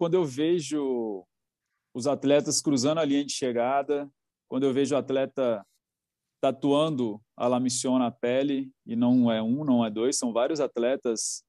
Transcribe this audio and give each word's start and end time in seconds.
quando 0.00 0.14
eu 0.14 0.24
vejo 0.24 1.26
os 1.92 2.06
atletas 2.06 2.62
cruzando 2.62 3.00
a 3.00 3.04
linha 3.04 3.22
de 3.22 3.34
chegada, 3.34 4.10
quando 4.48 4.64
eu 4.64 4.72
vejo 4.72 4.94
o 4.94 4.98
atleta 4.98 5.62
tatuando 6.40 7.20
a 7.36 7.46
La 7.46 7.60
Mission 7.60 7.98
na 7.98 8.10
pele, 8.10 8.72
e 8.86 8.96
não 8.96 9.30
é 9.30 9.42
um, 9.42 9.62
não 9.62 9.84
é 9.84 9.90
dois, 9.90 10.16
são 10.16 10.32
vários 10.32 10.58
atletas 10.58 11.44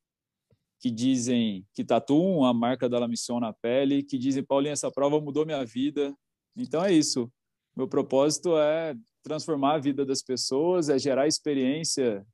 que 0.82 0.92
dizem 0.92 1.66
que 1.74 1.86
tatuam 1.86 2.44
a 2.44 2.54
marca 2.54 2.90
da 2.90 3.00
La 3.00 3.08
Mission 3.08 3.40
na 3.40 3.54
pele, 3.54 4.04
que 4.04 4.18
dizem, 4.18 4.44
Paulinho, 4.44 4.74
essa 4.74 4.92
prova 4.92 5.22
mudou 5.22 5.46
minha 5.46 5.64
vida. 5.64 6.14
Então 6.54 6.84
é 6.84 6.92
isso. 6.92 7.32
Meu 7.74 7.88
propósito 7.88 8.58
é 8.58 8.94
transformar 9.24 9.76
a 9.76 9.80
vida 9.80 10.06
das 10.06 10.22
pessoas, 10.22 10.90
é 10.90 11.00
gerar 11.00 11.26
experiência 11.26 12.28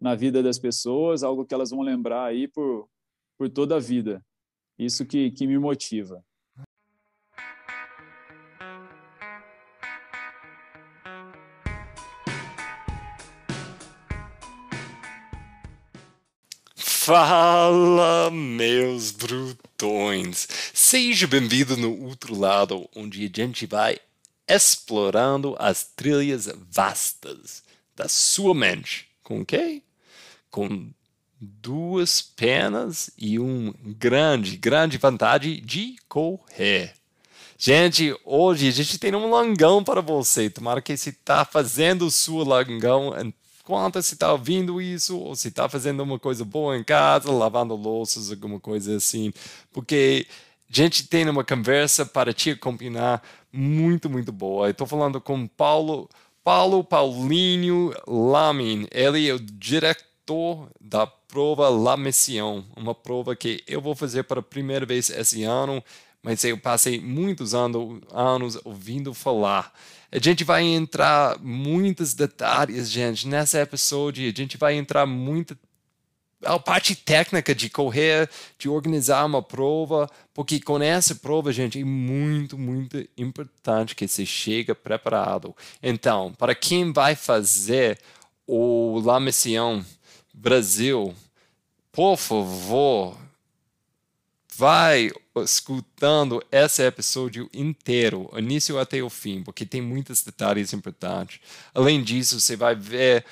na 0.00 0.14
vida 0.14 0.40
das 0.40 0.56
pessoas, 0.56 1.24
algo 1.24 1.44
que 1.44 1.52
elas 1.52 1.70
vão 1.70 1.80
lembrar 1.80 2.26
aí 2.26 2.46
por, 2.46 2.88
por 3.36 3.50
toda 3.50 3.74
a 3.74 3.80
vida. 3.80 4.24
Isso 4.78 5.04
que, 5.04 5.30
que 5.32 5.44
me 5.46 5.58
motiva. 5.58 6.24
Fala, 16.76 18.30
meus 18.30 19.10
brutões! 19.10 20.46
Seja 20.72 21.26
bem-vindo 21.26 21.76
no 21.76 22.04
outro 22.04 22.38
lado, 22.38 22.88
onde 22.94 23.24
a 23.24 23.30
gente 23.34 23.66
vai 23.66 23.98
explorando 24.46 25.56
as 25.58 25.84
trilhas 25.84 26.48
vastas 26.70 27.64
da 27.96 28.08
sua 28.08 28.54
mente. 28.54 29.08
Com 29.22 29.44
quê? 29.44 29.82
Com 30.50 30.90
duas 31.40 32.20
penas 32.20 33.10
e 33.16 33.38
um 33.38 33.72
grande, 33.82 34.56
grande 34.56 34.98
vantagem 34.98 35.60
de 35.62 35.96
correr. 36.08 36.94
Gente, 37.56 38.14
hoje 38.24 38.68
a 38.68 38.70
gente 38.70 38.98
tem 38.98 39.14
um 39.14 39.30
langão 39.30 39.82
para 39.82 40.00
você. 40.00 40.48
Tomara 40.48 40.80
que 40.80 40.96
você 40.96 41.10
está 41.10 41.44
fazendo 41.44 42.06
o 42.06 42.10
seu 42.10 42.44
langão 42.44 43.12
enquanto 43.68 44.00
você 44.00 44.14
está 44.14 44.32
ouvindo 44.32 44.80
isso, 44.80 45.18
ou 45.18 45.36
se 45.36 45.48
está 45.48 45.68
fazendo 45.68 46.02
uma 46.02 46.18
coisa 46.18 46.44
boa 46.44 46.76
em 46.76 46.82
casa, 46.82 47.30
lavando 47.30 47.74
louças, 47.74 48.30
alguma 48.30 48.58
coisa 48.58 48.96
assim, 48.96 49.30
porque 49.72 50.26
a 50.70 50.74
gente 50.74 51.06
tem 51.06 51.28
uma 51.28 51.44
conversa 51.44 52.06
para 52.06 52.32
te 52.32 52.50
acompanhar 52.52 53.22
muito, 53.52 54.08
muito 54.08 54.32
boa. 54.32 54.70
Estou 54.70 54.86
falando 54.86 55.20
com 55.20 55.46
Paulo, 55.46 56.08
Paulo 56.42 56.82
Paulinho 56.82 57.92
Lamin, 58.06 58.86
ele 58.90 59.28
é 59.28 59.34
o 59.34 59.38
diretor 59.38 60.70
da 60.80 61.06
prova 61.28 61.68
La 61.68 61.96
Mission, 61.96 62.64
uma 62.74 62.94
prova 62.94 63.36
que 63.36 63.62
eu 63.66 63.80
vou 63.80 63.94
fazer 63.94 64.24
para 64.24 64.42
primeira 64.42 64.86
vez 64.86 65.10
esse 65.10 65.44
ano, 65.44 65.84
mas 66.22 66.42
eu 66.42 66.58
passei 66.58 66.98
muitos 66.98 67.54
anos, 67.54 68.00
anos 68.10 68.58
ouvindo 68.64 69.12
falar. 69.12 69.72
A 70.10 70.18
gente 70.18 70.42
vai 70.42 70.64
entrar 70.64 71.38
muitos 71.38 72.14
detalhes, 72.14 72.90
gente, 72.90 73.28
nessa 73.28 73.60
episódio. 73.60 74.26
A 74.26 74.34
gente 74.34 74.56
vai 74.56 74.74
entrar 74.74 75.04
muito 75.04 75.56
a 76.42 76.58
parte 76.58 76.94
técnica 76.94 77.54
de 77.54 77.68
correr, 77.68 78.30
de 78.58 78.68
organizar 78.68 79.24
uma 79.26 79.42
prova, 79.42 80.08
porque 80.32 80.60
com 80.60 80.80
essa 80.80 81.14
prova, 81.14 81.52
gente, 81.52 81.80
é 81.80 81.84
muito, 81.84 82.56
muito 82.56 83.06
importante 83.18 83.94
que 83.94 84.08
você 84.08 84.24
chegue 84.24 84.72
preparado. 84.72 85.54
Então, 85.82 86.32
para 86.38 86.54
quem 86.54 86.92
vai 86.92 87.14
fazer 87.14 87.98
o 88.46 89.00
La 89.04 89.20
Mission 89.20 89.84
Brasil, 90.32 91.14
por 91.92 92.16
favor, 92.16 93.16
vai 94.54 95.10
escutando 95.44 96.42
esse 96.50 96.84
episódio 96.84 97.48
inteiro, 97.54 98.28
início 98.36 98.78
até 98.78 99.02
o 99.02 99.08
fim, 99.08 99.42
porque 99.42 99.64
tem 99.64 99.80
muitos 99.80 100.22
detalhes 100.22 100.72
importantes. 100.72 101.40
Além 101.74 102.02
disso, 102.02 102.40
você 102.40 102.56
vai 102.56 102.74
ver 102.74 103.24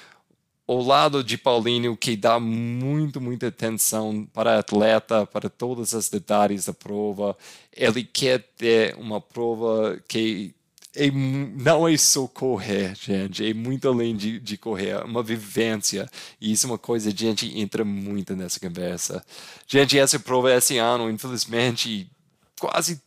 o 0.66 0.82
lado 0.82 1.22
de 1.22 1.38
Paulinho 1.38 1.96
que 1.96 2.16
dá 2.16 2.40
muito, 2.40 3.20
muita 3.20 3.48
atenção 3.48 4.26
para 4.32 4.58
atleta, 4.58 5.24
para 5.24 5.48
todos 5.48 5.92
os 5.92 6.08
detalhes 6.08 6.64
da 6.66 6.72
prova. 6.72 7.36
Ele 7.72 8.02
quer 8.02 8.40
ter 8.56 8.96
uma 8.96 9.20
prova 9.20 10.02
que 10.08 10.55
é, 10.96 11.10
não 11.10 11.86
é 11.86 11.96
só 11.96 12.26
correr, 12.26 12.94
gente, 12.96 13.48
é 13.48 13.52
muito 13.52 13.86
além 13.86 14.16
de, 14.16 14.40
de 14.40 14.56
correr, 14.56 14.88
é 14.88 14.98
uma 15.04 15.22
vivência. 15.22 16.10
E 16.40 16.52
isso 16.52 16.66
é 16.66 16.70
uma 16.70 16.78
coisa, 16.78 17.10
a 17.10 17.12
gente 17.12 17.58
entra 17.58 17.84
muito 17.84 18.34
nessa 18.34 18.58
conversa. 18.58 19.24
Gente, 19.66 19.98
essa 19.98 20.18
prova 20.18 20.52
esse 20.52 20.78
ano, 20.78 21.10
infelizmente, 21.10 22.10
quase 22.58 23.00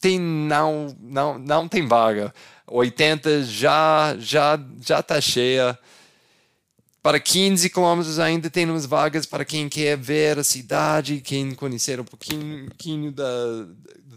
tem 0.00 0.18
não 0.20 0.94
não 1.00 1.38
não 1.38 1.68
tem 1.68 1.86
vaga. 1.86 2.34
80 2.66 3.44
já 3.44 4.16
já 4.18 4.58
já 4.80 5.00
está 5.00 5.20
cheia. 5.20 5.78
Para 7.02 7.20
15 7.20 7.70
quilômetros 7.70 8.18
ainda 8.18 8.50
temos 8.50 8.84
vagas 8.84 9.26
para 9.26 9.44
quem 9.44 9.68
quer 9.68 9.96
ver 9.96 10.40
a 10.40 10.44
cidade, 10.44 11.20
quem 11.20 11.54
conhecer 11.54 12.00
um 12.00 12.04
pouquinho, 12.04 12.66
pouquinho 12.66 13.12
da, 13.12 13.24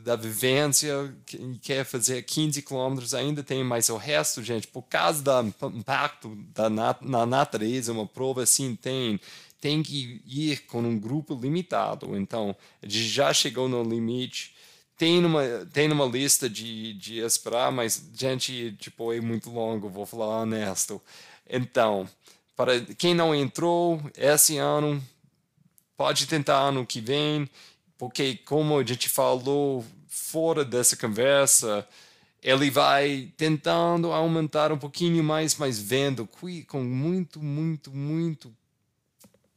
da 0.04 0.16
vivência, 0.16 1.14
quem 1.26 1.56
quer 1.62 1.86
fazer 1.86 2.22
15 2.24 2.62
quilômetros 2.62 3.14
ainda 3.14 3.44
tem, 3.44 3.64
mas 3.64 3.90
o 3.90 3.98
resto, 3.98 4.44
gente, 4.44 4.68
por 4.68 4.84
causa 4.84 5.24
do 5.24 5.70
impacto 5.70 6.36
da 6.54 6.70
nat 6.70 7.02
na 7.02 7.26
natureza, 7.26 7.92
uma 7.92 8.06
prova 8.08 8.44
assim 8.44 8.76
tem 8.76 9.20
tem 9.62 9.84
que 9.84 10.22
ir 10.26 10.66
com 10.68 10.80
um 10.80 10.98
grupo 10.98 11.36
limitado. 11.36 12.16
Então, 12.16 12.56
já 12.82 13.34
chegou 13.34 13.68
no 13.68 13.84
limite. 13.84 14.56
Tem 14.98 15.24
uma, 15.24 15.44
tem 15.72 15.92
uma 15.92 16.06
lista 16.06 16.50
de, 16.50 16.94
de 16.94 17.20
esperar, 17.20 17.72
mas, 17.72 18.10
gente, 18.14 18.74
tipo, 18.80 19.14
é 19.14 19.22
muito 19.22 19.50
longo, 19.50 19.90
vou 19.90 20.06
falar 20.06 20.42
honesto. 20.42 21.02
Então, 21.50 22.08
para 22.56 22.82
quem 22.98 23.14
não 23.14 23.34
entrou 23.34 24.02
esse 24.18 24.58
ano, 24.58 25.02
pode 25.96 26.28
tentar 26.28 26.58
ano 26.60 26.86
que 26.86 27.00
vem, 27.00 27.50
porque, 28.00 28.38
como 28.46 28.80
a 28.80 28.84
gente 28.84 29.10
falou 29.10 29.86
fora 30.08 30.64
dessa 30.64 30.96
conversa, 30.96 31.86
ele 32.42 32.72
vai 32.72 33.34
tentando 33.36 34.14
aumentar 34.14 34.72
um 34.72 34.78
pouquinho 34.78 35.22
mais, 35.22 35.58
mas 35.58 35.78
vendo 35.78 36.26
com 36.66 36.82
muito, 36.82 37.44
muito, 37.44 37.92
muito 37.92 38.56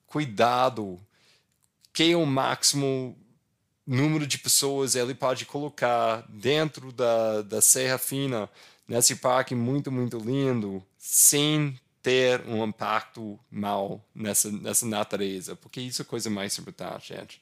cuidado 0.07 1.01
que 1.93 2.11
é 2.11 2.17
o 2.17 2.27
máximo 2.27 3.17
número 3.87 4.27
de 4.27 4.39
pessoas 4.39 4.97
ele 4.97 5.15
pode 5.15 5.47
colocar 5.47 6.25
dentro 6.29 6.91
da, 6.91 7.43
da 7.43 7.61
Serra 7.61 7.99
Fina, 7.99 8.51
nesse 8.89 9.17
parque 9.17 9.55
muito, 9.55 9.93
muito 9.93 10.19
lindo, 10.19 10.83
sem 10.99 11.79
ter 12.03 12.43
um 12.49 12.65
impacto 12.65 13.39
mal 13.49 14.05
nessa, 14.13 14.51
nessa 14.51 14.85
natureza, 14.87 15.55
porque 15.55 15.81
isso 15.81 16.03
é 16.03 16.05
a 16.05 16.07
coisa 16.07 16.29
mais 16.29 16.59
importante, 16.59 17.15
gente. 17.15 17.41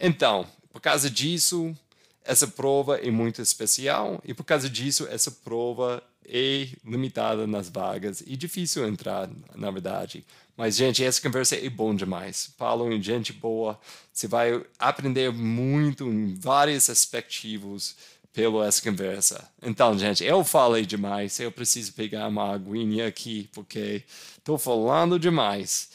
Então, 0.00 0.46
por 0.72 0.80
causa 0.80 1.10
disso, 1.10 1.76
essa 2.24 2.46
prova 2.46 2.96
é 2.96 3.10
muito 3.10 3.42
especial 3.42 4.20
e 4.24 4.32
por 4.32 4.44
causa 4.44 4.68
disso 4.68 5.06
essa 5.10 5.30
prova 5.30 6.02
é 6.26 6.68
limitada 6.84 7.46
nas 7.46 7.68
vagas 7.68 8.22
e 8.26 8.36
difícil 8.36 8.86
entrar, 8.86 9.28
na 9.54 9.70
verdade. 9.70 10.24
Mas, 10.56 10.76
gente, 10.76 11.04
essa 11.04 11.20
conversa 11.20 11.56
é 11.56 11.68
bom 11.68 11.94
demais. 11.94 12.52
Paulo 12.56 12.92
é 12.92 13.00
gente 13.00 13.32
boa. 13.32 13.78
Você 14.12 14.28
vai 14.28 14.62
aprender 14.78 15.32
muito 15.32 16.04
em 16.06 16.34
vários 16.34 16.88
aspectos 16.88 17.96
pela 18.32 18.66
essa 18.66 18.80
conversa. 18.82 19.50
Então, 19.62 19.98
gente, 19.98 20.22
eu 20.22 20.44
falei 20.44 20.86
demais. 20.86 21.40
Eu 21.40 21.50
preciso 21.50 21.92
pegar 21.94 22.28
uma 22.28 22.54
aguinha 22.54 23.06
aqui, 23.06 23.48
porque 23.52 24.04
estou 24.38 24.58
falando 24.58 25.18
demais. 25.18 25.88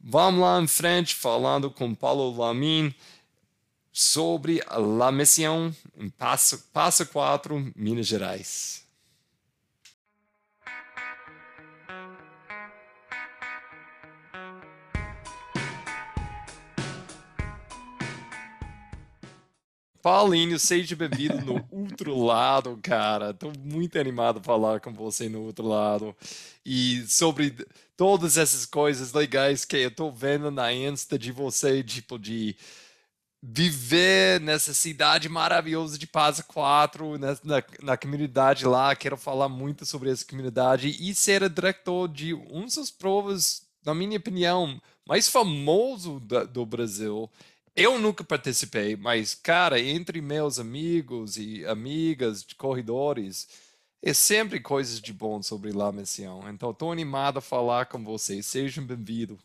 Vamos 0.00 0.40
lá 0.40 0.60
em 0.60 0.66
frente, 0.66 1.14
falando 1.14 1.70
com 1.70 1.94
Paulo 1.94 2.36
Lamin 2.36 2.94
sobre 3.98 4.62
a 4.66 4.76
La 4.76 5.10
Mission 5.10 5.72
em 5.96 6.10
Passo, 6.10 6.68
Passo 6.70 7.06
4, 7.06 7.72
Minas 7.74 8.06
Gerais. 8.06 8.84
Paulinho, 20.02 20.58
seja 20.58 20.94
bem-vindo 20.94 21.40
no 21.40 21.66
outro 21.72 22.22
lado, 22.22 22.78
cara. 22.82 23.30
Estou 23.30 23.50
muito 23.58 23.98
animado 23.98 24.40
a 24.40 24.42
falar 24.42 24.78
com 24.78 24.92
você 24.92 25.26
no 25.26 25.40
outro 25.40 25.66
lado. 25.66 26.14
E 26.66 27.02
sobre 27.08 27.66
todas 27.96 28.36
essas 28.36 28.66
coisas 28.66 29.14
legais 29.14 29.64
que 29.64 29.78
eu 29.78 29.88
estou 29.88 30.12
vendo 30.12 30.50
na 30.50 30.70
Insta 30.70 31.18
de 31.18 31.32
você, 31.32 31.82
tipo, 31.82 32.18
de 32.18 32.54
viver 33.48 34.40
nessa 34.40 34.74
cidade 34.74 35.28
maravilhosa 35.28 35.96
de 35.96 36.06
Paz 36.06 36.40
4, 36.40 37.16
na, 37.16 37.28
na, 37.44 37.62
na, 37.80 37.96
comunidade 37.96 38.66
lá. 38.66 38.96
Quero 38.96 39.16
falar 39.16 39.48
muito 39.48 39.86
sobre 39.86 40.10
essa 40.10 40.24
comunidade 40.24 40.88
e 40.88 41.14
ser 41.14 41.48
diretor 41.48 42.08
de 42.08 42.34
um 42.34 42.66
dos 42.66 42.90
provas, 42.90 43.62
na 43.84 43.94
minha 43.94 44.18
opinião, 44.18 44.82
mais 45.06 45.28
famoso 45.28 46.18
da, 46.18 46.42
do 46.42 46.66
Brasil. 46.66 47.30
eu 47.76 48.00
nunca 48.00 48.24
participei, 48.24 48.96
mas, 48.96 49.34
cara, 49.36 49.80
entre 49.80 50.20
meus 50.20 50.58
amigos 50.58 51.36
e 51.36 51.64
amigas 51.66 52.42
de 52.44 52.56
corredores, 52.56 53.46
é 54.02 54.12
sempre 54.12 54.58
coisas 54.58 55.00
de 55.00 55.12
bom 55.12 55.40
sobre 55.40 55.70
La 55.70 55.92
Mission. 55.92 56.48
Então, 56.48 56.72
estou 56.72 56.90
animado 56.90 57.38
a 57.38 57.42
falar 57.42 57.86
com 57.86 58.02
vocês. 58.02 58.44
Sejam 58.46 58.84
bem-vindos. 58.84 59.38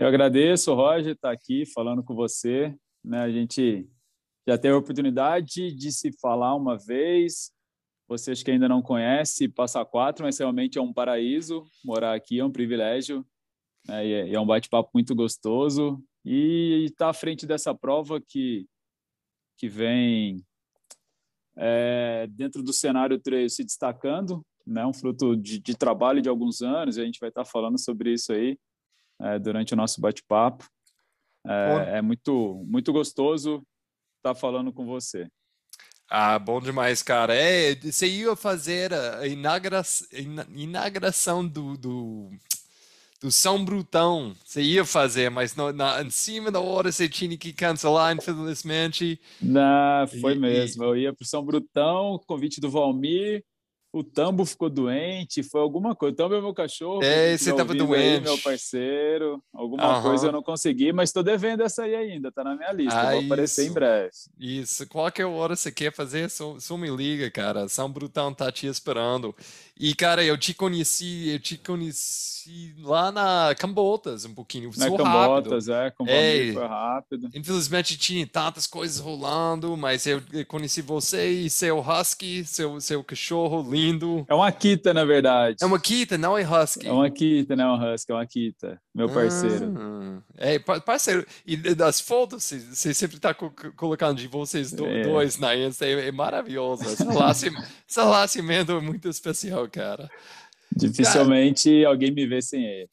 Eu 0.00 0.06
agradeço, 0.06 0.72
Roger, 0.74 1.14
estar 1.14 1.32
aqui 1.32 1.66
falando 1.66 2.04
com 2.04 2.14
você. 2.14 2.72
Né? 3.04 3.18
A 3.18 3.32
gente 3.32 3.84
já 4.46 4.56
teve 4.56 4.72
a 4.72 4.78
oportunidade 4.78 5.74
de 5.74 5.90
se 5.90 6.12
falar 6.20 6.54
uma 6.54 6.78
vez. 6.78 7.50
Vocês 8.06 8.40
que 8.40 8.52
ainda 8.52 8.68
não 8.68 8.80
conhecem, 8.80 9.50
Passa 9.50 9.84
Quatro, 9.84 10.24
mas 10.24 10.38
realmente 10.38 10.78
é 10.78 10.80
um 10.80 10.92
paraíso. 10.92 11.64
Morar 11.84 12.14
aqui 12.14 12.38
é 12.38 12.44
um 12.44 12.52
privilégio. 12.52 13.26
Né? 13.88 14.06
E 14.06 14.12
é, 14.12 14.34
é 14.34 14.40
um 14.40 14.46
bate-papo 14.46 14.88
muito 14.94 15.16
gostoso. 15.16 16.00
E 16.24 16.84
estar 16.84 17.08
à 17.08 17.12
frente 17.12 17.44
dessa 17.44 17.74
prova 17.74 18.20
que, 18.20 18.68
que 19.56 19.68
vem 19.68 20.46
é, 21.56 22.28
dentro 22.30 22.62
do 22.62 22.72
cenário 22.72 23.18
trail 23.18 23.50
se 23.50 23.64
destacando, 23.64 24.46
né? 24.64 24.86
um 24.86 24.94
fruto 24.94 25.36
de, 25.36 25.58
de 25.58 25.76
trabalho 25.76 26.22
de 26.22 26.28
alguns 26.28 26.62
anos. 26.62 26.98
A 26.98 27.04
gente 27.04 27.18
vai 27.18 27.30
estar 27.30 27.44
falando 27.44 27.80
sobre 27.80 28.12
isso 28.12 28.32
aí 28.32 28.56
é, 29.20 29.38
durante 29.38 29.74
o 29.74 29.76
nosso 29.76 30.00
bate-papo. 30.00 30.68
É, 31.46 31.98
é, 31.98 32.02
muito, 32.02 32.62
muito 32.66 32.92
gostoso 32.92 33.64
estar 34.18 34.34
tá 34.34 34.34
falando 34.34 34.72
com 34.72 34.84
você. 34.84 35.28
Ah, 36.10 36.38
bom 36.38 36.60
demais, 36.60 37.02
cara. 37.02 37.34
É, 37.34 37.74
você 37.74 38.06
ia 38.06 38.34
fazer 38.34 38.92
a 38.94 39.26
inauguração 40.54 41.46
do, 41.46 41.76
do, 41.76 42.30
do 43.20 43.30
São 43.30 43.62
Brutão. 43.62 44.34
Você 44.44 44.62
ia 44.62 44.84
fazer, 44.84 45.30
mas 45.30 45.54
no, 45.54 45.72
na, 45.72 46.02
em 46.02 46.10
cima 46.10 46.50
da 46.50 46.60
hora 46.60 46.90
você 46.90 47.08
tinha 47.08 47.36
que 47.36 47.52
cancelar, 47.52 48.16
infelizmente. 48.16 49.20
Não, 49.40 50.06
foi 50.20 50.34
e, 50.34 50.38
mesmo. 50.38 50.82
E... 50.82 50.86
Eu 50.86 50.96
ia 50.96 51.12
para 51.12 51.24
o 51.24 51.26
São 51.26 51.44
Brutão, 51.44 52.18
convite 52.26 52.60
do 52.60 52.70
Valmir 52.70 53.44
o 53.98 54.04
Tambo 54.04 54.44
ficou 54.44 54.70
doente, 54.70 55.42
foi 55.42 55.60
alguma 55.60 55.94
coisa. 55.94 56.12
O 56.12 56.16
Tambo 56.16 56.34
é 56.34 56.40
meu 56.40 56.54
cachorro. 56.54 57.02
É, 57.02 57.36
você 57.36 57.50
estava 57.50 57.74
doente. 57.74 58.22
Meu 58.22 58.38
parceiro. 58.38 59.42
Alguma 59.52 59.96
uhum. 59.96 60.02
coisa 60.02 60.28
eu 60.28 60.32
não 60.32 60.42
consegui, 60.42 60.92
mas 60.92 61.08
estou 61.08 61.22
devendo 61.22 61.62
essa 61.62 61.82
aí 61.82 61.94
ainda, 61.94 62.30
tá 62.30 62.44
na 62.44 62.54
minha 62.54 62.72
lista. 62.72 62.98
Ah, 62.98 63.12
Vou 63.12 63.24
aparecer 63.24 63.66
em 63.66 63.72
breve. 63.72 64.10
Isso, 64.38 64.86
qualquer 64.88 65.26
hora 65.26 65.56
você 65.56 65.72
quer 65.72 65.92
fazer, 65.92 66.30
só, 66.30 66.58
só 66.60 66.76
me 66.76 66.88
liga, 66.88 67.30
cara. 67.30 67.68
São 67.68 67.90
Brutão 67.90 68.32
tá 68.32 68.52
te 68.52 68.66
esperando. 68.66 69.34
E, 69.78 69.94
cara, 69.94 70.24
eu 70.24 70.36
te 70.36 70.52
conheci, 70.52 71.30
eu 71.30 71.38
te 71.38 71.56
conheci 71.56 72.74
lá 72.80 73.12
na 73.12 73.54
Cambotas 73.56 74.24
um 74.24 74.34
pouquinho. 74.34 74.70
Na 74.76 74.90
Cambotas, 74.90 75.68
é, 75.68 75.90
com 75.92 76.04
é, 76.08 76.52
foi 76.52 76.66
rápido. 76.66 77.28
Infelizmente 77.32 77.96
tinha 77.96 78.26
tantas 78.26 78.66
coisas 78.66 78.98
rolando, 78.98 79.76
mas 79.76 80.04
eu 80.06 80.20
conheci 80.48 80.82
você 80.82 81.28
e 81.28 81.50
seu 81.50 81.78
husky, 81.78 82.44
seu, 82.44 82.80
seu 82.80 83.04
cachorro 83.04 83.70
lindo. 83.70 84.26
É 84.28 84.34
uma 84.34 84.50
Kita, 84.50 84.92
na 84.92 85.04
verdade. 85.04 85.58
É 85.62 85.66
uma 85.66 85.78
Kita, 85.78 86.18
não 86.18 86.36
é 86.36 86.42
husky. 86.42 86.88
É 86.88 86.92
uma 86.92 87.08
Kita, 87.08 87.54
não 87.54 87.64
é 87.64 87.72
um 87.72 87.94
husky, 87.94 88.10
é 88.10 88.14
uma 88.14 88.26
Kita, 88.26 88.80
meu 88.92 89.08
parceiro. 89.08 89.74
Ah, 89.78 90.22
é, 90.38 90.58
parceiro. 90.58 91.24
E 91.46 91.56
das 91.56 92.00
fotos, 92.00 92.42
você 92.42 92.92
sempre 92.92 93.20
tá 93.20 93.32
colocando 93.32 94.18
de 94.18 94.26
vocês 94.26 94.72
é. 94.72 95.02
dois 95.02 95.38
na 95.38 95.54
Insta, 95.54 95.86
é, 95.86 96.08
é 96.08 96.12
maravilhoso. 96.12 96.82
Esse 97.86 98.00
relacionamento 98.00 98.72
é 98.72 98.80
muito 98.80 99.08
especial 99.08 99.67
cara. 99.68 100.10
Dificilmente 100.74 101.70
cara, 101.70 101.88
alguém 101.88 102.10
me 102.10 102.26
vê 102.26 102.42
sem 102.42 102.64
ele. 102.64 102.90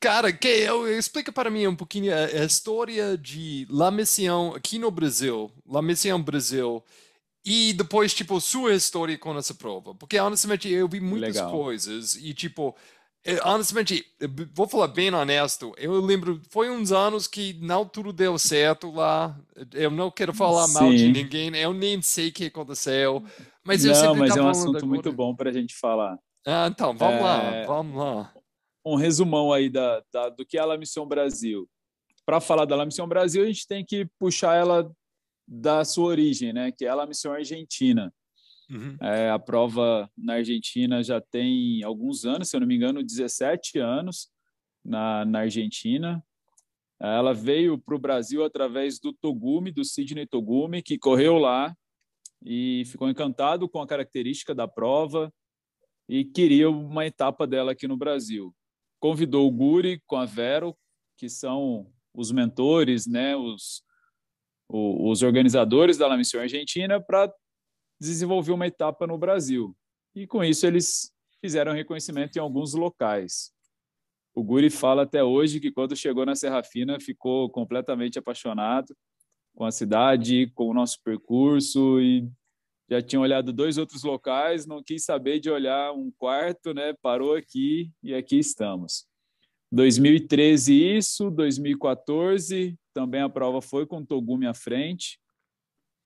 Cara, 0.00 0.32
que 0.32 0.48
eu, 0.48 0.88
explica 0.98 1.30
para 1.30 1.50
mim 1.50 1.66
um 1.66 1.76
pouquinho 1.76 2.12
a, 2.14 2.24
a, 2.24 2.44
história 2.44 3.16
de 3.16 3.66
La 3.68 3.90
Mission 3.90 4.54
aqui 4.54 4.78
no 4.78 4.90
Brasil, 4.90 5.50
La 5.66 5.82
Mission 5.82 6.20
Brasil, 6.22 6.82
e 7.44 7.72
depois, 7.74 8.14
tipo, 8.14 8.40
sua 8.40 8.74
história 8.74 9.16
com 9.18 9.36
essa 9.36 9.54
prova. 9.54 9.94
Porque, 9.94 10.18
honestamente, 10.18 10.68
eu 10.68 10.88
vi 10.88 11.00
muitas 11.00 11.36
Legal. 11.36 11.50
coisas 11.50 12.16
e, 12.16 12.32
tipo, 12.34 12.74
honestamente, 13.44 14.04
vou 14.54 14.66
falar 14.66 14.88
bem 14.88 15.12
honesto, 15.12 15.74
eu 15.76 16.00
lembro, 16.00 16.40
foi 16.48 16.70
uns 16.70 16.90
anos 16.90 17.26
que 17.26 17.52
não 17.60 17.84
tudo 17.84 18.12
deu 18.12 18.38
certo 18.38 18.90
lá. 18.90 19.38
Eu 19.74 19.90
não 19.90 20.10
quero 20.10 20.32
falar 20.32 20.66
Sim. 20.66 20.74
mal 20.74 20.90
de 20.90 21.08
ninguém, 21.12 21.54
eu 21.56 21.74
nem 21.74 22.00
sei 22.00 22.28
o 22.28 22.32
que 22.32 22.46
aconteceu. 22.46 23.22
Mas 23.64 23.84
eu 23.84 23.94
não, 23.94 24.14
mas 24.14 24.36
é 24.36 24.42
um 24.42 24.48
assunto 24.48 24.86
muito 24.86 25.12
bom 25.12 25.34
para 25.34 25.50
a 25.50 25.52
gente 25.52 25.74
falar. 25.74 26.18
Ah, 26.46 26.68
então, 26.70 26.96
vamos 26.96 27.20
é... 27.20 27.22
lá, 27.22 27.64
vamos 27.66 27.96
lá. 27.96 28.34
Um 28.84 28.96
resumão 28.96 29.52
aí 29.52 29.68
da, 29.68 30.02
da, 30.10 30.28
do 30.30 30.46
que 30.46 30.56
é 30.56 30.60
a 30.60 30.64
La 30.64 30.78
Mission 30.78 31.06
Brasil. 31.06 31.68
Para 32.24 32.40
falar 32.40 32.64
da 32.64 32.76
La 32.76 32.86
Mission 32.86 33.06
Brasil, 33.06 33.42
a 33.42 33.46
gente 33.46 33.66
tem 33.66 33.84
que 33.84 34.06
puxar 34.18 34.54
ela 34.54 34.90
da 35.46 35.84
sua 35.84 36.06
origem, 36.06 36.52
né? 36.52 36.72
Que 36.72 36.86
é 36.86 36.88
a 36.88 36.94
La 36.94 37.06
Mission 37.06 37.32
Argentina. 37.32 38.10
Uhum. 38.70 38.96
É, 39.00 39.30
a 39.30 39.38
prova 39.38 40.10
na 40.16 40.34
Argentina 40.34 41.02
já 41.02 41.20
tem 41.20 41.82
alguns 41.82 42.24
anos, 42.24 42.48
se 42.48 42.56
eu 42.56 42.60
não 42.60 42.66
me 42.66 42.76
engano, 42.76 43.02
17 43.02 43.78
anos 43.78 44.30
na, 44.84 45.24
na 45.24 45.40
Argentina. 45.40 46.24
Ela 47.00 47.32
veio 47.32 47.78
para 47.78 47.94
o 47.94 47.98
Brasil 47.98 48.44
através 48.44 49.00
do 49.00 49.12
Togumi, 49.12 49.72
do 49.72 49.84
Sidney 49.84 50.26
Togumi, 50.26 50.82
que 50.82 50.98
correu 50.98 51.38
lá 51.38 51.74
e 52.44 52.84
ficou 52.86 53.08
encantado 53.08 53.68
com 53.68 53.80
a 53.80 53.86
característica 53.86 54.54
da 54.54 54.68
prova 54.68 55.32
e 56.08 56.24
queria 56.24 56.68
uma 56.68 57.06
etapa 57.06 57.46
dela 57.46 57.72
aqui 57.72 57.86
no 57.86 57.96
Brasil. 57.96 58.54
Convidou 58.98 59.46
o 59.46 59.50
Guri 59.50 60.02
com 60.06 60.16
a 60.16 60.24
Vero, 60.24 60.76
que 61.16 61.28
são 61.28 61.90
os 62.12 62.32
mentores, 62.32 63.06
né, 63.06 63.36
os, 63.36 63.82
os 64.68 65.22
organizadores 65.22 65.96
da 65.96 66.06
La 66.06 66.16
Missão 66.16 66.40
Argentina, 66.40 67.00
para 67.00 67.32
desenvolver 68.00 68.52
uma 68.52 68.66
etapa 68.66 69.06
no 69.06 69.18
Brasil. 69.18 69.76
E 70.14 70.26
com 70.26 70.42
isso 70.42 70.66
eles 70.66 71.12
fizeram 71.40 71.72
reconhecimento 71.72 72.36
em 72.36 72.40
alguns 72.40 72.74
locais. 72.74 73.52
O 74.34 74.42
Guri 74.42 74.70
fala 74.70 75.02
até 75.02 75.22
hoje 75.22 75.60
que 75.60 75.70
quando 75.70 75.96
chegou 75.96 76.24
na 76.24 76.34
Serra 76.34 76.62
Fina 76.62 76.98
ficou 77.00 77.50
completamente 77.50 78.18
apaixonado 78.18 78.96
com 79.54 79.64
a 79.64 79.70
cidade, 79.70 80.50
com 80.54 80.68
o 80.68 80.74
nosso 80.74 80.98
percurso 81.02 82.00
e 82.00 82.28
já 82.88 83.02
tinha 83.02 83.20
olhado 83.20 83.52
dois 83.52 83.78
outros 83.78 84.02
locais, 84.02 84.66
não 84.66 84.82
quis 84.82 85.04
saber 85.04 85.38
de 85.38 85.50
olhar 85.50 85.92
um 85.92 86.10
quarto, 86.10 86.74
né? 86.74 86.92
Parou 87.00 87.34
aqui 87.34 87.92
e 88.02 88.14
aqui 88.14 88.38
estamos. 88.38 89.06
2013 89.70 90.96
isso, 90.96 91.30
2014 91.30 92.76
também 92.92 93.20
a 93.20 93.28
prova 93.28 93.62
foi 93.62 93.86
com 93.86 93.98
o 93.98 94.06
Togumi 94.06 94.46
à 94.46 94.54
frente. 94.54 95.19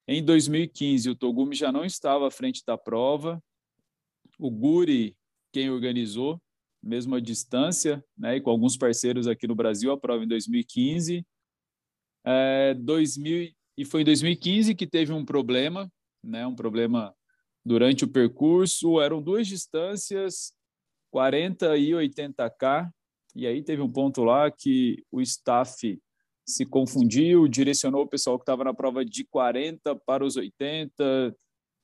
Em 0.06 0.22
2015, 0.22 1.08
o 1.08 1.16
Togumi 1.16 1.54
já 1.54 1.72
não 1.72 1.84
estava 1.84 2.28
à 2.28 2.30
frente 2.30 2.62
da 2.66 2.76
prova. 2.76 3.42
O 4.38 4.50
Guri, 4.50 5.16
quem 5.50 5.70
organizou, 5.70 6.40
mesmo 6.82 7.14
à 7.14 7.20
distância, 7.20 8.04
né, 8.16 8.36
e 8.36 8.40
com 8.40 8.50
alguns 8.50 8.76
parceiros 8.76 9.26
aqui 9.26 9.46
no 9.46 9.54
Brasil, 9.54 9.90
a 9.90 9.98
prova 9.98 10.22
em 10.22 10.28
2015. 10.28 11.24
É, 12.26 12.74
2000, 12.74 13.54
e 13.76 13.84
foi 13.84 14.02
em 14.02 14.04
2015 14.04 14.74
que 14.74 14.86
teve 14.86 15.12
um 15.12 15.24
problema, 15.24 15.90
né, 16.22 16.46
um 16.46 16.54
problema 16.54 17.14
durante 17.64 18.04
o 18.04 18.08
percurso. 18.08 19.00
Eram 19.00 19.22
duas 19.22 19.46
distâncias, 19.46 20.52
40 21.10 21.76
e 21.78 21.90
80K, 21.92 22.90
e 23.34 23.46
aí 23.46 23.62
teve 23.62 23.80
um 23.80 23.90
ponto 23.90 24.22
lá 24.22 24.50
que 24.50 25.02
o 25.10 25.22
staff 25.22 25.98
se 26.46 26.66
confundiu, 26.66 27.48
direcionou 27.48 28.02
o 28.02 28.08
pessoal 28.08 28.38
que 28.38 28.42
estava 28.42 28.64
na 28.64 28.74
prova 28.74 29.04
de 29.04 29.24
40 29.24 29.96
para 30.06 30.24
os 30.24 30.36
80 30.36 31.34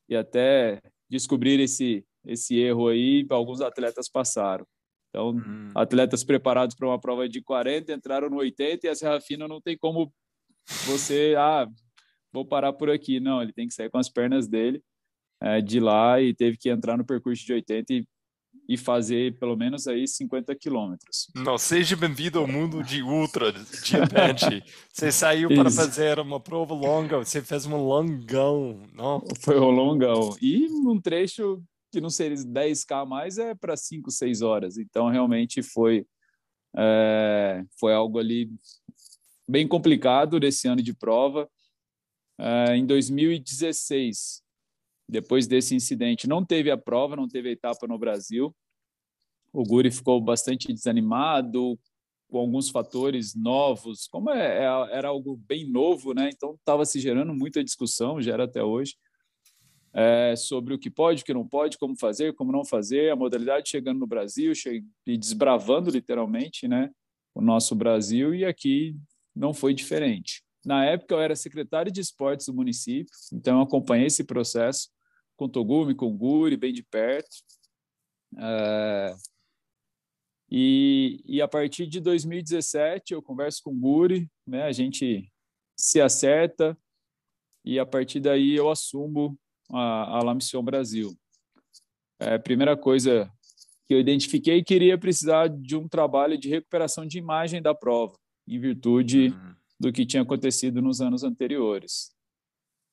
e 0.09 0.17
até 0.17 0.81
descobrir 1.09 1.59
esse 1.61 2.05
esse 2.25 2.59
erro 2.59 2.89
aí, 2.89 3.27
alguns 3.31 3.61
atletas 3.61 4.09
passaram. 4.09 4.67
Então, 5.09 5.31
uhum. 5.31 5.71
atletas 5.75 6.23
preparados 6.23 6.77
para 6.77 6.87
uma 6.87 7.01
prova 7.01 7.29
de 7.29 7.43
40 7.43 7.93
entraram 7.93 8.31
no 8.31 8.37
80 8.37 8.87
e 8.87 8.91
a 8.91 8.95
Serra 8.95 9.21
Fina 9.21 9.49
não 9.49 9.61
tem 9.61 9.77
como 9.77 10.13
você, 10.87 11.35
ah, 11.37 11.67
vou 12.33 12.45
parar 12.45 12.73
por 12.73 12.91
aqui. 12.91 13.19
Não, 13.19 13.43
ele 13.43 13.53
tem 13.53 13.67
que 13.67 13.75
sair 13.75 13.91
com 13.91 13.99
as 13.99 14.09
pernas 14.09 14.47
dele 14.47 14.83
é, 15.43 15.61
de 15.61 15.81
lá 15.81 16.21
e 16.21 16.35
teve 16.35 16.57
que 16.57 16.69
entrar 16.69 16.97
no 16.97 17.05
percurso 17.05 17.45
de 17.45 17.53
80 17.55 17.93
e 17.93 18.07
e 18.71 18.77
fazer 18.77 19.37
pelo 19.37 19.57
menos 19.57 19.89
aí 19.89 20.07
50 20.07 20.55
quilômetros. 20.55 21.29
Não, 21.35 21.59
seja 21.59 21.97
bem-vindo 21.97 22.39
ao 22.39 22.47
mundo 22.47 22.85
de 22.85 23.03
ultra, 23.03 23.51
de 23.53 23.59
repente. 23.91 24.63
Você 24.95 25.11
saiu 25.11 25.49
para 25.49 25.69
fazer 25.69 26.21
uma 26.21 26.39
prova 26.39 26.73
longa, 26.73 27.19
você 27.19 27.43
fez 27.43 27.67
um 27.67 27.77
longão, 27.77 28.81
não? 28.93 29.25
Foi 29.41 29.59
um 29.59 29.71
longão. 29.71 30.37
E 30.41 30.69
um 30.87 31.01
trecho 31.01 31.61
que 31.91 32.01
não 32.01 32.11
seria 32.11 32.37
10K 32.37 33.05
mais 33.05 33.39
é 33.39 33.57
para 33.57 33.77
5, 33.77 34.09
6 34.09 34.41
horas. 34.43 34.79
Então, 34.79 35.09
realmente 35.09 35.65
foi, 35.65 36.07
é, 36.77 37.65
foi 37.77 37.93
algo 37.93 38.21
ali 38.21 38.49
bem 39.49 39.67
complicado 39.67 40.39
desse 40.39 40.69
ano 40.69 40.81
de 40.81 40.95
prova. 40.95 41.51
É, 42.39 42.77
em 42.77 42.87
2016, 42.87 44.43
depois 45.11 45.47
desse 45.47 45.75
incidente, 45.75 46.29
não 46.29 46.45
teve 46.45 46.71
a 46.71 46.79
prova, 46.79 47.17
não 47.17 47.29
teve 47.29 47.49
a 47.49 47.53
etapa 47.53 47.87
no 47.87 47.99
Brasil. 47.99 48.55
O 49.53 49.65
Guri 49.65 49.91
ficou 49.91 50.21
bastante 50.21 50.73
desanimado, 50.73 51.79
com 52.31 52.39
alguns 52.39 52.71
fatores 52.71 53.35
novos, 53.35 54.07
como 54.07 54.31
é, 54.31 54.59
é, 54.59 54.97
era 54.97 55.09
algo 55.09 55.37
bem 55.37 55.69
novo, 55.69 56.15
né? 56.15 56.31
Então 56.33 56.55
estava 56.55 56.85
se 56.85 57.01
gerando 57.01 57.35
muita 57.35 57.63
discussão, 57.63 58.23
gera 58.23 58.45
até 58.45 58.63
hoje, 58.63 58.95
é, 59.93 60.37
sobre 60.37 60.73
o 60.73 60.79
que 60.79 60.89
pode, 60.89 61.23
o 61.23 61.27
que 61.27 61.35
não 61.35 61.47
pode, 61.47 61.77
como 61.77 61.99
fazer, 61.99 62.33
como 62.35 62.53
não 62.53 62.65
fazer, 62.65 63.11
a 63.11 63.17
modalidade 63.17 63.69
chegando 63.69 63.99
no 63.99 64.07
Brasil 64.07 64.53
e 65.05 65.19
desbravando 65.19 65.91
literalmente, 65.91 66.69
né? 66.69 66.91
O 67.35 67.41
nosso 67.41 67.75
Brasil 67.75 68.33
e 68.33 68.45
aqui 68.45 68.97
não 69.35 69.53
foi 69.53 69.75
diferente. 69.75 70.45
Na 70.65 70.85
época 70.85 71.15
eu 71.15 71.21
era 71.21 71.35
secretário 71.35 71.91
de 71.91 72.01
esportes 72.01 72.47
do 72.47 72.55
município, 72.55 73.13
então 73.33 73.59
eu 73.59 73.63
acompanhei 73.63 74.07
esse 74.07 74.23
processo 74.23 74.89
com 75.41 75.49
Togumi, 75.49 75.95
com 75.95 76.15
Guri, 76.15 76.55
bem 76.55 76.71
de 76.71 76.83
perto. 76.83 77.35
É, 78.39 79.15
e, 80.51 81.23
e 81.25 81.41
a 81.41 81.49
partir 81.49 81.87
de 81.87 81.99
2017 81.99 83.15
eu 83.15 83.23
converso 83.23 83.63
com 83.65 83.71
o 83.71 83.75
Guri, 83.75 84.31
né? 84.47 84.65
A 84.65 84.73
gente 84.73 85.33
se 85.75 85.99
acerta 85.99 86.77
e 87.65 87.79
a 87.79 87.87
partir 87.87 88.21
daí 88.21 88.55
eu 88.55 88.69
assumo 88.69 89.35
a, 89.73 90.19
a 90.19 90.23
La 90.23 90.35
Mission 90.35 90.63
Brasil. 90.63 91.19
É, 92.19 92.37
primeira 92.37 92.77
coisa 92.77 93.33
que 93.89 93.95
eu 93.95 93.99
identifiquei 93.99 94.63
queria 94.63 94.99
precisar 94.99 95.49
de 95.49 95.75
um 95.75 95.89
trabalho 95.89 96.37
de 96.37 96.51
recuperação 96.51 97.07
de 97.07 97.17
imagem 97.17 97.63
da 97.63 97.75
prova, 97.75 98.15
em 98.47 98.61
virtude 98.61 99.29
uhum. 99.29 99.55
do 99.81 99.91
que 99.91 100.05
tinha 100.05 100.23
acontecido 100.23 100.83
nos 100.83 101.01
anos 101.01 101.25
anteriores. 101.25 102.15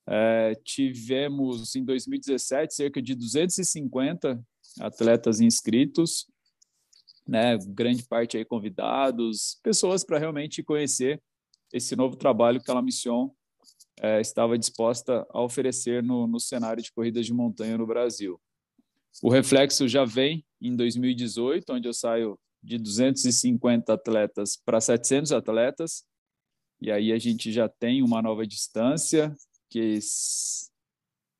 É, 0.09 0.55
tivemos 0.63 1.75
em 1.75 1.83
2017 1.83 2.73
cerca 2.73 3.01
de 3.01 3.13
250 3.13 4.41
atletas 4.79 5.41
inscritos 5.41 6.27
né, 7.27 7.57
grande 7.67 8.03
parte 8.03 8.37
aí 8.37 8.45
convidados, 8.45 9.59
pessoas 9.61 10.03
para 10.03 10.17
realmente 10.17 10.63
conhecer 10.63 11.21
esse 11.73 11.95
novo 11.95 12.15
trabalho 12.15 12.61
que 12.61 12.71
a 12.71 12.73
La 12.73 12.81
Mission 12.81 13.29
é, 13.99 14.21
estava 14.21 14.57
disposta 14.57 15.27
a 15.29 15.41
oferecer 15.41 16.01
no, 16.01 16.25
no 16.25 16.39
cenário 16.39 16.81
de 16.81 16.91
corridas 16.91 17.25
de 17.25 17.33
montanha 17.33 17.77
no 17.77 17.85
Brasil. 17.85 18.39
O 19.21 19.29
reflexo 19.29 19.87
já 19.87 20.05
vem 20.05 20.45
em 20.61 20.75
2018, 20.75 21.73
onde 21.73 21.87
eu 21.87 21.93
saio 21.93 22.39
de 22.63 22.77
250 22.77 23.93
atletas 23.93 24.55
para 24.55 24.79
700 24.79 25.31
atletas, 25.31 26.05
e 26.79 26.91
aí 26.91 27.11
a 27.11 27.17
gente 27.17 27.51
já 27.51 27.67
tem 27.67 28.03
uma 28.03 28.21
nova 28.21 28.45
distância, 28.45 29.35
que 29.69 30.00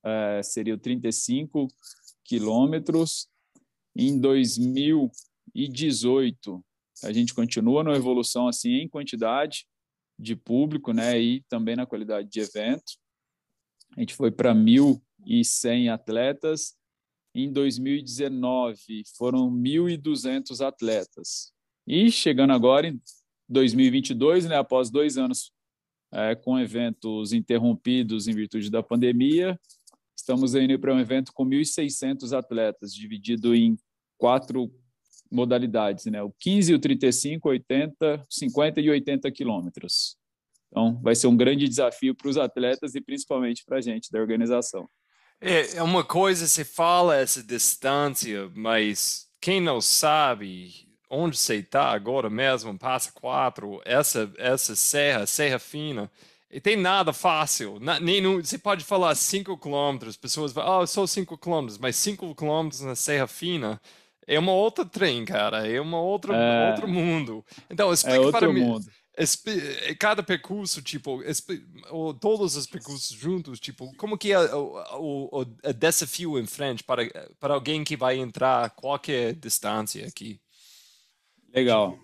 é, 0.04 0.42
seria 0.44 0.76
o 0.76 0.78
35 0.78 1.68
quilômetros. 2.24 3.28
Em 3.96 4.20
2000 4.20 5.10
e 5.56 5.68
18 5.68 6.64
a 7.04 7.12
gente 7.12 7.34
continua 7.34 7.84
na 7.84 7.94
evolução 7.96 8.48
assim 8.48 8.74
em 8.76 8.88
quantidade 8.88 9.68
de 10.20 10.36
público, 10.36 10.92
né, 10.94 11.20
e 11.20 11.42
também 11.44 11.76
na 11.76 11.86
qualidade 11.86 12.28
de 12.28 12.40
evento. 12.40 12.94
A 13.96 14.00
gente 14.00 14.16
foi 14.16 14.32
para 14.32 14.54
1.100 14.54 15.92
atletas. 15.92 16.76
Em 17.36 17.52
2019 17.52 19.04
foram 19.16 19.52
1.200 19.52 20.66
atletas. 20.66 21.54
E 21.86 22.12
chegando 22.12 22.52
agora 22.52 22.88
em 22.88 23.00
2022, 23.48 24.46
né, 24.46 24.58
após 24.58 24.90
dois 24.90 25.18
anos 25.18 25.52
é, 26.12 26.36
com 26.36 26.60
eventos 26.60 27.34
interrompidos 27.34 28.28
em 28.28 28.34
virtude 28.34 28.70
da 28.70 28.82
pandemia, 28.82 29.60
estamos 30.16 30.56
indo 30.56 30.78
para 30.80 30.94
um 30.94 31.00
evento 31.00 31.32
com 31.34 31.46
1.600 31.46 32.38
atletas, 32.38 32.94
dividido 32.94 33.56
em 33.56 33.78
quatro 34.18 34.72
modalidades, 35.32 36.06
né? 36.06 36.22
O 36.24 36.32
15, 36.40 36.74
o 36.74 36.80
35, 36.80 37.50
80, 37.50 38.26
50 38.30 38.82
e 38.82 38.90
80 38.90 39.32
quilômetros. 39.32 40.18
Então, 40.70 41.00
vai 41.02 41.16
ser 41.16 41.28
um 41.28 41.38
grande 41.38 41.68
desafio 41.68 42.16
para 42.16 42.30
os 42.30 42.38
atletas 42.38 42.96
e 42.96 43.02
principalmente 43.02 43.64
para 43.66 43.78
a 43.78 43.82
gente 43.82 44.12
da 44.12 44.20
organização. 44.20 44.90
É, 45.40 45.78
é 45.78 45.84
uma 45.84 46.04
coisa 46.04 46.48
você 46.48 46.66
fala 46.66 47.16
essa 47.16 47.44
distância, 47.44 48.50
mas 48.56 49.28
quem 49.40 49.62
não 49.62 49.80
sabe 49.80 50.87
onde 51.10 51.38
você 51.38 51.56
está 51.56 51.92
agora 51.92 52.30
mesmo, 52.30 52.78
passa 52.78 53.12
quatro, 53.12 53.82
essa 53.86 54.32
essa 54.38 54.76
serra, 54.76 55.26
serra 55.26 55.60
fina, 55.60 56.12
e 56.50 56.62
tem 56.62 56.78
nada 56.78 57.12
fácil. 57.12 57.80
Na, 57.80 58.00
nem 58.00 58.22
no, 58.22 58.44
você 58.44 58.58
pode 58.58 58.84
falar 58.84 59.14
5 59.16 59.58
quilômetros, 59.58 60.16
pessoas 60.16 60.54
falam, 60.54 60.72
ah, 60.72 60.80
oh, 60.80 60.88
só 60.88 61.06
5 61.06 61.38
quilômetros, 61.38 61.78
mas 61.78 61.96
5 61.98 62.34
quilômetros 62.36 62.82
na 62.82 62.96
serra 62.96 63.28
fina 63.28 63.82
é 64.28 64.38
uma 64.38 64.52
outra 64.52 64.86
trem, 64.86 65.24
cara. 65.24 65.66
É 65.68 65.80
uma 65.80 66.00
outra 66.00 66.36
é... 66.36 66.70
outro 66.70 66.88
mundo. 66.88 67.46
Então, 67.70 67.94
explica 67.94 68.28
é 68.28 68.32
para 68.32 68.52
mim. 68.52 68.62
Mundo. 68.62 68.86
Cada 69.98 70.22
percurso, 70.22 70.80
tipo, 70.82 71.24
ou 71.90 72.14
todos 72.14 72.56
os 72.56 72.68
percursos 72.68 73.18
juntos, 73.18 73.60
tipo, 73.60 73.92
como 73.98 74.16
que 74.16 74.32
é 74.32 74.40
o, 74.54 74.80
o, 75.00 75.42
o 75.42 75.74
desafio 75.74 76.38
em 76.38 76.46
frente 76.46 76.84
para, 76.84 77.02
para 77.40 77.56
alguém 77.56 77.84
que 77.84 77.98
vai 77.98 78.20
entrar 78.20 78.70
qualquer 78.72 79.34
distância 79.34 80.06
aqui? 80.06 80.40
Legal. 81.58 81.98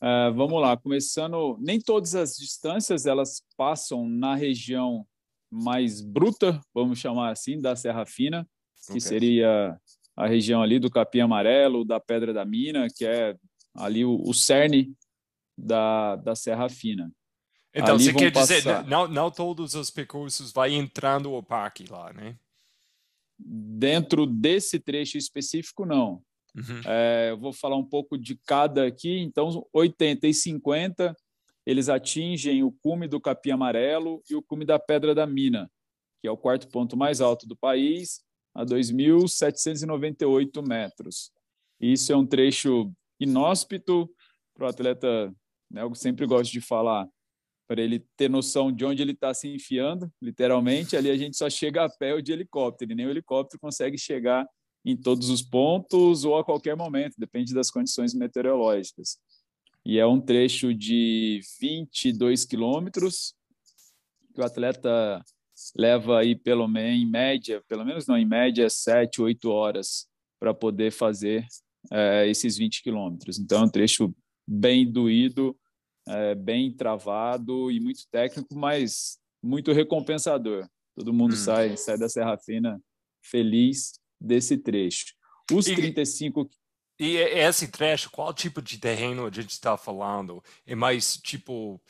Uh, 0.00 0.32
vamos 0.34 0.62
lá, 0.62 0.74
começando. 0.74 1.58
Nem 1.60 1.78
todas 1.78 2.14
as 2.14 2.34
distâncias 2.36 3.04
elas 3.04 3.42
passam 3.54 4.08
na 4.08 4.34
região 4.34 5.06
mais 5.50 6.00
bruta, 6.00 6.58
vamos 6.72 6.98
chamar 6.98 7.30
assim, 7.30 7.60
da 7.60 7.76
Serra 7.76 8.06
Fina, 8.06 8.48
que 8.86 8.92
okay. 8.92 9.00
seria 9.02 9.78
a 10.16 10.26
região 10.26 10.62
ali 10.62 10.78
do 10.78 10.90
Capim 10.90 11.20
Amarelo, 11.20 11.84
da 11.84 12.00
Pedra 12.00 12.32
da 12.32 12.46
Mina, 12.46 12.86
que 12.88 13.04
é 13.04 13.36
ali 13.74 14.06
o, 14.06 14.22
o 14.22 14.32
cerne 14.32 14.94
da, 15.54 16.16
da 16.16 16.34
Serra 16.34 16.70
Fina. 16.70 17.12
Então, 17.74 17.96
ali 17.96 18.04
você 18.04 18.14
quer 18.14 18.32
passar... 18.32 18.54
dizer, 18.56 18.84
não, 18.86 19.06
não 19.06 19.30
todos 19.30 19.74
os 19.74 19.90
percursos 19.90 20.50
vai 20.50 20.72
entrando 20.72 21.30
o 21.34 21.42
parque 21.42 21.84
lá, 21.90 22.10
né? 22.14 22.38
Dentro 23.38 24.24
desse 24.24 24.80
trecho 24.80 25.18
específico, 25.18 25.84
não. 25.84 26.22
Uhum. 26.58 26.80
É, 26.86 27.28
eu 27.30 27.38
vou 27.38 27.52
falar 27.52 27.76
um 27.76 27.84
pouco 27.84 28.18
de 28.18 28.36
cada 28.46 28.86
aqui. 28.86 29.18
Então, 29.18 29.66
80 29.72 30.26
e 30.26 30.34
50, 30.34 31.14
eles 31.66 31.88
atingem 31.88 32.62
o 32.62 32.72
cume 32.72 33.06
do 33.06 33.20
Capim 33.20 33.50
Amarelo 33.50 34.22
e 34.28 34.34
o 34.34 34.42
cume 34.42 34.64
da 34.64 34.78
Pedra 34.78 35.14
da 35.14 35.26
Mina, 35.26 35.70
que 36.20 36.28
é 36.28 36.30
o 36.30 36.36
quarto 36.36 36.68
ponto 36.68 36.96
mais 36.96 37.20
alto 37.20 37.46
do 37.46 37.56
país, 37.56 38.22
a 38.54 38.64
2.798 38.64 40.66
metros. 40.66 41.30
Isso 41.80 42.12
é 42.12 42.16
um 42.16 42.26
trecho 42.26 42.92
inóspito 43.20 44.10
para 44.54 44.66
o 44.66 44.68
atleta, 44.68 45.32
né, 45.70 45.82
eu 45.82 45.94
sempre 45.94 46.26
gosto 46.26 46.50
de 46.50 46.60
falar, 46.60 47.06
para 47.68 47.82
ele 47.82 48.04
ter 48.16 48.30
noção 48.30 48.72
de 48.72 48.84
onde 48.84 49.02
ele 49.02 49.12
está 49.12 49.34
se 49.34 49.46
enfiando, 49.46 50.10
literalmente. 50.22 50.96
Ali 50.96 51.10
a 51.10 51.16
gente 51.16 51.36
só 51.36 51.50
chega 51.50 51.84
a 51.84 51.90
pé 51.90 52.14
ou 52.14 52.22
de 52.22 52.32
helicóptero, 52.32 52.90
e 52.90 52.94
nem 52.94 53.06
o 53.06 53.10
helicóptero 53.10 53.60
consegue 53.60 53.98
chegar 53.98 54.48
em 54.90 54.96
todos 54.96 55.28
os 55.28 55.42
pontos 55.42 56.24
ou 56.24 56.38
a 56.38 56.44
qualquer 56.44 56.74
momento, 56.74 57.14
depende 57.18 57.52
das 57.52 57.70
condições 57.70 58.14
meteorológicas. 58.14 59.18
E 59.84 59.98
é 59.98 60.06
um 60.06 60.18
trecho 60.18 60.72
de 60.72 61.40
22 61.60 62.46
quilômetros 62.46 63.34
que 64.34 64.40
o 64.40 64.44
atleta 64.44 65.22
leva 65.76 66.20
aí 66.20 66.34
pelo 66.34 66.66
menos 66.66 67.02
em 67.02 67.06
média, 67.06 67.62
pelo 67.68 67.84
menos 67.84 68.06
não 68.06 68.16
em 68.16 68.24
média, 68.24 68.70
sete, 68.70 69.20
oito 69.20 69.50
horas 69.50 70.06
para 70.40 70.54
poder 70.54 70.90
fazer 70.90 71.46
é, 71.92 72.26
esses 72.26 72.56
20 72.56 72.82
quilômetros. 72.82 73.38
Então, 73.38 73.62
é 73.62 73.64
um 73.64 73.68
trecho 73.68 74.14
bem 74.46 74.90
doído, 74.90 75.54
é, 76.06 76.34
bem 76.34 76.72
travado 76.72 77.70
e 77.70 77.78
muito 77.78 78.08
técnico, 78.10 78.54
mas 78.54 79.18
muito 79.42 79.72
recompensador. 79.72 80.66
Todo 80.96 81.12
mundo 81.12 81.34
hum. 81.34 81.36
sai, 81.36 81.76
sai 81.76 81.98
da 81.98 82.08
Serra 82.08 82.38
Fina 82.38 82.80
feliz 83.20 83.98
desse 84.20 84.56
trecho. 84.56 85.14
Os 85.52 85.66
e, 85.66 85.74
35 85.74 86.50
e 87.00 87.16
esse 87.16 87.68
trecho, 87.68 88.10
qual 88.10 88.34
tipo 88.34 88.60
de 88.60 88.76
terreno 88.76 89.24
a 89.24 89.30
gente 89.30 89.50
está 89.50 89.76
falando? 89.76 90.42
É 90.66 90.74
mais 90.74 91.16
tipo 91.16 91.80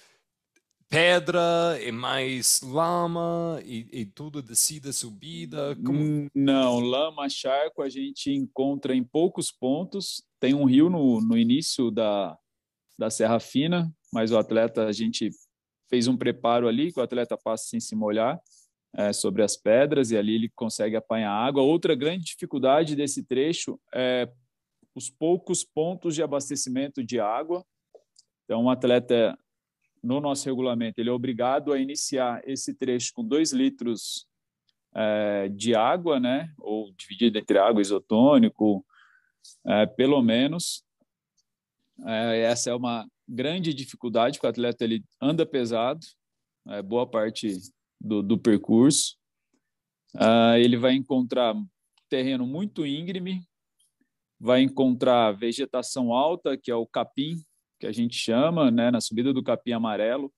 pedra, 0.87 1.79
é 1.81 1.91
mais 1.91 2.61
lama 2.63 3.61
e, 3.65 3.89
e 3.91 4.07
tudo 4.07 4.43
descida, 4.43 4.93
subida? 4.93 5.75
Como... 5.77 6.29
Não, 6.35 6.79
lama, 6.79 7.29
charco 7.29 7.83
a 7.83 7.89
gente 7.89 8.31
encontra 8.31 8.95
em 8.95 9.03
poucos 9.03 9.51
pontos. 9.51 10.23
Tem 10.39 10.55
um 10.55 10.65
rio 10.65 10.91
no, 10.91 11.21
no 11.23 11.39
início 11.39 11.91
da, 11.91 12.37
da 12.99 13.09
Serra 13.09 13.41
Fina, 13.41 13.91
mas 14.13 14.31
o 14.31 14.39
atleta, 14.39 14.87
a 14.87 14.93
gente 14.93 15.31
fez 15.89 16.07
um 16.07 16.19
preparo 16.19 16.69
ali, 16.69 16.93
que 16.93 17.01
o 17.01 17.03
atleta 17.03 17.37
passa 17.37 17.65
sem 17.69 17.81
se 17.81 17.97
molhar 17.97 18.39
é, 18.99 19.13
sobre 19.13 19.45
as 19.45 19.57
pedras 19.57 20.11
e 20.11 20.17
ali 20.17 20.35
ele 20.35 20.49
consegue 20.49 20.97
apanhar 20.97 21.31
água. 21.31 21.63
Outra 21.63 21.95
grande 21.95 22.25
dificuldade 22.25 22.97
desse 22.97 23.23
trecho 23.23 23.81
é 23.95 24.29
os 24.93 25.09
poucos 25.09 25.63
pontos 25.63 26.17
de 26.17 26.23
abastecimento 26.23 27.05
de 27.05 27.21
água. 27.21 27.65
Então, 28.45 28.65
um 28.65 28.71
atleta 28.71 29.39
no 30.03 30.21
nosso 30.21 30.45
regulamento, 30.47 31.01
ele 31.01 31.11
é 31.11 31.13
obrigado 31.13 31.73
a 31.73 31.79
iniciar 31.79 32.43
esse 32.45 32.75
trecho 32.75 33.13
com 33.15 33.25
2 33.25 33.53
litros 33.53 34.27
é, 34.95 35.49
de 35.49 35.77
água, 35.77 36.19
né? 36.19 36.53
ou 36.59 36.93
dividido 36.93 37.39
entre 37.39 37.57
água 37.57 37.81
isotônico, 37.81 38.85
é, 39.65 39.87
pelo 39.87 40.21
menos. 40.21 40.83
É, 42.05 42.41
essa 42.41 42.71
é 42.71 42.75
uma, 42.75 43.07
grande 43.29 43.75
dificuldade, 43.75 44.39
porque 44.39 44.47
o 44.47 44.51
atleta 44.51 44.85
ele 44.85 45.05
anda 45.21 45.45
pesado, 45.45 46.01
é, 46.69 46.81
boa 46.81 47.07
parte 47.07 47.59
do, 48.01 48.23
do 48.23 48.39
percurso. 48.39 49.17
Uh, 50.15 50.57
ele 50.59 50.77
vai 50.77 50.95
encontrar 50.95 51.55
terreno 52.09 52.47
muito 52.47 52.87
íngreme, 52.87 53.43
vai 54.41 54.63
encontrar 54.63 55.33
vegetação 55.33 56.13
alta, 56.13 56.57
que 56.57 56.71
é 56.71 56.75
o 56.75 56.87
capim, 56.87 57.43
que 57.79 57.87
a 57.87 57.93
gente 57.93 58.17
chama, 58.17 58.71
né, 58.71 58.91
na 58.91 59.01
subida 59.01 59.33
do 59.33 59.43
capim 59.43 59.73
amarelo, 59.73 60.33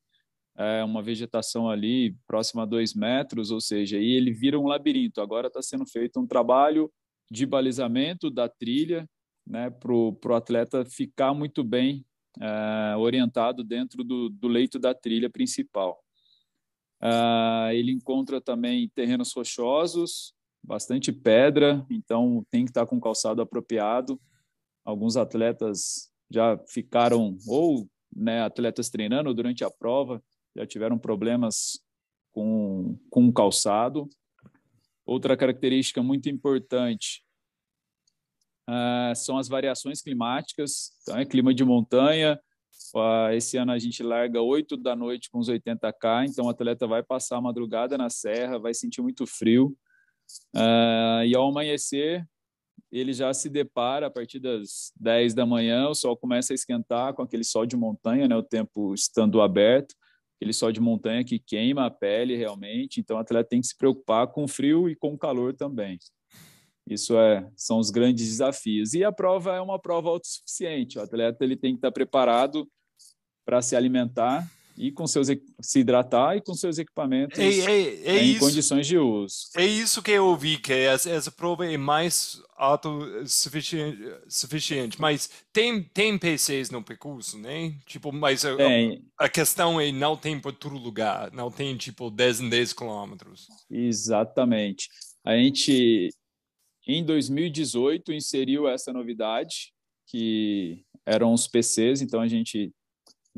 é 0.57 0.85
uma 0.85 1.03
vegetação 1.03 1.71
ali 1.71 2.15
próxima 2.27 2.65
a 2.65 2.67
dois 2.67 2.95
metros, 2.95 3.51
ou 3.51 3.61
seja, 3.61 3.97
aí 3.97 4.13
ele 4.13 4.33
vira 4.33 4.59
um 4.59 4.67
labirinto. 4.67 5.21
Agora 5.21 5.47
está 5.47 5.63
sendo 5.63 5.87
feito 5.87 6.21
um 6.21 6.27
trabalho 6.27 6.93
de 7.31 7.47
balizamento 7.47 8.31
da 8.31 8.49
trilha, 8.49 9.09
né, 9.47 9.71
para 9.71 9.93
o 9.93 10.35
atleta 10.35 10.85
ficar 10.85 11.33
muito 11.33 11.65
bem 11.65 12.05
é, 12.39 12.97
orientado 12.97 13.65
dentro 13.65 14.05
do, 14.05 14.29
do, 14.29 14.49
leito 14.49 14.79
da 14.79 14.95
trilha 14.95 15.31
principal. 15.31 15.99
É, 17.03 17.75
ele 17.75 17.93
encontra 17.93 18.41
também 18.41 18.89
terrenos 18.95 19.33
rochosos, 19.33 20.35
bastante 20.63 21.13
pedra, 21.13 21.85
então 21.91 22.45
tem 22.51 22.65
que 22.65 22.71
estar 22.71 22.87
com 22.87 23.01
calçado 23.01 23.41
apropriado. 23.41 24.21
Alguns 24.85 25.17
atletas 25.17 26.11
já 26.31 26.59
ficaram, 26.69 27.37
ou 27.47 27.89
né, 28.15 28.43
atletas 28.43 28.91
treinando 28.91 29.33
durante 29.33 29.65
a 29.65 29.71
prova, 29.71 30.23
já 30.57 30.67
tiveram 30.67 30.99
problemas 30.99 31.81
com, 32.33 32.99
com 33.09 33.29
o 33.29 33.33
calçado. 33.33 34.09
Outra 35.07 35.37
característica 35.37 36.03
muito 36.03 36.29
importante 36.29 37.25
uh, 38.69 39.15
são 39.17 39.39
as 39.39 39.49
variações 39.49 40.01
climáticas. 40.03 40.93
Então, 41.03 41.19
é 41.19 41.25
clima 41.25 41.53
de 41.53 41.65
montanha. 41.65 42.41
Esse 43.33 43.57
ano 43.57 43.73
a 43.73 43.79
gente 43.79 44.03
larga 44.03 44.41
8 44.41 44.77
da 44.77 44.97
noite 44.97 45.31
com 45.31 45.39
os 45.39 45.49
80K, 45.49 46.29
então 46.29 46.47
o 46.47 46.49
atleta 46.49 46.87
vai 46.87 47.03
passar 47.03 47.37
a 47.37 47.41
madrugada 47.41 47.97
na 47.97 48.11
serra, 48.11 48.59
vai 48.59 48.75
sentir 48.75 49.03
muito 49.03 49.27
frio. 49.27 49.77
Uh, 50.55 51.25
e 51.27 51.35
ao 51.35 51.49
amanhecer, 51.49 52.25
ele 52.91 53.13
já 53.13 53.33
se 53.33 53.49
depara 53.49 54.07
a 54.07 54.11
partir 54.11 54.39
das 54.41 54.93
10 54.97 55.35
da 55.35 55.47
manhã, 55.47 55.89
o 55.89 55.95
sol 55.95 56.17
começa 56.17 56.53
a 56.53 56.55
esquentar 56.55 57.15
com 57.15 57.23
aquele 57.23 57.45
sol 57.45 57.67
de 57.67 57.77
montanha, 57.77 58.27
né, 58.27 58.37
o 58.37 58.43
tempo 58.43 58.95
estando 58.95 59.41
aberto, 59.41 59.95
aquele 60.37 60.53
sol 60.53 60.73
de 60.73 60.81
montanha 60.81 61.25
que 61.25 61.39
queima 61.39 61.87
a 61.87 61.91
pele 61.91 62.37
realmente, 62.37 63.01
então 63.01 63.17
o 63.17 63.21
atleta 63.21 63.49
tem 63.49 63.61
que 63.61 63.67
se 63.67 63.77
preocupar 63.77 64.27
com 64.29 64.45
o 64.45 64.49
frio 64.49 64.89
e 64.89 64.97
com 64.97 65.15
o 65.15 65.19
calor 65.19 65.55
também. 65.55 65.99
Isso 66.89 67.17
é, 67.17 67.49
são 67.55 67.79
os 67.79 67.91
grandes 67.91 68.27
desafios. 68.27 68.95
E 68.95 69.05
a 69.05 69.13
prova 69.13 69.55
é 69.55 69.61
uma 69.61 69.79
prova 69.79 70.09
autossuficiente, 70.09 70.99
o 70.99 71.03
atleta 71.03 71.45
ele 71.45 71.57
tem 71.57 71.73
que 71.75 71.79
estar 71.79 71.93
preparado 71.93 72.67
para 73.51 73.61
se 73.61 73.75
alimentar 73.75 74.49
e 74.79 74.93
com 74.93 75.09
seus 75.09 75.27
se 75.61 75.81
hidratar 75.81 76.37
e 76.37 76.41
com 76.41 76.55
seus 76.55 76.79
equipamentos 76.79 77.37
é, 77.37 77.49
é, 77.49 78.17
é 78.17 78.23
em 78.23 78.31
isso, 78.31 78.39
condições 78.39 78.87
de 78.87 78.97
uso. 78.97 79.51
É 79.57 79.67
isso 79.67 80.01
que 80.01 80.13
eu 80.13 80.25
ouvi 80.27 80.57
que 80.57 80.73
essa, 80.73 81.11
essa 81.11 81.33
prova 81.33 81.67
é 81.67 81.77
mais 81.77 82.41
autossuficiente, 82.57 83.99
suficiente, 84.29 85.01
mas 85.01 85.29
tem 85.53 85.83
tem 85.83 86.17
PCs 86.17 86.71
no 86.71 86.81
percurso, 86.81 87.41
né? 87.41 87.75
Tipo, 87.87 88.13
mas 88.13 88.45
a, 88.45 88.51
a, 89.19 89.29
questão 89.29 89.81
é 89.81 89.91
não 89.91 90.17
tem 90.17 90.39
para 90.39 90.53
todo 90.53 90.79
lugar, 90.79 91.33
não 91.33 91.51
tem 91.51 91.77
tipo 91.77 92.09
10 92.09 92.43
em 92.43 92.49
10 92.49 92.73
quilômetros. 92.73 93.49
Exatamente. 93.69 94.89
A 95.25 95.37
gente 95.37 96.09
em 96.87 97.05
2018 97.05 98.13
inseriu 98.13 98.69
essa 98.69 98.93
novidade 98.93 99.73
que 100.07 100.85
eram 101.05 101.33
os 101.33 101.49
PCs, 101.49 102.01
então 102.01 102.21
a 102.21 102.29
gente 102.29 102.73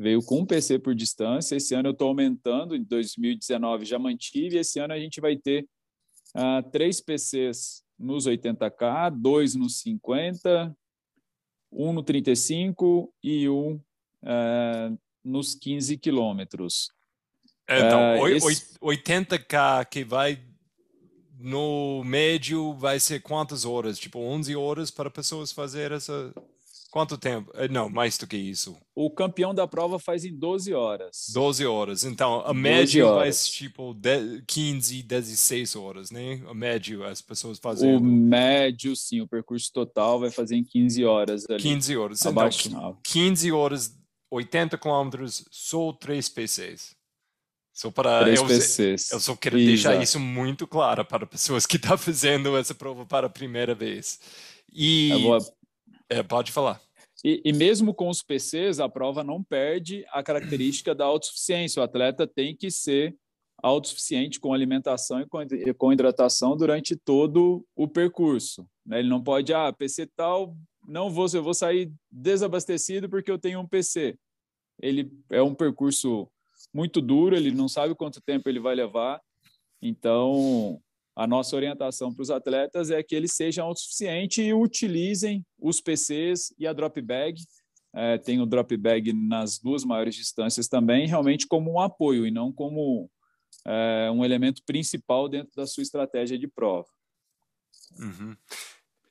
veio 0.03 0.21
com 0.21 0.41
um 0.41 0.45
PC 0.45 0.77
por 0.77 0.93
distância. 0.93 1.55
Esse 1.55 1.73
ano 1.73 1.89
eu 1.89 1.93
estou 1.93 2.09
aumentando, 2.09 2.75
em 2.75 2.83
2019 2.83 3.85
já 3.85 3.97
mantive, 3.97 4.57
esse 4.57 4.77
ano 4.79 4.93
a 4.93 4.99
gente 4.99 5.21
vai 5.21 5.37
ter 5.37 5.65
uh, 6.35 6.69
três 6.71 6.99
PCs 6.99 7.83
nos 7.97 8.27
80K, 8.27 9.09
dois 9.11 9.55
nos 9.55 9.79
50, 9.79 10.75
um 11.71 11.93
no 11.93 12.03
35 12.03 13.11
e 13.23 13.47
um 13.47 13.75
uh, 14.23 14.99
nos 15.23 15.55
15 15.55 15.97
quilômetros. 15.97 16.91
É, 17.65 17.79
então, 17.79 18.21
uh, 18.21 18.27
esse... 18.27 18.77
80K 18.79 19.85
que 19.85 20.03
vai 20.03 20.43
no 21.39 22.03
médio 22.03 22.73
vai 22.73 22.99
ser 22.99 23.21
quantas 23.21 23.63
horas? 23.63 23.97
Tipo, 23.97 24.19
11 24.19 24.55
horas 24.55 24.91
para 24.91 25.09
pessoas 25.09 25.51
fazer 25.51 25.91
essa 25.93 26.33
Quanto 26.93 27.17
tempo? 27.17 27.51
Eh, 27.55 27.67
não, 27.69 27.89
mais 27.89 28.19
do 28.19 28.27
que 28.27 28.37
isso. 28.37 28.77
O 28.93 29.09
campeão 29.09 29.51
da 29.51 29.67
prova 29.67 29.97
faz 29.97 30.23
em 30.23 30.37
12 30.37 30.75
horas. 30.75 31.25
12 31.33 31.65
horas. 31.65 32.03
Então, 32.03 32.41
a 32.45 32.53
média 32.53 33.03
ser 33.31 33.51
tipo 33.51 33.97
15, 34.47 35.01
16 35.01 35.75
horas, 35.75 36.11
né? 36.11 36.43
A 36.47 36.53
média, 36.53 37.07
as 37.07 37.19
pessoas 37.19 37.57
fazendo. 37.57 37.97
O 37.97 37.99
médio, 37.99 38.95
sim, 38.95 39.21
o 39.21 39.27
percurso 39.27 39.71
total 39.73 40.19
vai 40.19 40.29
fazer 40.29 40.55
em 40.55 40.63
15 40.63 41.03
horas. 41.03 41.49
Ali, 41.49 41.63
15 41.63 41.97
horas. 41.97 42.19
Então, 42.19 42.31
abaixo, 42.31 42.67
então, 42.67 42.99
15 43.03 43.51
horas, 43.51 43.97
80 44.29 44.77
quilômetros, 44.77 45.45
só 45.49 45.93
3 45.93 46.29
PCs. 46.29 46.95
Só 47.73 47.89
para 47.89 48.19
3 48.19 48.39
eu, 48.39 48.45
PCs. 48.45 49.11
eu 49.11 49.19
só 49.19 49.35
quero 49.35 49.57
Exato. 49.57 49.67
deixar 49.67 50.03
isso 50.03 50.19
muito 50.19 50.67
claro 50.67 51.03
para 51.03 51.25
pessoas 51.25 51.65
que 51.65 51.77
estão 51.77 51.97
fazendo 51.97 52.55
essa 52.55 52.75
prova 52.75 53.03
para 53.03 53.25
a 53.25 53.31
primeira 53.31 53.73
vez. 53.73 54.19
E 54.71 55.09
vou... 55.23 55.39
é, 56.13 56.23
pode 56.23 56.51
falar. 56.51 56.81
E, 57.23 57.41
e, 57.45 57.53
mesmo 57.53 57.93
com 57.93 58.09
os 58.09 58.21
PCs, 58.21 58.79
a 58.79 58.89
prova 58.89 59.23
não 59.23 59.43
perde 59.43 60.05
a 60.09 60.21
característica 60.21 60.93
da 60.93 61.05
autossuficiência. 61.05 61.79
O 61.79 61.83
atleta 61.83 62.27
tem 62.27 62.55
que 62.55 62.69
ser 62.69 63.15
autossuficiente 63.61 64.39
com 64.41 64.53
alimentação 64.53 65.21
e 65.21 65.73
com, 65.73 65.93
hidratação 65.93 66.57
durante 66.57 66.97
todo 66.97 67.65
o 67.75 67.87
percurso. 67.87 68.67
Né? 68.85 68.99
Ele 68.99 69.09
não 69.09 69.23
pode, 69.23 69.53
ah, 69.53 69.71
PC 69.71 70.07
tal, 70.07 70.55
não 70.85 71.09
vou, 71.09 71.25
eu 71.33 71.41
vou 71.41 71.53
sair 71.53 71.89
desabastecido 72.11 73.09
porque 73.09 73.31
eu 73.31 73.39
tenho 73.39 73.61
um 73.61 73.67
PC. 73.67 74.17
Ele 74.81 75.09
é 75.29 75.41
um 75.41 75.55
percurso 75.55 76.27
muito 76.73 76.99
duro, 76.99 77.37
ele 77.37 77.51
não 77.51 77.69
sabe 77.69 77.95
quanto 77.95 78.21
tempo 78.21 78.49
ele 78.49 78.59
vai 78.59 78.75
levar. 78.75 79.21
Então, 79.81 80.81
a 81.15 81.27
nossa 81.27 81.55
orientação 81.55 82.13
para 82.13 82.23
os 82.23 82.31
atletas 82.31 82.89
é 82.89 83.03
que 83.03 83.15
eles 83.15 83.33
sejam 83.33 83.67
autossuficientes 83.67 84.39
e 84.39 84.53
utilizem 84.53 85.45
os 85.59 85.79
PCs 85.79 86.53
e 86.57 86.65
a 86.65 86.73
drop 86.73 86.99
bag. 87.01 87.39
É, 87.95 88.17
tem 88.17 88.41
o 88.41 88.45
drop 88.45 88.75
bag 88.75 89.13
nas 89.13 89.59
duas 89.59 89.83
maiores 89.83 90.15
distâncias 90.15 90.67
também, 90.67 91.07
realmente 91.07 91.45
como 91.45 91.71
um 91.71 91.79
apoio 91.79 92.25
e 92.25 92.31
não 92.31 92.51
como 92.51 93.09
é, 93.65 94.09
um 94.11 94.25
elemento 94.25 94.63
principal 94.65 95.29
dentro 95.29 95.51
da 95.55 95.67
sua 95.67 95.83
estratégia 95.83 96.37
de 96.37 96.47
prova. 96.47 96.87
Uhum. 97.99 98.35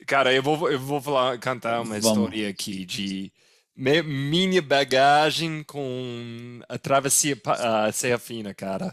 Cara, 0.05 0.35
eu 0.35 0.43
vou, 0.43 0.69
eu 0.69 0.81
vou 0.81 1.01
falar, 1.01 1.39
cantar 1.39 1.81
uma 1.81 2.01
Vamos. 2.01 2.05
história 2.05 2.49
aqui 2.49 2.85
de 2.85 3.33
minha 3.77 4.61
bagagem 4.61 5.63
com 5.63 6.61
a 6.69 6.77
travessia 6.77 7.41
a 7.47 7.93
Serra 7.93 8.19
Fina, 8.19 8.53
cara 8.53 8.93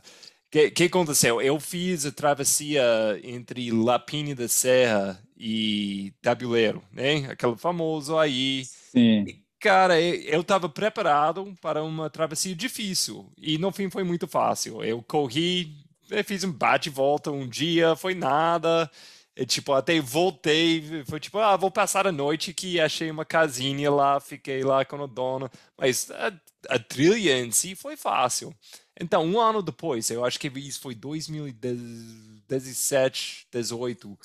que, 0.51 0.71
que 0.71 0.83
aconteceu? 0.85 1.41
Eu 1.41 1.59
fiz 1.59 2.05
a 2.05 2.11
travessia 2.11 2.83
entre 3.23 3.71
Lapine 3.71 4.33
da 4.33 4.47
Serra 4.47 5.21
e 5.37 6.11
Tabuleiro, 6.21 6.83
né? 6.91 7.29
Aquele 7.29 7.55
famoso 7.55 8.17
aí. 8.17 8.65
Sim. 8.65 9.25
E, 9.27 9.43
cara, 9.59 9.99
eu 10.01 10.41
estava 10.41 10.67
preparado 10.67 11.53
para 11.61 11.83
uma 11.83 12.09
travessia 12.09 12.55
difícil 12.55 13.31
e 13.37 13.57
no 13.57 13.71
fim 13.71 13.89
foi 13.89 14.03
muito 14.03 14.27
fácil. 14.27 14.83
Eu 14.83 15.03
corri, 15.03 15.75
eu 16.09 16.23
fiz 16.23 16.43
um 16.43 16.51
bate-volta 16.51 17.31
um 17.31 17.47
dia, 17.47 17.95
foi 17.95 18.15
nada. 18.15 18.89
E, 19.35 19.45
tipo, 19.45 19.71
até 19.71 20.01
voltei, 20.01 21.03
foi 21.05 21.19
tipo, 21.19 21.37
ah, 21.37 21.55
vou 21.55 21.71
passar 21.71 22.05
a 22.07 22.11
noite 22.11 22.53
que 22.53 22.79
achei 22.79 23.09
uma 23.09 23.23
casinha 23.23 23.89
lá, 23.89 24.19
fiquei 24.19 24.63
lá 24.63 24.83
com 24.83 24.97
o 24.97 25.07
dono. 25.07 25.49
Mas 25.77 26.11
a, 26.11 26.33
a 26.69 26.79
trilha 26.79 27.39
em 27.39 27.51
si 27.51 27.75
foi 27.75 27.95
fácil. 27.95 28.53
Então, 28.99 29.25
um 29.25 29.39
ano 29.39 29.61
depois, 29.61 30.09
eu 30.09 30.25
acho 30.25 30.39
que 30.39 30.47
isso 30.59 30.81
foi 30.81 30.93
2017, 30.93 33.47
18, 33.51 34.19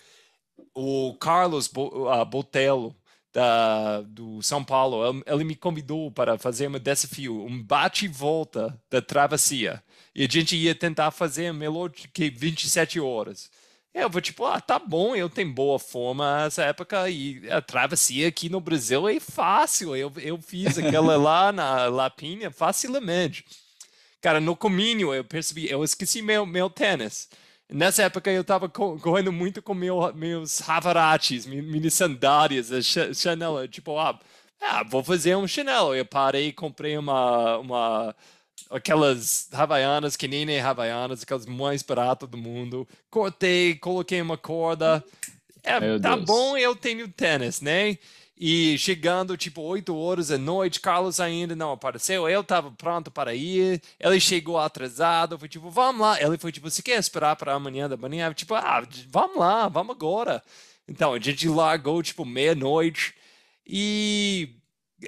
o 0.74 1.14
Carlos 1.20 1.70
ah, 2.10 2.24
Botelho, 2.24 2.94
da, 3.34 4.00
do 4.02 4.40
São 4.42 4.64
Paulo, 4.64 5.22
ele, 5.26 5.44
me 5.44 5.56
convidou 5.56 6.10
para 6.10 6.38
fazer 6.38 6.68
um 6.68 6.78
desafio, 6.78 7.44
um 7.44 7.60
bate 7.60 8.04
e 8.04 8.08
volta 8.08 8.80
da 8.88 9.02
travessia. 9.02 9.82
E 10.14 10.24
a 10.24 10.28
gente 10.28 10.56
ia 10.56 10.74
tentar 10.74 11.10
fazer 11.10 11.52
melhor 11.52 11.90
que 11.90 12.30
27 12.30 13.00
horas. 13.00 13.50
Eu 13.92 14.08
vou 14.08 14.20
tipo, 14.20 14.44
ah, 14.44 14.60
tá 14.60 14.78
bom, 14.78 15.16
eu 15.16 15.28
tenho 15.28 15.52
boa 15.52 15.78
forma 15.78 16.44
nessa 16.44 16.64
época 16.64 17.08
e 17.10 17.48
a 17.50 17.60
travessia 17.60 18.28
aqui 18.28 18.48
no 18.48 18.60
Brasil 18.60 19.08
é 19.08 19.18
fácil. 19.18 19.96
Eu, 19.96 20.12
eu 20.18 20.40
fiz 20.40 20.78
aquela 20.78 21.14
lá 21.18 21.50
na 21.50 21.87
Lapinha 21.87 22.50
facilmente. 22.50 23.44
Cara, 24.24 24.40
no 24.40 24.56
caminho 24.56 25.12
eu 25.12 25.22
percebi, 25.22 25.70
eu 25.70 25.84
esqueci 25.84 26.22
meu, 26.22 26.46
meu 26.46 26.70
tênis. 26.70 27.28
Nessa 27.70 28.04
época 28.04 28.30
eu 28.30 28.40
estava 28.40 28.70
correndo 28.70 29.30
muito 29.30 29.60
com 29.60 29.74
meu, 29.74 30.10
meus 30.14 30.66
Havaratis, 30.66 31.44
minhas 31.44 31.92
sandálias, 31.92 32.72
a 32.72 32.80
Chanel, 32.80 33.68
tipo, 33.68 33.98
ah, 33.98 34.18
ah, 34.62 34.82
vou 34.82 35.04
fazer 35.04 35.37
um 35.37 35.46
chinelo. 35.46 35.94
Eu 35.94 36.06
parei 36.06 36.48
e 36.48 36.52
comprei 36.54 36.96
uma, 36.96 37.58
uma 37.58 38.16
aquelas 38.70 39.46
havaianas 39.52 40.16
que 40.16 40.26
nem 40.26 40.58
havaianas, 40.58 41.22
aquelas 41.22 41.44
mais 41.44 41.82
baratas 41.82 42.26
do 42.26 42.38
mundo. 42.38 42.88
Cortei, 43.10 43.74
coloquei 43.74 44.22
uma 44.22 44.38
corda. 44.38 45.04
É, 45.62 45.98
tá 45.98 46.16
Deus. 46.16 46.24
bom, 46.24 46.56
eu 46.56 46.74
tenho 46.74 47.08
tênis, 47.08 47.60
né? 47.60 47.98
E 48.37 48.77
chegando, 48.79 49.37
tipo, 49.37 49.62
8 49.62 49.97
horas 49.97 50.29
da 50.29 50.38
noite, 50.38 50.81
Carlos 50.81 51.20
ainda 51.20 51.55
não 51.55 51.73
apareceu. 51.73 52.29
Eu 52.29 52.40
estava 52.40 52.70
pronto 52.73 53.11
para 53.11 53.35
ir. 53.35 53.81
Ele 53.99 54.18
chegou 54.18 54.59
atrasado. 54.59 55.38
Foi 55.38 55.49
tipo, 55.49 55.70
vamos 55.70 56.01
lá. 56.01 56.20
Ele 56.20 56.37
foi 56.37 56.51
tipo, 56.51 56.68
você 56.68 56.83
quer 56.83 56.99
esperar 56.99 57.37
para 57.37 57.55
amanhã 57.55 57.88
da 57.88 57.97
manhã? 57.97 58.33
Tipo, 58.35 58.55
ah, 58.55 58.83
vamos 59.09 59.38
lá, 59.38 59.68
vamos 59.68 59.94
agora. 59.94 60.42
Então, 60.88 61.12
a 61.14 61.20
gente 61.20 61.49
largou, 61.49 62.03
tipo, 62.03 62.25
meia-noite. 62.25 63.14
E 63.66 64.57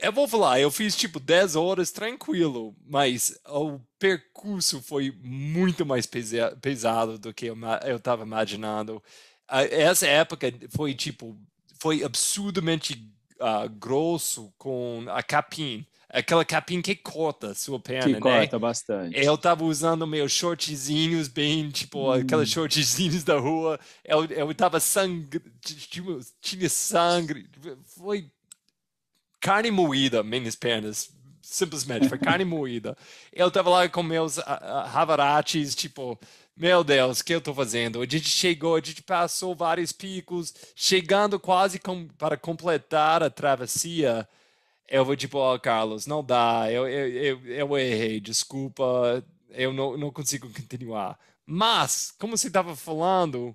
eu 0.02 0.12
vou 0.12 0.26
falar, 0.28 0.60
eu 0.60 0.70
fiz 0.70 0.96
tipo 0.96 1.20
10 1.20 1.56
horas 1.56 1.90
tranquilo, 1.90 2.74
mas 2.86 3.38
o 3.46 3.78
percurso 3.98 4.82
foi 4.82 5.12
muito 5.22 5.84
mais 5.86 6.06
pesado 6.60 7.18
do 7.18 7.32
que 7.32 7.46
eu, 7.46 7.56
eu 7.84 8.00
tava 8.00 8.22
imaginando. 8.24 9.02
Essa 9.48 10.06
época 10.06 10.52
foi 10.70 10.94
tipo, 10.94 11.36
foi 11.78 12.02
absurdamente 12.02 13.15
uh, 13.40 13.68
grosso 13.68 14.52
com 14.58 15.04
a 15.08 15.22
capim. 15.22 15.86
Aquela 16.08 16.44
capim 16.44 16.80
que 16.80 16.94
corta 16.94 17.48
a 17.48 17.54
sua 17.54 17.80
perna, 17.80 18.04
que 18.04 18.12
né? 18.12 18.20
corta 18.20 18.58
bastante. 18.58 19.18
Eu 19.18 19.36
tava 19.36 19.64
usando 19.64 20.06
meus 20.06 20.32
shortzinhos 20.32 21.28
bem, 21.28 21.68
tipo, 21.68 22.08
hum. 22.08 22.12
aqueles 22.12 22.48
shortzinhos 22.48 23.24
da 23.24 23.38
rua. 23.38 23.78
Eu, 24.04 24.24
eu 24.26 24.54
tava 24.54 24.78
sangue, 24.80 25.40
tipo, 25.60 26.18
tinha 26.40 26.68
sangue. 26.68 27.48
Foi 27.84 28.30
carne 29.40 29.70
moída, 29.70 30.22
minhas 30.22 30.54
pernas. 30.54 31.10
Simplesmente, 31.42 32.08
foi 32.08 32.18
carne 32.18 32.44
moída. 32.46 32.96
Eu 33.32 33.50
tava 33.50 33.70
lá 33.70 33.88
com 33.88 34.02
meus 34.02 34.38
uh, 34.38 34.42
uh, 34.42 35.74
tipo, 35.76 36.18
meu 36.56 36.82
Deus, 36.82 37.20
o 37.20 37.24
que 37.24 37.34
eu 37.34 37.40
tô 37.40 37.52
fazendo? 37.52 38.00
A 38.00 38.06
gente 38.06 38.28
chegou, 38.28 38.76
a 38.76 38.80
gente 38.80 39.02
passou 39.02 39.54
vários 39.54 39.92
picos, 39.92 40.54
chegando 40.74 41.38
quase 41.38 41.78
com, 41.78 42.08
para 42.08 42.36
completar 42.36 43.22
a 43.22 43.28
travessia. 43.28 44.26
Eu 44.88 45.04
vou 45.04 45.16
tipo, 45.16 45.36
ó, 45.38 45.54
oh, 45.54 45.60
Carlos, 45.60 46.06
não 46.06 46.24
dá, 46.24 46.70
eu, 46.70 46.88
eu, 46.88 47.08
eu, 47.08 47.46
eu 47.46 47.78
errei, 47.78 48.20
desculpa, 48.20 49.22
eu 49.50 49.72
não, 49.72 49.96
não 49.96 50.10
consigo 50.10 50.48
continuar. 50.50 51.18
Mas, 51.44 52.14
como 52.18 52.36
você 52.36 52.46
estava 52.46 52.74
falando, 52.74 53.54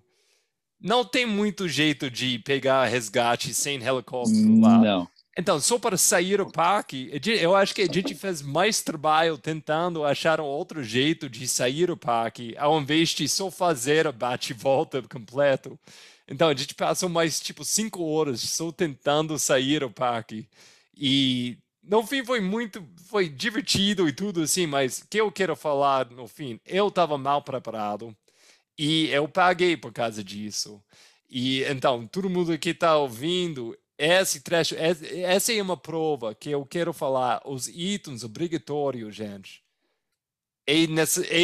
não 0.79 1.03
tem 1.03 1.25
muito 1.25 1.67
jeito 1.67 2.09
de 2.09 2.39
pegar 2.39 2.85
resgate 2.85 3.53
sem 3.53 3.81
helicóptero 3.81 4.59
lá. 4.59 4.77
Não. 4.77 5.07
Então, 5.37 5.61
só 5.61 5.79
para 5.79 5.95
sair 5.95 6.37
do 6.37 6.51
parque, 6.51 7.09
eu 7.39 7.55
acho 7.55 7.73
que 7.73 7.81
a 7.83 7.85
gente 7.85 8.13
fez 8.13 8.41
mais 8.41 8.81
trabalho 8.81 9.37
tentando 9.37 10.03
achar 10.03 10.41
um 10.41 10.45
outro 10.45 10.83
jeito 10.83 11.29
de 11.29 11.47
sair 11.47 11.87
do 11.87 11.95
parque, 11.95 12.53
ao 12.57 12.79
invés 12.79 13.09
de 13.09 13.29
só 13.29 13.49
fazer 13.49 14.05
o 14.05 14.11
bate-volta 14.11 15.01
completo. 15.03 15.79
Então, 16.27 16.49
a 16.49 16.53
gente 16.53 16.75
passou 16.75 17.07
mais, 17.07 17.39
tipo, 17.39 17.63
cinco 17.63 18.03
horas 18.03 18.41
só 18.41 18.71
tentando 18.73 19.39
sair 19.39 19.79
do 19.79 19.89
parque. 19.89 20.47
E, 20.97 21.57
no 21.81 22.05
fim, 22.05 22.25
foi 22.25 22.41
muito, 22.41 22.85
foi 23.07 23.29
divertido 23.29 24.09
e 24.09 24.13
tudo 24.13 24.41
assim, 24.41 24.67
mas 24.67 24.99
o 24.99 25.07
que 25.07 25.21
eu 25.21 25.31
quero 25.31 25.55
falar, 25.55 26.09
no 26.11 26.27
fim, 26.27 26.59
eu 26.65 26.89
estava 26.89 27.17
mal 27.17 27.41
preparado 27.41 28.15
e 28.77 29.07
eu 29.09 29.27
paguei 29.29 29.77
por 29.77 29.93
causa 29.93 30.23
disso. 30.23 30.81
E, 31.29 31.63
então, 31.63 32.05
todo 32.05 32.29
mundo 32.29 32.57
que 32.59 32.71
está 32.71 32.97
ouvindo, 32.97 33.77
esse 34.03 34.41
trecho, 34.41 34.75
essa 34.77 35.53
é 35.53 35.61
uma 35.61 35.77
prova 35.77 36.33
que 36.33 36.49
eu 36.49 36.65
quero 36.65 36.91
falar. 36.91 37.41
Os 37.45 37.67
itens 37.67 38.23
obrigatórios, 38.23 39.15
gente, 39.15 39.63
é, 40.65 40.85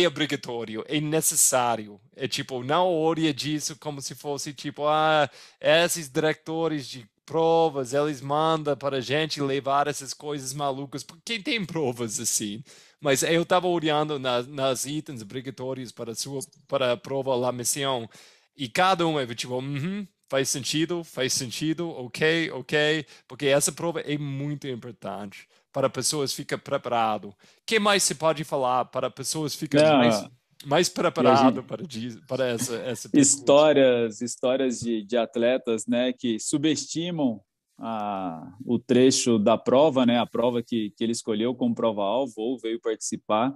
é 0.02 0.08
obrigatório, 0.08 0.84
é 0.88 1.00
necessário. 1.00 2.00
É 2.15 2.28
tipo, 2.28 2.63
não 2.63 2.91
olha 2.91 3.34
disso 3.34 3.76
como 3.78 4.02
se 4.02 4.15
fosse 4.15 4.54
tipo, 4.54 4.88
ah, 4.88 5.30
esses 5.60 6.10
diretores 6.10 6.88
de 6.88 7.08
provas, 7.26 7.93
eles 7.93 8.22
mandam 8.22 8.76
para 8.78 8.98
a 8.98 9.02
gente 9.02 9.41
levar 9.41 9.88
essas 9.88 10.13
coisas 10.13 10.54
malucas, 10.54 11.04
porque 11.04 11.39
tem 11.39 11.63
provas 11.65 12.20
assim. 12.20 12.63
Mas 13.00 13.22
eu 13.22 13.43
estava 13.43 13.67
olhando 13.67 14.17
nas, 14.17 14.48
nas 14.48 14.86
itens 14.86 15.22
obrigatórios 15.22 15.91
para 15.91 16.13
a 16.13 16.15
sua 16.15 16.39
para 16.67 16.93
a 16.93 16.98
prova 16.98 17.36
lá 17.36 17.52
missão 17.52 18.10
e 18.56 18.67
cada 18.67 19.06
um 19.06 19.20
é 19.20 19.28
tipo, 19.36 19.56
uhum, 19.56 19.62
-huh, 19.76 20.08
faz 20.30 20.50
sentido, 20.50 21.04
faz 21.04 21.34
sentido, 21.34 21.90
ok, 21.90 22.52
ok, 22.52 23.06
porque 23.28 23.48
essa 23.48 23.72
prova 23.72 24.02
é 24.02 24.18
muito 24.18 24.68
importante 24.68 25.48
para 25.72 25.90
pessoas 25.90 26.34
ficarem 26.34 26.63
preparadas. 26.63 27.32
O 27.32 27.36
que 27.66 27.80
mais 27.80 28.04
se 28.04 28.16
pode 28.16 28.44
falar 28.44 28.86
para 28.86 29.10
pessoas 29.10 29.56
ficarem 29.56 29.98
mais, 29.98 30.30
mais 30.66 30.90
preparadas 30.90 31.63
para, 31.66 31.84
para 32.28 32.48
essa, 32.48 32.76
essa 32.78 33.10
Histórias, 33.13 34.22
histórias 34.22 34.80
de, 34.80 35.04
de 35.04 35.18
atletas 35.18 35.86
né, 35.88 36.12
que 36.12 36.40
subestimam 36.40 37.42
a, 37.80 38.54
o 38.66 38.80
trecho 38.80 39.38
da 39.38 39.58
prova, 39.58 40.06
né, 40.06 40.20
a 40.20 40.26
prova 40.26 40.63
que, 40.63 40.92
que 40.98 41.04
ele 41.04 41.12
escolheu 41.12 41.56
como 41.56 41.76
prova-alvo 41.76 42.34
ou 42.38 42.60
veio 42.60 42.82
participar, 42.82 43.56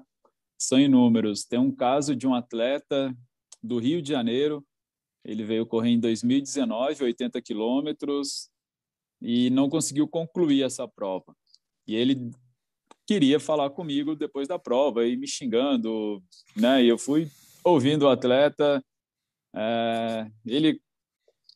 são 0.58 0.80
inúmeros. 0.80 1.44
Tem 1.44 1.60
um 1.60 1.72
caso 1.72 2.16
de 2.16 2.28
um 2.28 2.36
atleta 2.36 3.16
do 3.64 3.80
Rio 3.80 4.02
de 4.02 4.10
Janeiro 4.10 4.64
ele 5.24 5.44
veio 5.44 5.66
correr 5.66 5.90
em 5.90 6.00
2019, 6.00 7.04
80 7.04 7.42
quilômetros, 7.42 8.50
e 9.22 9.50
não 9.52 9.70
conseguiu 9.70 10.08
concluir 10.08 10.64
essa 10.64 10.88
prova. 10.88 11.36
E 11.88 11.96
ele 11.96 12.32
queria 13.06 13.40
falar 13.40 13.70
comigo 13.70 14.16
depois 14.16 14.48
da 14.48 14.58
prova 14.58 15.06
e 15.06 15.16
me 15.16 15.28
xingando, 15.28 16.24
né? 16.56 16.84
E 16.84 16.88
eu 16.88 16.98
fui 16.98 17.30
ouvindo 17.64 18.04
o 18.04 18.10
atleta. 18.10 18.84
É, 19.54 20.28
ele 20.46 20.82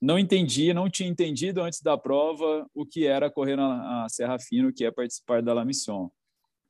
não 0.01 0.19
entendia, 0.19 0.73
não 0.73 0.89
tinha 0.89 1.09
entendido 1.09 1.61
antes 1.61 1.81
da 1.81 1.97
prova 1.97 2.67
o 2.73 2.85
que 2.85 3.07
era 3.07 3.31
correr 3.31 3.55
na 3.55 4.07
Serra 4.09 4.37
Fino, 4.37 4.69
o 4.69 4.73
que 4.73 4.85
é 4.85 4.91
participar 4.91 5.41
da 5.41 5.53
La 5.53 5.65
Mission. 5.65 6.09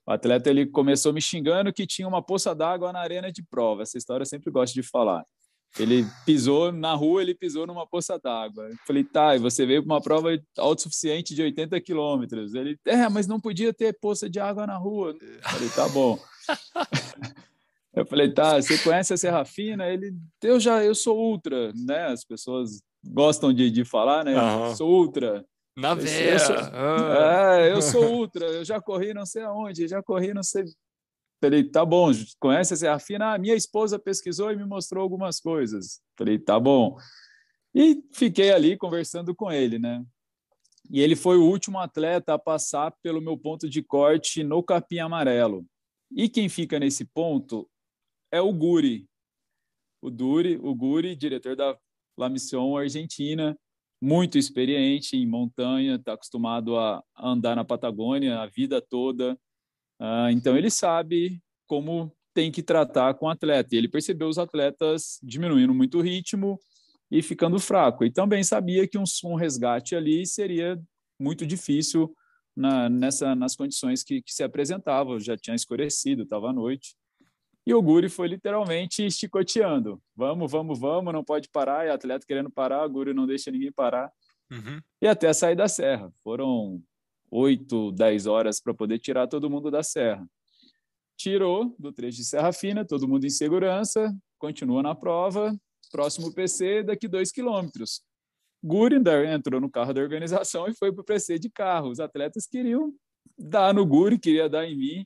O 0.06 0.12
atleta 0.12 0.50
ele 0.50 0.68
começou 0.68 1.12
me 1.12 1.22
xingando 1.22 1.74
que 1.74 1.88
tinha 1.88 2.08
uma 2.08 2.22
poça 2.22 2.54
d'água 2.54 2.94
na 2.94 3.00
arena 3.00 3.32
de 3.32 3.44
prova. 3.44 3.82
Essa 3.82 3.98
história 3.98 4.22
eu 4.22 4.28
sempre 4.28 4.52
gosto 4.52 4.74
de 4.74 4.84
falar. 4.84 5.26
Ele 5.78 6.06
pisou 6.26 6.72
na 6.72 6.94
rua, 6.94 7.22
ele 7.22 7.36
pisou 7.36 7.68
numa 7.68 7.86
poça 7.86 8.18
d'água. 8.18 8.70
Eu 8.70 8.78
falei, 8.88 9.04
tá, 9.04 9.36
e 9.36 9.40
você 9.40 9.66
veio 9.66 9.84
para 9.84 9.94
uma 9.94 10.02
prova 10.02 10.30
autossuficiente 10.58 11.36
de 11.36 11.42
80 11.42 11.80
quilômetros. 11.82 12.54
Ele, 12.54 12.78
é, 12.86 13.10
mas 13.10 13.28
não 13.28 13.40
podia 13.40 13.74
ter 13.74 13.98
poça 14.00 14.30
de 14.30 14.40
água 14.40 14.66
na 14.66 14.78
rua. 14.78 15.16
Eu 15.20 15.42
falei, 15.44 15.70
tá 15.70 15.90
bom. 15.90 16.18
eu 17.94 18.06
falei, 18.06 18.34
tá, 18.34 18.62
você 18.62 18.78
conhece 18.78 19.14
a 19.14 19.18
Serra 19.18 19.44
Fina? 19.44 19.88
Ele, 19.88 20.14
eu 20.42 20.60
já, 20.60 20.84
eu 20.84 20.96
sou 20.96 21.18
ultra, 21.18 21.74
né? 21.74 22.06
As 22.06 22.24
pessoas 22.24 22.82
gostam 23.04 23.52
de, 23.52 23.70
de 23.70 23.84
falar, 23.84 24.24
né? 24.24 24.40
Uhum. 24.40 24.76
Sou 24.76 24.90
ultra. 24.90 25.46
Na 25.78 25.94
veia. 25.94 26.38
Ah. 26.72 27.58
É, 27.60 27.72
eu 27.74 27.82
sou 27.82 28.06
ultra, 28.14 28.46
eu 28.46 28.64
já 28.64 28.80
corri 28.80 29.14
não 29.14 29.26
sei 29.26 29.44
aonde, 29.44 29.90
já 29.90 30.02
corri 30.02 30.34
não 30.34 30.42
sei 30.42 30.64
Falei, 31.46 31.64
tá 31.64 31.86
bom, 31.86 32.10
conhece 32.40 32.74
a 32.74 32.78
Serafina? 32.78 33.34
Ah, 33.34 33.38
minha 33.38 33.54
esposa 33.54 34.00
pesquisou 34.00 34.52
e 34.52 34.56
me 34.56 34.66
mostrou 34.66 35.04
algumas 35.04 35.40
coisas. 35.40 36.02
Falei, 36.18 36.40
tá 36.40 36.60
bom. 36.60 36.98
E 37.72 38.02
fiquei 38.12 38.52
ali 38.52 38.76
conversando 38.76 39.36
com 39.36 39.52
ele, 39.52 39.78
né? 39.78 40.04
E 40.90 41.00
ele 41.00 41.16
foi 41.16 41.38
o 41.38 41.46
último 41.46 41.78
atleta 41.78 42.34
a 42.34 42.40
passar 42.40 42.96
pelo 43.04 43.22
meu 43.22 43.38
ponto 43.38 43.70
de 43.70 43.84
corte 43.84 44.44
no 44.44 44.64
capim 44.64 44.98
amarelo. 44.98 45.64
E 46.12 46.28
quem 46.28 46.50
fica 46.50 46.80
nesse 46.80 47.06
ponto 47.06 47.70
é 48.32 48.42
o 48.42 48.52
Guri. 48.52 49.08
O 50.02 50.10
Duri, 50.10 50.58
o 50.64 50.74
Guri, 50.74 51.16
diretor 51.16 51.56
da 51.56 51.78
La 52.18 52.28
Mission 52.28 52.76
Argentina, 52.76 53.56
muito 54.02 54.36
experiente 54.36 55.16
em 55.16 55.28
montanha, 55.28 55.94
está 55.94 56.14
acostumado 56.14 56.76
a 56.76 57.04
andar 57.20 57.56
na 57.56 57.64
Patagônia 57.64 58.40
a 58.40 58.48
vida 58.48 58.82
toda, 58.82 59.38
ah, 60.00 60.32
então 60.32 60.58
ele 60.58 60.70
sabe 60.70 61.42
como 61.68 62.12
tem 62.34 62.52
que 62.52 62.62
tratar 62.62 63.14
com 63.14 63.28
o 63.28 63.30
atleta. 63.30 63.74
E 63.74 63.78
ele 63.78 63.88
percebeu 63.88 64.28
os 64.28 64.38
atletas 64.38 65.20
diminuindo 65.24 65.74
muito 65.74 66.00
o 66.00 66.02
ritmo 66.02 66.60
e 67.10 67.22
ficando 67.22 67.58
fraco. 67.60 68.04
E 68.04 68.12
também 68.12 68.44
sabia 68.44 68.88
que 68.88 68.98
um, 68.98 69.04
um 69.24 69.36
resgate 69.36 69.96
ali 69.96 70.26
seria 70.26 70.80
muito 71.20 71.46
difícil 71.46 72.14
na, 72.56 72.90
nessa, 72.90 73.34
nas 73.34 73.56
condições 73.56 74.04
que, 74.04 74.22
que 74.22 74.34
se 74.34 74.44
apresentavam. 74.44 75.20
Já 75.20 75.38
tinha 75.38 75.56
escurecido, 75.56 76.24
estava 76.24 76.50
à 76.50 76.54
noite. 76.54 76.96
E 77.66 77.74
o 77.74 77.82
Guri 77.82 78.10
foi 78.10 78.28
literalmente 78.28 79.10
chicoteando. 79.10 80.00
Vamos, 80.16 80.52
vamos, 80.52 80.78
vamos, 80.78 81.14
não 81.14 81.24
pode 81.24 81.50
parar. 81.50 81.88
E 81.88 81.90
atleta 81.90 82.26
querendo 82.28 82.50
parar, 82.50 82.86
o 82.86 82.90
Guri 82.90 83.14
não 83.14 83.26
deixa 83.26 83.50
ninguém 83.50 83.72
parar. 83.72 84.12
Uhum. 84.52 84.80
E 85.02 85.08
até 85.08 85.32
sair 85.34 85.56
da 85.56 85.68
serra. 85.68 86.12
Foram 86.22 86.84
8, 87.36 87.92
10 87.92 88.28
horas 88.28 88.62
para 88.62 88.74
poder 88.74 88.98
tirar 89.00 89.28
todo 89.28 89.50
mundo 89.50 89.70
da 89.70 89.84
serra. 89.84 90.26
Tirou 91.18 91.76
do 91.78 91.92
trecho 91.92 92.18
de 92.18 92.26
Serra 92.26 92.54
Fina, 92.54 92.86
todo 92.86 93.08
mundo 93.08 93.26
em 93.26 93.30
segurança, 93.30 94.16
continua 94.38 94.82
na 94.82 94.96
prova, 94.96 95.56
próximo 95.92 96.34
PC 96.34 96.84
daqui 96.84 97.08
2 97.08 97.32
quilômetros. 97.32 98.02
Gurinder 98.64 99.30
entrou 99.30 99.60
no 99.62 99.70
carro 99.70 99.94
da 99.94 100.02
organização 100.02 100.68
e 100.68 100.74
foi 100.74 100.92
para 100.92 101.02
o 101.02 101.06
PC 101.06 101.38
de 101.38 101.50
carro. 101.50 101.90
Os 101.90 102.00
atletas 102.00 102.48
queriam 102.48 102.94
dar 103.38 103.74
no 103.74 103.86
Guri, 103.86 104.18
queria 104.18 104.50
dar 104.50 104.66
em 104.66 104.76
mim. 104.76 105.06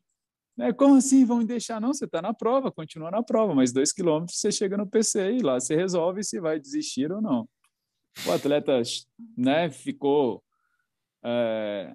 Né? 0.56 0.72
Como 0.72 0.96
assim? 0.96 1.26
Vão 1.26 1.44
deixar? 1.44 1.82
Não, 1.82 1.94
você 1.94 2.06
está 2.06 2.22
na 2.22 2.34
prova, 2.34 2.72
continua 2.72 3.12
na 3.12 3.24
prova, 3.24 3.54
mas 3.54 3.74
dois 3.74 3.92
quilômetros 3.92 4.40
você 4.40 4.52
chega 4.52 4.78
no 4.78 4.88
PC 4.88 5.38
e 5.38 5.42
lá 5.42 5.60
você 5.60 5.76
resolve 5.76 6.24
se 6.24 6.40
vai 6.40 6.60
desistir 6.60 7.12
ou 7.12 7.22
não. 7.22 7.48
O 8.28 8.32
atleta 8.32 8.82
né, 9.38 9.70
ficou, 9.70 10.44
é, 11.24 11.94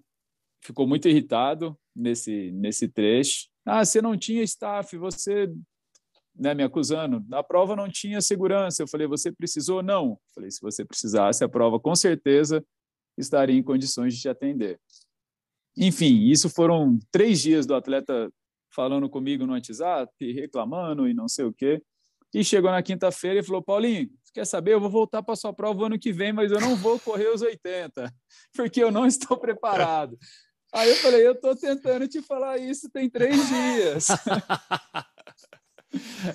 ficou 0.65 0.87
muito 0.87 1.09
irritado 1.09 1.79
nesse, 1.95 2.51
nesse 2.53 2.89
trecho. 2.89 3.49
Ah, 3.65 3.85
você 3.85 4.01
não 4.01 4.17
tinha 4.17 4.43
staff, 4.43 4.97
você 4.97 5.53
né, 6.35 6.55
me 6.55 6.63
acusando. 6.63 7.25
Na 7.29 7.43
prova 7.43 7.77
não 7.77 7.89
tinha 7.89 8.21
segurança. 8.21 8.83
Eu 8.83 8.89
falei, 8.89 9.07
você 9.07 9.31
precisou? 9.31 9.83
Não. 9.83 10.13
Eu 10.13 10.19
falei, 10.35 10.51
se 10.51 10.61
você 10.61 10.85
precisasse, 10.85 11.45
a 11.45 11.49
prova 11.49 11.79
com 11.79 11.95
certeza 11.95 12.65
estaria 13.17 13.57
em 13.57 13.63
condições 13.63 14.15
de 14.15 14.23
te 14.23 14.29
atender. 14.29 14.81
Enfim, 15.77 16.25
isso 16.25 16.49
foram 16.49 16.99
três 17.11 17.41
dias 17.41 17.67
do 17.67 17.75
atleta 17.75 18.31
falando 18.75 19.09
comigo 19.09 19.47
no 19.47 19.53
WhatsApp, 19.53 20.13
reclamando 20.33 21.09
e 21.09 21.15
não 21.15 21.29
sei 21.29 21.45
o 21.45 21.53
quê. 21.53 21.83
E 22.33 22.43
chegou 22.43 22.71
na 22.71 22.83
quinta-feira 22.83 23.39
e 23.39 23.43
falou: 23.43 23.63
Paulinho, 23.63 24.11
quer 24.33 24.45
saber? 24.45 24.73
Eu 24.73 24.81
vou 24.81 24.91
voltar 24.91 25.23
para 25.23 25.35
a 25.35 25.37
sua 25.37 25.53
prova 25.53 25.87
ano 25.87 25.99
que 25.99 26.13
vem, 26.13 26.33
mas 26.33 26.51
eu 26.51 26.61
não 26.61 26.75
vou 26.75 26.99
correr 26.99 27.29
os 27.29 27.43
80, 27.43 28.13
porque 28.55 28.83
eu 28.83 28.91
não 28.91 29.07
estou 29.07 29.39
preparado. 29.39 30.19
Aí 30.75 30.91
eu 30.91 30.97
falei: 30.97 31.27
eu 31.27 31.33
estou 31.33 31.55
tentando 31.55 32.09
te 32.09 32.21
falar 32.21 32.59
isso 32.59 32.91
tem 32.91 33.09
três 33.09 33.37
dias. 33.49 34.09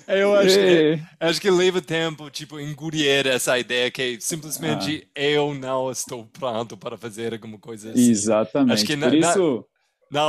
Eu 0.08 0.34
acho 0.36 0.56
que, 0.56 1.02
acho 1.20 1.40
que 1.40 1.50
leva 1.50 1.82
tempo, 1.82 2.30
tipo, 2.30 2.58
engolir 2.58 3.26
essa 3.26 3.58
ideia 3.58 3.90
que 3.90 4.18
simplesmente 4.18 5.06
ah. 5.14 5.20
eu 5.20 5.52
não 5.52 5.90
estou 5.90 6.24
pronto 6.24 6.78
para 6.78 6.96
fazer 6.96 7.34
alguma 7.34 7.58
coisa 7.58 7.90
assim. 7.90 8.10
Exatamente. 8.10 8.72
Acho 8.72 8.86
que 8.86 8.96
Por 8.96 9.12
na, 9.12 9.14
isso 9.14 9.56
na 9.56 9.79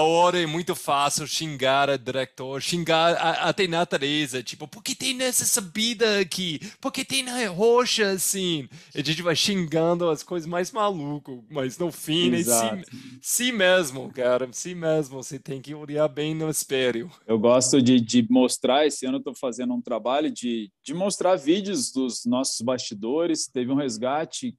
hora 0.04 0.40
é 0.40 0.46
muito 0.46 0.76
fácil 0.76 1.26
xingar 1.26 1.90
a 1.90 1.98
diretor, 1.98 2.62
xingar 2.62 3.16
a, 3.16 3.50
até 3.50 3.68
natureza, 3.68 4.44
tipo, 4.44 4.68
por 4.68 4.84
que 4.84 4.94
tem 4.94 5.16
nessa 5.16 5.44
subida 5.44 6.20
aqui? 6.20 6.60
Por 6.80 6.92
que 6.92 7.04
tem 7.04 7.24
na 7.24 7.48
rocha 7.48 8.12
assim? 8.12 8.70
A 8.94 9.02
gente 9.02 9.24
vai 9.24 9.36
xingando 9.36 10.08
as 10.08 10.22
coisas 10.22 10.48
mais 10.48 10.72
malucas, 10.72 11.40
mas 11.50 11.80
no 11.80 11.92
fim 11.92 12.32
é 12.36 12.44
si, 12.44 12.86
si 13.22 13.52
mesmo, 13.52 14.12
cara, 14.14 14.48
si 14.52 14.76
mesmo, 14.76 15.16
você 15.16 15.40
tem 15.40 15.60
que 15.60 15.74
olhar 15.74 16.08
bem 16.08 16.36
no 16.36 16.48
espelho. 16.48 17.10
Eu 17.26 17.40
gosto 17.40 17.82
de, 17.82 18.00
de 18.00 18.28
mostrar, 18.30 18.86
esse 18.86 19.08
ano 19.08 19.16
eu 19.16 19.20
estou 19.20 19.34
fazendo 19.36 19.74
um 19.74 19.82
trabalho 19.82 20.30
de, 20.30 20.72
de 20.84 20.94
mostrar 20.94 21.36
vídeos 21.36 21.92
dos 21.92 22.24
nossos 22.24 22.62
bastidores, 22.62 23.48
teve 23.48 23.72
um 23.72 23.76
resgate 23.76 24.56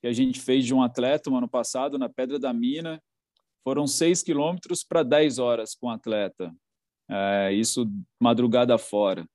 que 0.00 0.06
a 0.06 0.12
gente 0.12 0.40
fez 0.40 0.64
de 0.64 0.72
um 0.72 0.82
atleta 0.82 1.28
no 1.28 1.36
ano 1.36 1.48
passado 1.48 1.98
na 1.98 2.08
Pedra 2.08 2.38
da 2.38 2.52
Mina, 2.52 3.02
foram 3.62 3.86
6 3.86 4.22
quilômetros 4.22 4.84
para 4.84 5.02
10 5.02 5.38
horas 5.38 5.74
com 5.74 5.86
o 5.86 5.90
atleta. 5.90 6.52
É, 7.08 7.52
isso 7.52 7.86
madrugada 8.20 8.76
fora. 8.78 9.26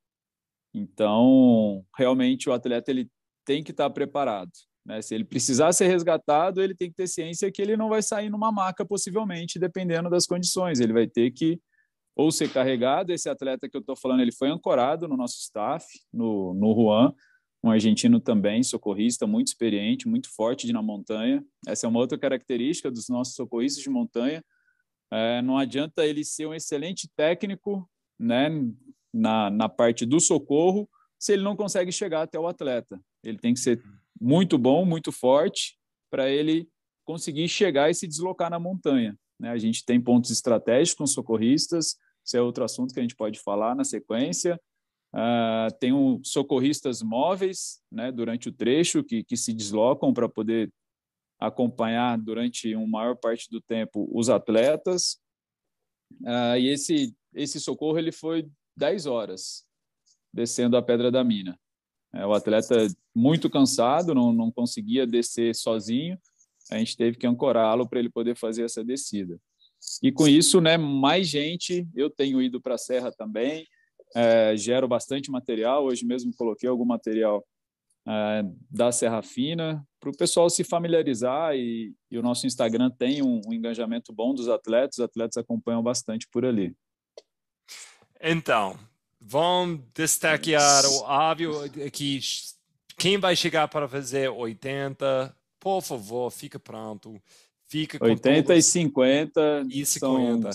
Então, 0.73 1.85
realmente, 1.97 2.49
o 2.49 2.53
atleta 2.53 2.91
ele 2.91 3.09
tem 3.45 3.63
que 3.63 3.71
estar 3.71 3.89
preparado. 3.89 4.51
Né? 4.85 5.01
Se 5.01 5.15
ele 5.15 5.23
precisar 5.23 5.71
ser 5.73 5.87
resgatado, 5.87 6.61
ele 6.61 6.75
tem 6.75 6.89
que 6.89 6.95
ter 6.95 7.07
ciência 7.07 7.51
que 7.51 7.61
ele 7.61 7.77
não 7.77 7.89
vai 7.89 8.01
sair 8.01 8.29
numa 8.29 8.51
maca, 8.51 8.85
possivelmente, 8.85 9.59
dependendo 9.59 10.09
das 10.09 10.25
condições. 10.25 10.79
Ele 10.79 10.93
vai 10.93 11.07
ter 11.07 11.31
que 11.31 11.59
ou 12.15 12.31
ser 12.31 12.51
carregado. 12.51 13.11
Esse 13.11 13.29
atleta 13.29 13.67
que 13.67 13.75
eu 13.75 13.81
estou 13.81 13.95
falando, 13.95 14.21
ele 14.21 14.31
foi 14.31 14.49
ancorado 14.49 15.07
no 15.07 15.17
nosso 15.17 15.37
staff, 15.39 15.85
no, 16.13 16.53
no 16.53 16.73
Juan, 16.73 17.13
um 17.65 17.71
argentino 17.71 18.19
também, 18.19 18.61
socorrista, 18.61 19.25
muito 19.25 19.47
experiente, 19.47 20.07
muito 20.07 20.29
forte 20.29 20.67
de 20.67 20.73
na 20.73 20.83
montanha. 20.83 21.43
Essa 21.67 21.87
é 21.87 21.89
uma 21.89 21.99
outra 21.99 22.17
característica 22.17 22.91
dos 22.91 23.09
nossos 23.09 23.33
socorristas 23.33 23.81
de 23.81 23.89
montanha. 23.89 24.43
É, 25.11 25.41
não 25.41 25.57
adianta 25.57 26.05
ele 26.05 26.23
ser 26.23 26.45
um 26.45 26.53
excelente 26.53 27.09
técnico 27.15 27.89
né, 28.19 28.49
na, 29.11 29.49
na 29.49 29.67
parte 29.67 30.05
do 30.05 30.19
socorro 30.19 30.87
se 31.17 31.33
ele 31.33 31.41
não 31.41 31.55
consegue 31.55 31.91
chegar 31.91 32.21
até 32.21 32.39
o 32.39 32.47
atleta. 32.47 32.99
Ele 33.23 33.39
tem 33.39 33.53
que 33.53 33.59
ser 33.59 33.81
muito 34.21 34.59
bom, 34.59 34.85
muito 34.85 35.11
forte, 35.11 35.75
para 36.11 36.29
ele 36.29 36.69
conseguir 37.03 37.47
chegar 37.47 37.89
e 37.89 37.95
se 37.95 38.07
deslocar 38.07 38.51
na 38.51 38.59
montanha. 38.59 39.17
Né? 39.39 39.49
A 39.49 39.57
gente 39.57 39.83
tem 39.83 39.99
pontos 39.99 40.29
estratégicos 40.29 40.97
com 40.97 41.07
socorristas, 41.07 41.97
isso 42.23 42.37
é 42.37 42.41
outro 42.41 42.63
assunto 42.63 42.93
que 42.93 42.99
a 42.99 43.03
gente 43.03 43.15
pode 43.15 43.39
falar 43.39 43.75
na 43.75 43.83
sequência. 43.83 44.59
Uh, 45.15 45.73
tem 45.79 45.93
um, 45.93 46.21
socorristas 46.25 47.01
móveis 47.01 47.81
né, 47.89 48.11
durante 48.11 48.49
o 48.49 48.51
trecho 48.51 49.01
que, 49.01 49.23
que 49.23 49.37
se 49.37 49.53
deslocam 49.53 50.13
para 50.13 50.27
poder 50.27 50.69
acompanhar 51.39 52.17
durante 52.17 52.75
uma 52.75 52.85
maior 52.85 53.15
parte 53.15 53.49
do 53.49 53.61
tempo 53.61 54.09
os 54.11 54.29
atletas. 54.29 55.17
Uh, 56.21 56.57
e 56.59 56.67
esse, 56.67 57.15
esse 57.33 57.61
socorro 57.61 57.97
ele 57.97 58.11
foi 58.11 58.45
10 58.75 59.05
horas 59.05 59.65
descendo 60.33 60.75
a 60.75 60.81
Pedra 60.81 61.09
da 61.09 61.23
Mina. 61.23 61.57
É, 62.13 62.25
o 62.25 62.33
atleta 62.33 62.75
muito 63.15 63.49
cansado, 63.49 64.13
não, 64.13 64.33
não 64.33 64.51
conseguia 64.51 65.07
descer 65.07 65.55
sozinho, 65.55 66.19
a 66.69 66.77
gente 66.77 66.97
teve 66.97 67.17
que 67.17 67.25
ancorá-lo 67.25 67.87
para 67.87 67.99
ele 67.99 68.09
poder 68.09 68.35
fazer 68.35 68.63
essa 68.63 68.83
descida. 68.83 69.39
E 70.03 70.11
com 70.11 70.27
isso, 70.27 70.59
né, 70.59 70.77
mais 70.77 71.27
gente, 71.27 71.87
eu 71.95 72.09
tenho 72.09 72.41
ido 72.41 72.59
para 72.59 72.75
a 72.75 72.77
Serra 72.77 73.11
também, 73.11 73.65
é, 74.15 74.55
gero 74.55 74.87
bastante 74.87 75.29
material. 75.29 75.85
Hoje 75.85 76.05
mesmo 76.05 76.33
coloquei 76.35 76.69
algum 76.69 76.85
material 76.85 77.45
é, 78.07 78.43
da 78.71 78.91
Serra 78.91 79.21
Fina 79.21 79.85
para 79.99 80.09
o 80.09 80.15
pessoal 80.15 80.49
se 80.49 80.63
familiarizar 80.63 81.55
e, 81.55 81.93
e, 82.09 82.17
o 82.17 82.21
nosso 82.21 82.47
Instagram 82.47 82.89
tem 82.91 83.21
um, 83.21 83.41
um 83.45 83.53
engajamento 83.53 84.13
bom 84.13 84.33
dos 84.33 84.47
atletas. 84.47 84.99
Os 84.99 85.03
atletas 85.03 85.37
acompanham 85.37 85.83
bastante 85.83 86.27
por 86.31 86.45
ali. 86.45 86.73
Então, 88.21 88.79
vamos 89.19 89.81
destacar 89.93 90.85
o 90.85 91.03
óbvio 91.03 91.51
que 91.91 92.19
quem 92.97 93.17
vai 93.17 93.35
chegar 93.35 93.67
para 93.67 93.87
fazer 93.89 94.29
80, 94.29 95.35
por 95.59 95.81
favor, 95.81 96.31
fica 96.31 96.57
pronto. 96.57 97.21
Fica 97.67 97.97
80 98.01 98.55
e 98.55 98.61
50 98.61 99.65
e 99.69 99.85
50. 99.85 100.49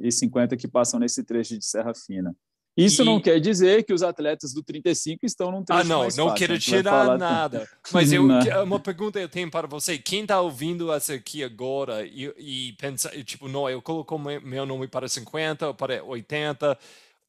e 0.00 0.10
50 0.10 0.56
que 0.56 0.66
passam 0.66 0.98
nesse 0.98 1.22
trecho 1.22 1.56
de 1.58 1.64
Serra 1.64 1.94
Fina. 1.94 2.34
Isso 2.76 3.02
e... 3.02 3.04
não 3.04 3.18
quer 3.18 3.40
dizer 3.40 3.84
que 3.84 3.92
os 3.92 4.02
atletas 4.02 4.52
do 4.52 4.62
35 4.62 5.24
estão 5.24 5.50
num 5.50 5.64
trecho 5.64 5.80
Ah, 5.80 5.84
não, 5.84 6.08
não 6.08 6.34
quero 6.34 6.58
tirar 6.58 7.16
nada. 7.16 7.66
Mas 7.90 8.12
eu, 8.12 8.22
uma 8.62 8.78
pergunta 8.78 9.18
eu 9.18 9.28
tenho 9.28 9.50
para 9.50 9.66
você. 9.66 9.96
Quem 9.96 10.22
está 10.22 10.40
ouvindo 10.40 10.92
essa 10.92 11.14
aqui 11.14 11.42
agora 11.42 12.04
e, 12.04 12.32
e 12.36 12.72
pensa, 12.74 13.08
tipo, 13.24 13.48
não, 13.48 13.68
eu 13.70 13.80
coloco 13.80 14.18
meu 14.18 14.66
nome 14.66 14.86
para 14.86 15.08
50 15.08 15.68
ou 15.68 15.74
para 15.74 16.04
80, 16.04 16.78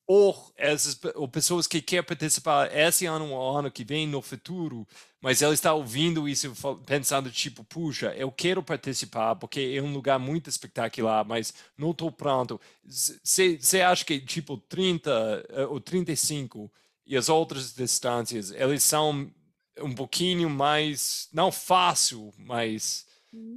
ou 0.08 0.54
essas 0.56 0.98
ou 1.15 1.28
pessoas 1.28 1.67
que 1.67 1.82
querem 1.82 2.06
participar 2.06 2.74
esse 2.74 3.06
ano 3.06 3.30
ou 3.30 3.58
ano 3.58 3.70
que 3.70 3.84
vem 3.84 4.08
no 4.08 4.22
futuro, 4.22 4.88
mas 5.22 5.41
ela 5.41 5.54
está 5.54 5.74
ouvindo 5.74 6.30
isso 6.30 6.54
pensando 6.86 7.30
tipo, 7.30 7.62
puxa, 7.65 8.15
eu 8.15 8.32
quero 8.32 8.63
participar 8.63 9.36
porque 9.36 9.74
é 9.76 9.82
um 9.82 9.91
lugar 9.91 10.17
muito 10.17 10.50
espetacular, 10.50 11.26
mas 11.26 11.54
não 11.78 11.91
estou 11.91 12.10
pronto. 12.10 12.60
Você 12.86 13.82
acha 13.82 14.06
que 14.06 14.17
tipo 14.22 14.58
30 14.58 15.46
eh, 15.50 15.65
ou 15.65 15.82
35 15.82 16.72
e 17.06 17.17
as 17.17 17.28
outras 17.28 17.74
distâncias, 17.74 18.52
eles 18.52 18.84
são 18.84 19.30
um 19.80 19.93
pouquinho 19.93 20.50
mais, 20.50 21.28
não 21.34 21.52
fácil, 21.52 22.34
mas 22.38 23.06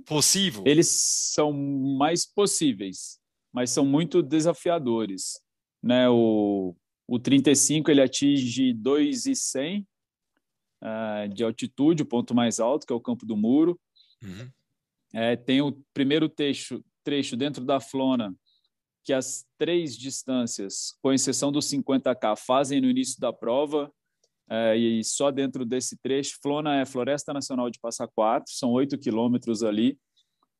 possível? 0.04 0.64
Eles 0.66 0.88
são 0.88 1.52
mais 1.52 2.26
possíveis, 2.26 3.20
mas 3.52 3.70
são 3.70 3.84
muito 3.84 4.20
desafiadores 4.20 5.40
né? 5.82 6.08
O, 6.08 6.74
o 7.06 7.18
35 7.18 7.90
ele 7.90 8.02
atinge 8.02 8.72
2,100 8.72 9.86
uh, 10.82 11.28
de 11.28 11.44
altitude, 11.44 12.02
o 12.02 12.06
ponto 12.06 12.34
mais 12.34 12.60
alto, 12.60 12.86
que 12.86 12.92
é 12.92 12.96
o 12.96 13.00
Campo 13.00 13.26
do 13.26 13.36
Muro. 13.36 13.78
Uhum. 14.22 14.50
É, 15.12 15.36
tem 15.36 15.60
o 15.60 15.72
primeiro 15.92 16.28
trecho, 16.28 16.84
trecho 17.02 17.36
dentro 17.36 17.64
da 17.64 17.80
Flona, 17.80 18.34
que 19.02 19.12
as 19.12 19.46
três 19.58 19.96
distâncias, 19.96 20.96
com 21.02 21.12
exceção 21.12 21.50
dos 21.50 21.66
50K, 21.66 22.36
fazem 22.36 22.80
no 22.80 22.88
início 22.88 23.20
da 23.20 23.32
prova, 23.32 23.90
é, 24.48 24.76
e 24.76 25.04
só 25.04 25.30
dentro 25.30 25.64
desse 25.64 25.96
trecho, 25.96 26.38
Flona 26.42 26.80
é 26.80 26.86
Floresta 26.86 27.32
Nacional 27.32 27.70
de 27.70 27.80
Passa 27.80 28.06
Quatro, 28.06 28.52
são 28.52 28.70
oito 28.72 28.98
quilômetros 28.98 29.62
ali, 29.62 29.98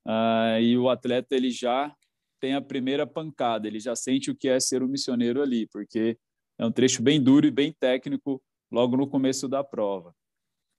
uh, 0.06 0.60
e 0.60 0.76
o 0.78 0.88
atleta 0.88 1.34
ele 1.34 1.50
já 1.50 1.94
tem 2.40 2.54
a 2.54 2.62
primeira 2.62 3.06
pancada, 3.06 3.68
ele 3.68 3.78
já 3.78 3.94
sente 3.94 4.30
o 4.30 4.36
que 4.36 4.48
é 4.48 4.58
ser 4.58 4.82
um 4.82 4.88
missioneiro 4.88 5.42
ali, 5.42 5.66
porque 5.66 6.16
é 6.58 6.66
um 6.66 6.72
trecho 6.72 7.02
bem 7.02 7.22
duro 7.22 7.46
e 7.46 7.50
bem 7.50 7.72
técnico 7.72 8.42
logo 8.70 8.96
no 8.96 9.06
começo 9.06 9.46
da 9.46 9.62
prova. 9.62 10.14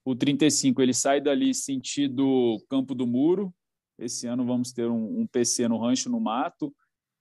O 0.04 0.15
35 0.15 0.82
ele 0.82 0.93
sai 0.93 1.21
dali 1.21 1.54
sentido 1.54 2.58
Campo 2.69 2.95
do 2.95 3.06
Muro. 3.06 3.54
Esse 4.00 4.26
ano 4.26 4.45
vamos 4.45 4.71
ter 4.71 4.89
um, 4.89 5.21
um 5.21 5.28
PC 5.28 5.67
no 5.67 5.78
Rancho 5.78 6.10
no 6.10 6.19
Mato, 6.19 6.74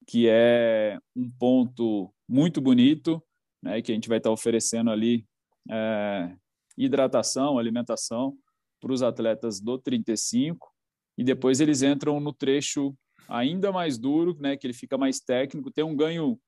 que 0.06 0.26
é 0.28 0.98
um 1.14 1.30
ponto 1.30 2.12
muito 2.26 2.60
bonito, 2.60 3.22
né, 3.62 3.82
que 3.82 3.92
a 3.92 3.94
gente 3.94 4.08
vai 4.08 4.16
estar 4.16 4.30
oferecendo 4.30 4.90
ali 4.90 5.26
é, 5.70 6.34
hidratação, 6.76 7.58
alimentação 7.58 8.36
para 8.80 8.92
os 8.92 9.02
atletas 9.02 9.60
do 9.60 9.78
35 9.78 10.72
e 11.18 11.24
depois 11.24 11.60
eles 11.60 11.82
entram 11.82 12.18
no 12.18 12.32
trecho 12.32 12.96
ainda 13.30 13.70
mais 13.70 13.96
duro, 13.96 14.36
né, 14.40 14.56
que 14.56 14.66
ele 14.66 14.74
fica 14.74 14.98
mais 14.98 15.20
técnico, 15.20 15.70
tem 15.70 15.84
um 15.84 15.96
ganho 15.96 16.38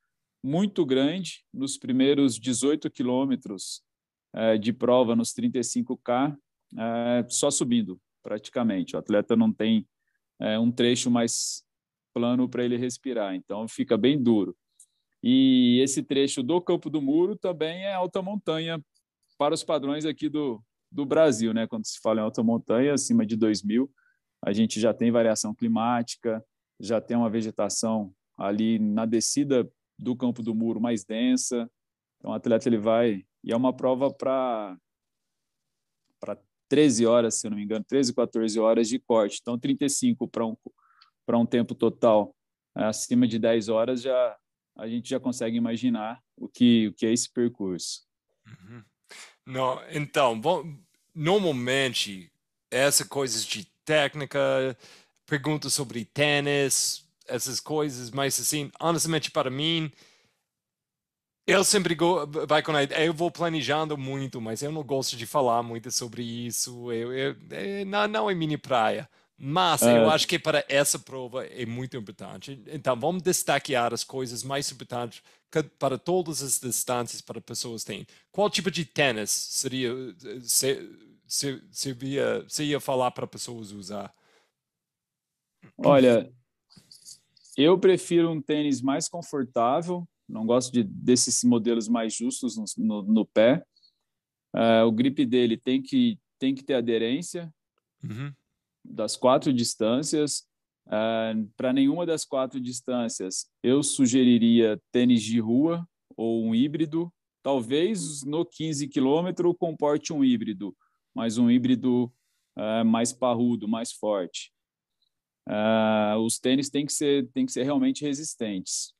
muito 0.43 0.85
grande 0.85 1.45
nos 1.55 1.79
primeiros 1.79 2.39
18 2.39 2.91
quilômetros 2.91 3.83
é, 4.35 4.59
de 4.59 4.73
prova 4.73 5.15
nos 5.15 5.33
35K, 5.33 6.37
é, 6.77 7.27
só 7.29 7.51
subindo 7.51 8.01
praticamente. 8.23 8.97
O 8.97 8.99
atleta 8.99 9.37
não 9.37 9.53
tem 9.53 9.87
é, 10.41 10.59
um 10.59 10.73
trecho 10.73 11.11
mais 11.11 11.63
plano 12.13 12.49
para 12.49 12.65
ele 12.65 12.77
respirar, 12.77 13.35
então 13.35 13.67
fica 13.69 13.97
bem 13.97 14.21
duro. 14.21 14.57
E 15.23 15.81
esse 15.81 16.03
trecho 16.03 16.43
do 16.43 16.61
Campo 16.61 16.91
do 16.91 17.01
Muro 17.01 17.37
também 17.37 17.85
é 17.85 17.93
alta 17.93 18.21
montanha 18.21 18.83
para 19.39 19.55
os 19.55 19.63
padrões 19.63 20.05
aqui 20.05 20.29
do, 20.29 20.61
do 20.91 21.07
Brasil, 21.07 21.55
né? 21.55 21.67
Quando 21.67 21.87
se 21.87 22.01
fala 22.01 22.21
em 22.21 22.25
alta 22.25 22.43
montanha, 22.43 22.95
acima 22.95 23.25
de 23.25 23.37
2.000, 23.37 23.89
a 24.45 24.53
gente 24.53 24.81
já 24.81 24.93
tem 24.93 25.13
variação 25.13 25.55
climática, 25.55 26.45
já 26.83 27.01
tem 27.01 27.17
uma 27.17 27.31
vegetação 27.31 28.13
ali 28.37 28.79
na 28.79 29.07
descida 29.07 29.71
do 29.97 30.17
Campo 30.17 30.43
do 30.43 30.55
Muro 30.55 30.81
mais 30.81 31.05
densa. 31.05 31.71
Então, 32.19 32.33
o 32.33 32.35
atleta 32.35 32.69
ele 32.69 32.77
vai 32.77 33.25
e 33.45 33.53
é 33.53 33.57
uma 33.57 33.73
prova 33.73 34.13
para 34.13 34.77
para 36.21 36.39
13 36.69 37.07
horas, 37.07 37.35
se 37.37 37.47
eu 37.47 37.51
não 37.51 37.59
me 37.59 37.65
engano, 37.65 37.85
13, 37.85 38.15
14 38.15 38.59
horas 38.59 38.89
de 38.89 38.99
corte. 38.99 39.39
Então, 39.41 39.59
35 39.59 40.27
para 40.29 40.45
um 40.45 40.57
para 41.25 41.39
um 41.39 41.47
tempo 41.47 41.75
total 41.75 42.35
acima 42.75 43.29
de 43.29 43.39
10 43.39 43.69
horas 43.69 44.03
já 44.03 44.37
a 44.77 44.89
gente 44.89 45.09
já 45.09 45.21
consegue 45.21 45.57
imaginar 45.57 46.21
o 46.37 46.49
que 46.49 46.89
o 46.89 46.95
que 46.95 47.07
é 47.07 47.13
esse 47.13 47.31
percurso. 47.31 48.03
Uhum. 48.47 48.83
Não, 49.47 49.81
então, 49.91 50.41
bom, 50.41 50.65
normalmente 51.15 52.33
essa 52.71 53.05
coisas 53.05 53.45
de 53.45 53.71
técnica, 53.85 54.77
perguntas 55.27 55.75
sobre 55.75 56.05
tênis, 56.05 57.05
essas 57.27 57.61
coisas, 57.61 58.11
mas 58.11 58.39
assim, 58.39 58.71
honestamente 58.81 59.31
para 59.31 59.51
mim, 59.51 59.91
eu 61.47 61.65
sempre 61.65 61.95
go, 61.95 62.27
vai 62.47 62.63
com 62.63 62.73
a, 62.73 62.85
eu 62.85 63.13
vou 63.13 63.31
planejando 63.31 63.99
muito, 63.99 64.41
mas 64.41 64.63
eu 64.63 64.71
não 64.71 64.83
gosto 64.83 65.17
de 65.17 65.27
falar 65.27 65.63
muito 65.63 65.91
sobre 65.91 66.23
isso. 66.23 66.93
Eu, 66.93 67.13
eu, 67.13 67.37
eu 67.51 67.87
não, 67.87 68.07
não 68.07 68.31
é 68.31 68.35
minha 68.35 68.59
praia. 68.59 69.09
Mas 69.37 69.83
é. 69.83 69.99
eu 69.99 70.09
acho 70.09 70.29
que 70.29 70.39
para 70.39 70.65
essa 70.69 71.01
prova 71.01 71.45
é 71.45 71.67
muito 71.67 71.97
importante. 71.97 72.63
Então, 72.69 72.95
vamos 72.95 73.23
destacar 73.23 73.93
as 73.93 74.05
coisas 74.05 74.45
mais 74.45 74.71
importantes 74.71 75.21
para 75.81 75.99
todas 75.99 76.43
as 76.43 76.61
distâncias 76.61 77.21
para 77.21 77.41
pessoas 77.41 77.83
têm. 77.83 78.07
Qual 78.31 78.49
tipo 78.49 78.71
de 78.71 78.85
tênis 78.85 79.31
seria 79.31 79.91
se, 80.43 80.89
se, 81.27 81.61
se, 81.73 81.93
via, 81.93 82.45
se 82.47 82.63
ia 82.63 82.79
falar 82.79 83.11
para 83.11 83.27
pessoas 83.27 83.73
usar? 83.73 84.15
Olha, 85.79 86.31
eu 87.57 87.79
prefiro 87.79 88.31
um 88.31 88.41
tênis 88.41 88.81
mais 88.81 89.09
confortável. 89.09 90.07
Não 90.29 90.47
gosto 90.47 90.73
de, 90.73 90.83
desses 90.83 91.43
modelos 91.45 91.89
mais 91.89 92.15
justos 92.15 92.57
no, 92.57 92.65
no, 92.79 93.03
no 93.03 93.27
pé. 93.27 93.65
Uh, 94.55 94.87
o 94.87 94.93
grip 94.93 95.25
dele 95.25 95.57
tem 95.57 95.83
que 95.83 96.19
tem 96.39 96.55
que 96.55 96.65
ter 96.65 96.75
aderência. 96.75 97.53
Uhum 98.03 98.33
das 98.85 99.17
quatro 99.17 99.53
distâncias. 99.53 100.47
Uh, 100.87 101.49
Para 101.57 101.73
nenhuma 101.73 102.05
das 102.05 102.25
quatro 102.25 102.61
distâncias, 102.61 103.47
eu 103.63 103.83
sugeriria 103.83 104.81
tênis 104.91 105.23
de 105.23 105.39
rua 105.39 105.87
ou 106.17 106.45
um 106.45 106.55
híbrido. 106.55 107.13
Talvez 107.43 108.25
no 108.25 108.45
15 108.45 108.89
quilômetro 108.89 109.55
comporte 109.55 110.13
um 110.13 110.25
híbrido, 110.25 110.77
mas 111.15 111.39
um 111.39 111.51
híbrido 111.51 112.13
uh, 112.57 112.85
mais 112.85 113.13
parrudo, 113.13 113.69
mais 113.69 113.93
forte. 113.93 114.52
Uh, 115.49 116.19
os 116.19 116.39
tênis 116.39 116.71
têm 116.71 116.87
que 116.87 116.93
ser, 116.93 117.29
têm 117.33 117.47
que 117.47 117.53
ser 117.53 117.65
realmente 117.65 118.05
resistentes. 118.05 118.95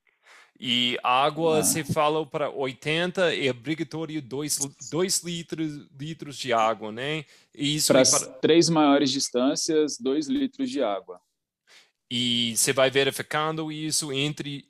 E 0.59 0.97
água, 1.03 1.59
ah. 1.59 1.63
você 1.65 1.83
fala 1.83 2.25
para 2.25 2.49
80, 2.49 3.35
é 3.35 3.51
obrigatório 3.51 4.23
2 4.23 5.23
litros, 5.25 5.89
litros 5.99 6.37
de 6.37 6.53
água, 6.53 6.93
né? 6.93 7.25
isso 7.53 7.93
para 7.93 8.05
três 8.41 8.69
maiores 8.69 9.11
distâncias, 9.11 9.99
2 9.99 10.29
litros 10.29 10.71
de 10.71 10.81
água. 10.83 11.21
E 12.09 12.55
você 12.57 12.73
vai 12.73 12.91
verificando 12.91 13.73
isso 13.73 14.13
entre 14.13 14.65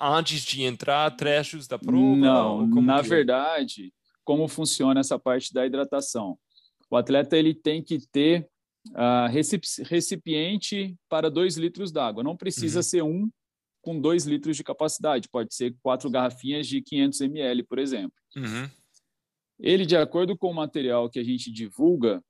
antes 0.00 0.40
de 0.42 0.62
entrar 0.62 1.10
trechos 1.12 1.68
da 1.68 1.78
prova? 1.78 2.16
Não, 2.16 2.66
na 2.66 3.02
que... 3.02 3.08
verdade, 3.08 3.92
como 4.24 4.48
funciona 4.48 4.98
essa 4.98 5.18
parte 5.18 5.52
da 5.52 5.64
hidratação? 5.64 6.38
O 6.90 6.96
atleta 6.96 7.36
ele 7.36 7.54
tem 7.54 7.82
que 7.82 7.98
ter 8.08 8.48
uh, 8.90 9.28
recipiente 9.84 10.96
para 11.08 11.30
2 11.30 11.56
litros 11.56 11.92
d'água. 11.92 12.22
Não 12.22 12.36
precisa 12.36 12.78
uhum. 12.78 12.82
ser 12.82 13.02
um 13.02 13.30
com 13.82 14.00
2 14.00 14.26
litros 14.26 14.56
de 14.56 14.64
capacidade, 14.64 15.28
pode 15.28 15.54
ser 15.54 15.74
quatro 15.80 16.10
garrafinhas 16.10 16.66
de 16.66 16.82
500 16.82 17.20
ml, 17.20 17.62
por 17.62 17.78
exemplo. 17.78 18.16
Uhum. 18.36 18.68
Ele, 19.60 19.86
de 19.86 19.96
acordo 19.96 20.36
com 20.36 20.50
o 20.50 20.54
material 20.54 21.08
que 21.08 21.18
a 21.18 21.24
gente 21.24 21.52
divulga, 21.52 22.22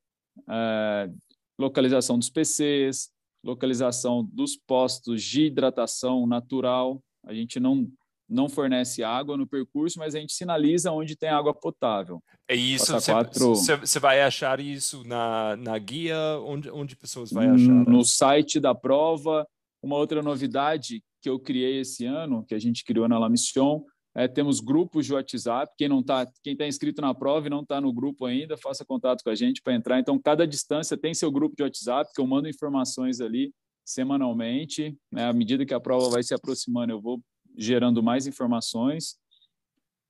é, 0.49 1.11
localização 1.59 2.19
dos 2.19 2.29
PCs, 2.29 3.11
localização 3.42 4.25
dos 4.25 4.57
postos 4.57 5.23
de 5.23 5.47
hidratação 5.47 6.27
natural, 6.27 7.03
a 7.25 7.33
gente 7.33 7.59
não 7.59 7.90
não 8.28 8.48
fornece 8.48 9.02
água 9.02 9.36
no 9.36 9.46
percurso, 9.46 9.98
mas 9.98 10.14
a 10.14 10.20
gente 10.20 10.32
sinaliza 10.32 10.90
onde 10.90 11.16
tem 11.16 11.28
água 11.28 11.54
potável. 11.54 12.22
É 12.48 12.54
isso, 12.54 12.92
você 12.92 13.12
quatro... 13.12 13.54
vai 14.00 14.22
achar 14.22 14.60
isso 14.60 15.04
na, 15.04 15.56
na 15.56 15.78
guia, 15.78 16.18
onde, 16.44 16.70
onde 16.70 16.96
pessoas 16.96 17.30
vão 17.30 17.54
achar? 17.54 17.72
No 17.88 18.04
site 18.04 18.58
da 18.58 18.74
prova. 18.74 19.46
Uma 19.82 19.96
outra 19.96 20.22
novidade 20.22 21.02
que 21.22 21.30
eu 21.30 21.38
criei 21.38 21.80
esse 21.80 22.04
ano, 22.04 22.44
que 22.44 22.54
a 22.54 22.58
gente 22.58 22.84
criou 22.84 23.08
na 23.08 23.18
La 23.18 23.28
Mission, 23.28 23.84
é, 24.16 24.26
temos 24.26 24.60
grupos 24.60 25.04
de 25.04 25.12
WhatsApp. 25.12 25.72
Quem 25.76 25.88
não 25.88 26.00
está, 26.00 26.26
quem 26.42 26.54
está 26.54 26.66
inscrito 26.66 27.02
na 27.02 27.14
prova 27.14 27.46
e 27.46 27.50
não 27.50 27.60
está 27.60 27.80
no 27.80 27.92
grupo 27.92 28.24
ainda, 28.24 28.56
faça 28.56 28.84
contato 28.84 29.22
com 29.22 29.28
a 29.28 29.34
gente 29.34 29.60
para 29.62 29.74
entrar. 29.74 30.00
Então, 30.00 30.18
cada 30.18 30.46
distância 30.46 30.96
tem 30.96 31.12
seu 31.12 31.30
grupo 31.30 31.54
de 31.54 31.62
WhatsApp, 31.62 32.10
que 32.14 32.20
eu 32.20 32.26
mando 32.26 32.48
informações 32.48 33.20
ali 33.20 33.52
semanalmente. 33.84 34.96
Né? 35.12 35.26
À 35.26 35.32
medida 35.32 35.66
que 35.66 35.74
a 35.74 35.80
prova 35.80 36.08
vai 36.08 36.22
se 36.22 36.32
aproximando, 36.32 36.92
eu 36.92 37.00
vou 37.00 37.20
gerando 37.57 38.03
mais 38.03 38.27
informações. 38.27 39.16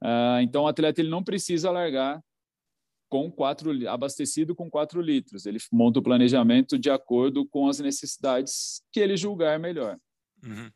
Uh, 0.03 0.41
então, 0.43 0.65
o 0.65 0.67
atleta 0.69 1.01
ele 1.01 1.09
não 1.09 1.23
precisa 1.23 1.71
largar 1.71 2.23
com 3.09 3.31
quatro 3.31 3.89
abastecido 3.89 4.55
com 4.55 4.71
4 4.71 5.01
litros. 5.01 5.47
Ele 5.47 5.59
monta 5.73 6.01
o 6.01 6.03
planejamento 6.03 6.79
de 6.79 6.91
acordo 6.91 7.47
com 7.47 7.69
as 7.69 7.79
necessidades 7.79 8.83
que 8.93 9.01
ele 9.01 9.17
julgar 9.17 9.59
melhor. 9.59 9.99
Uhum. 10.45 10.71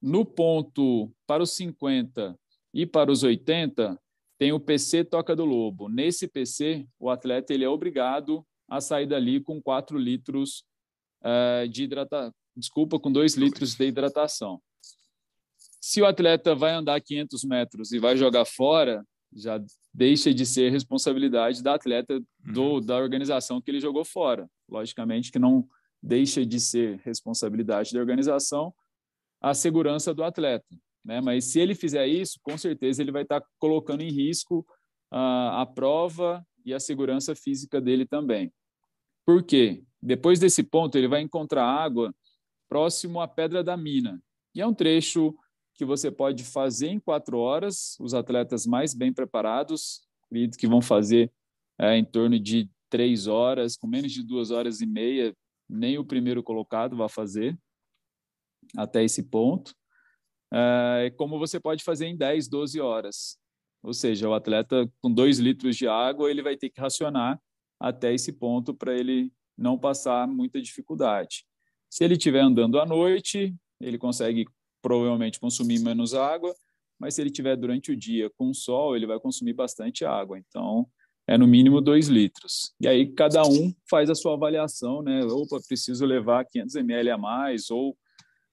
No 0.00 0.24
ponto 0.24 1.10
para 1.26 1.42
os 1.42 1.52
50 1.52 2.38
e 2.74 2.86
para 2.86 3.10
os 3.10 3.22
80, 3.22 3.98
tem 4.38 4.52
o 4.52 4.60
PC 4.60 5.04
Toca 5.04 5.34
do 5.34 5.44
Lobo. 5.44 5.88
Nesse 5.88 6.28
PC, 6.28 6.86
o 6.98 7.08
atleta 7.10 7.52
ele 7.52 7.64
é 7.64 7.68
obrigado 7.68 8.46
a 8.68 8.80
sair 8.80 9.06
dali 9.06 9.40
com 9.40 9.60
4 9.60 9.98
litros 9.98 10.64
uh, 11.22 11.66
de 11.68 11.84
hidratação. 11.84 12.32
Desculpa, 12.54 12.98
com 12.98 13.10
2 13.10 13.36
litros 13.36 13.74
de 13.74 13.86
hidratação. 13.86 14.60
Se 15.80 16.02
o 16.02 16.06
atleta 16.06 16.54
vai 16.54 16.72
andar 16.72 17.00
500 17.00 17.44
metros 17.44 17.92
e 17.92 17.98
vai 17.98 18.16
jogar 18.16 18.44
fora, 18.44 19.04
já 19.32 19.60
deixa 19.92 20.32
de 20.32 20.44
ser 20.44 20.70
responsabilidade 20.70 21.62
da 21.62 21.74
atleta 21.74 22.20
do, 22.40 22.62
uhum. 22.62 22.80
da 22.80 22.96
organização 22.96 23.60
que 23.60 23.70
ele 23.70 23.80
jogou 23.80 24.04
fora. 24.04 24.48
Logicamente 24.68 25.30
que 25.30 25.38
não 25.38 25.66
deixa 26.02 26.44
de 26.44 26.60
ser 26.60 27.00
responsabilidade 27.04 27.92
da 27.92 28.00
organização, 28.00 28.72
a 29.40 29.54
segurança 29.54 30.14
do 30.14 30.24
atleta. 30.24 30.66
Né? 31.04 31.20
Mas 31.20 31.46
se 31.46 31.60
ele 31.60 31.74
fizer 31.74 32.06
isso, 32.06 32.38
com 32.42 32.56
certeza 32.56 33.02
ele 33.02 33.12
vai 33.12 33.22
estar 33.22 33.42
colocando 33.58 34.02
em 34.02 34.10
risco 34.10 34.66
a, 35.10 35.62
a 35.62 35.66
prova 35.66 36.44
e 36.64 36.74
a 36.74 36.80
segurança 36.80 37.34
física 37.34 37.80
dele 37.80 38.04
também. 38.04 38.52
Por 39.24 39.42
quê? 39.42 39.82
Depois 40.02 40.38
desse 40.38 40.62
ponto, 40.62 40.96
ele 40.96 41.08
vai 41.08 41.20
encontrar 41.20 41.64
água 41.64 42.14
próximo 42.68 43.20
à 43.20 43.26
Pedra 43.26 43.64
da 43.64 43.76
Mina, 43.76 44.22
e 44.54 44.60
é 44.60 44.66
um 44.66 44.74
trecho 44.74 45.34
que 45.78 45.84
você 45.84 46.10
pode 46.10 46.42
fazer 46.42 46.88
em 46.88 46.98
quatro 46.98 47.38
horas. 47.38 47.96
Os 48.00 48.12
atletas 48.12 48.66
mais 48.66 48.92
bem 48.92 49.12
preparados, 49.12 50.02
acredito 50.24 50.58
que 50.58 50.66
vão 50.66 50.82
fazer 50.82 51.32
é, 51.78 51.96
em 51.96 52.04
torno 52.04 52.38
de 52.38 52.68
três 52.90 53.28
horas, 53.28 53.76
com 53.76 53.86
menos 53.86 54.10
de 54.10 54.24
duas 54.24 54.50
horas 54.50 54.80
e 54.80 54.86
meia, 54.86 55.32
nem 55.68 55.96
o 55.96 56.04
primeiro 56.04 56.42
colocado 56.42 56.96
vai 56.96 57.08
fazer 57.08 57.56
até 58.76 59.04
esse 59.04 59.22
ponto, 59.22 59.72
é, 60.52 61.12
como 61.16 61.38
você 61.38 61.60
pode 61.60 61.84
fazer 61.84 62.06
em 62.06 62.16
10, 62.16 62.48
12 62.48 62.80
horas. 62.80 63.38
Ou 63.82 63.94
seja, 63.94 64.28
o 64.28 64.34
atleta 64.34 64.90
com 65.00 65.12
2 65.12 65.38
litros 65.38 65.76
de 65.76 65.86
água, 65.86 66.28
ele 66.28 66.42
vai 66.42 66.56
ter 66.56 66.70
que 66.70 66.80
racionar 66.80 67.40
até 67.78 68.12
esse 68.12 68.32
ponto 68.32 68.74
para 68.74 68.92
ele 68.98 69.32
não 69.56 69.78
passar 69.78 70.26
muita 70.26 70.60
dificuldade. 70.60 71.46
Se 71.88 72.02
ele 72.02 72.14
estiver 72.14 72.40
andando 72.40 72.80
à 72.80 72.84
noite, 72.84 73.54
ele 73.80 73.96
consegue 73.96 74.44
provavelmente 74.82 75.40
consumir 75.40 75.80
menos 75.80 76.14
água, 76.14 76.54
mas 76.98 77.14
se 77.14 77.20
ele 77.20 77.30
estiver 77.30 77.56
durante 77.56 77.92
o 77.92 77.96
dia 77.96 78.30
com 78.36 78.52
sol, 78.52 78.96
ele 78.96 79.06
vai 79.06 79.18
consumir 79.20 79.52
bastante 79.52 80.04
água. 80.04 80.38
Então, 80.38 80.88
é 81.26 81.36
no 81.36 81.46
mínimo 81.46 81.80
2 81.80 82.08
litros. 82.08 82.74
E 82.80 82.88
aí 82.88 83.06
cada 83.12 83.42
um 83.46 83.72
faz 83.88 84.08
a 84.08 84.14
sua 84.14 84.34
avaliação, 84.34 85.02
né? 85.02 85.24
Opa, 85.26 85.60
preciso 85.68 86.06
levar 86.06 86.44
500 86.46 86.74
ml 86.76 87.10
a 87.10 87.18
mais, 87.18 87.70
ou 87.70 87.96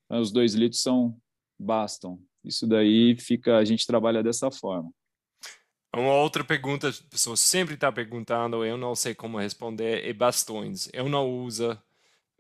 né, 0.10 0.20
os 0.20 0.32
2 0.32 0.56
litros 0.56 0.82
são 0.82 1.18
bastam. 1.58 2.20
Isso 2.44 2.68
daí 2.68 3.16
fica, 3.18 3.58
a 3.58 3.66
gente 3.66 3.88
trabalha 3.88 4.22
dessa 4.22 4.52
forma. 4.52 4.92
Uma 5.96 6.16
outra 6.16 6.44
pergunta, 6.44 6.90
a 6.90 7.10
pessoa 7.10 7.38
sempre 7.38 7.76
está 7.76 7.90
perguntando, 7.90 8.66
eu 8.66 8.78
não 8.78 8.94
sei 8.94 9.16
como 9.16 9.40
responder, 9.40 10.06
é 10.06 10.12
bastões. 10.12 10.90
Eu 10.92 11.08
não 11.08 11.44
uso 11.44 11.82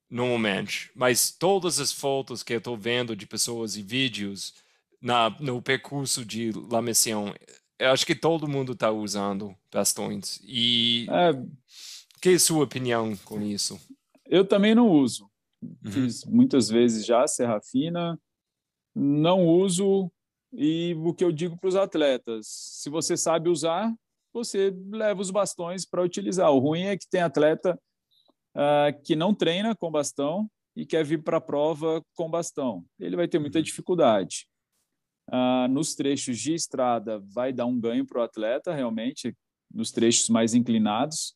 normalmente, 0.09 0.91
mas 0.95 1.31
todas 1.31 1.79
as 1.79 1.91
fotos 1.91 2.43
que 2.43 2.53
eu 2.53 2.57
estou 2.59 2.77
vendo 2.77 3.15
de 3.15 3.25
pessoas 3.25 3.75
e 3.75 3.81
vídeos 3.81 4.53
na, 5.01 5.29
no 5.39 5.61
percurso 5.61 6.23
de 6.23 6.51
La 6.69 6.81
Mission, 6.81 7.33
eu 7.77 7.91
acho 7.91 8.05
que 8.05 8.15
todo 8.15 8.47
mundo 8.47 8.73
está 8.73 8.91
usando 8.91 9.55
bastões. 9.71 10.39
E 10.43 11.07
é, 11.09 11.33
que 12.21 12.29
é 12.29 12.33
a 12.33 12.39
sua 12.39 12.63
opinião 12.63 13.15
com 13.17 13.41
isso? 13.41 13.79
Eu 14.25 14.45
também 14.45 14.73
não 14.73 14.89
uso. 14.89 15.29
Uhum. 15.61 15.91
Fiz 15.91 16.23
muitas 16.25 16.69
vezes 16.69 17.05
já 17.05 17.27
serra 17.27 17.61
fina, 17.61 18.19
não 18.95 19.45
uso. 19.45 20.11
E 20.53 20.95
o 20.97 21.13
que 21.13 21.23
eu 21.23 21.31
digo 21.31 21.57
para 21.57 21.67
os 21.67 21.75
atletas: 21.75 22.47
se 22.47 22.89
você 22.89 23.17
sabe 23.17 23.49
usar, 23.49 23.93
você 24.33 24.73
leva 24.89 25.21
os 25.21 25.31
bastões 25.31 25.85
para 25.85 26.01
utilizar. 26.01 26.51
O 26.51 26.59
ruim 26.59 26.83
é 26.83 26.97
que 26.97 27.07
tem 27.09 27.21
atleta 27.21 27.79
uh, 28.55 29.03
que 29.03 29.15
não 29.15 29.33
treina 29.33 29.75
com 29.75 29.91
bastão 29.91 30.49
e 30.75 30.85
quer 30.85 31.03
vir 31.03 31.23
para 31.23 31.37
a 31.37 31.41
prova 31.41 32.01
com 32.15 32.29
bastão. 32.29 32.83
Ele 32.99 33.15
vai 33.15 33.27
ter 33.27 33.39
muita 33.39 33.59
uhum. 33.59 33.63
dificuldade. 33.63 34.47
Uh, 35.29 35.67
nos 35.69 35.95
trechos 35.95 36.37
de 36.39 36.53
estrada, 36.53 37.19
vai 37.33 37.51
dar 37.51 37.65
um 37.65 37.79
ganho 37.79 38.05
para 38.05 38.19
o 38.21 38.23
atleta, 38.23 38.73
realmente, 38.73 39.35
nos 39.73 39.91
trechos 39.91 40.29
mais 40.29 40.53
inclinados. 40.53 41.35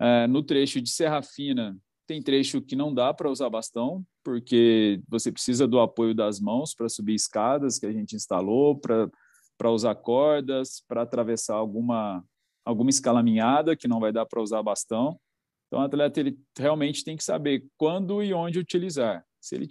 Uh, 0.00 0.28
no 0.28 0.42
trecho 0.42 0.80
de 0.80 0.90
Serra 0.90 1.22
Fina, 1.22 1.76
tem 2.06 2.22
trecho 2.22 2.60
que 2.60 2.76
não 2.76 2.94
dá 2.94 3.12
para 3.12 3.30
usar 3.30 3.48
bastão, 3.48 4.04
porque 4.22 5.00
você 5.08 5.32
precisa 5.32 5.66
do 5.66 5.80
apoio 5.80 6.14
das 6.14 6.38
mãos 6.38 6.74
para 6.74 6.88
subir 6.88 7.14
escadas 7.14 7.78
que 7.78 7.86
a 7.86 7.92
gente 7.92 8.14
instalou, 8.14 8.78
para 8.78 9.70
usar 9.70 9.94
cordas, 9.96 10.82
para 10.86 11.02
atravessar 11.02 11.56
alguma, 11.56 12.24
alguma 12.64 12.90
escalaminhada 12.90 13.74
que 13.74 13.88
não 13.88 13.98
vai 13.98 14.12
dar 14.12 14.26
para 14.26 14.42
usar 14.42 14.62
bastão. 14.62 15.18
Então, 15.66 15.80
o 15.80 15.82
atleta 15.82 16.20
ele 16.20 16.38
realmente 16.56 17.04
tem 17.04 17.16
que 17.16 17.24
saber 17.24 17.64
quando 17.76 18.22
e 18.22 18.32
onde 18.32 18.58
utilizar. 18.58 19.24
Se 19.40 19.54
ele 19.54 19.66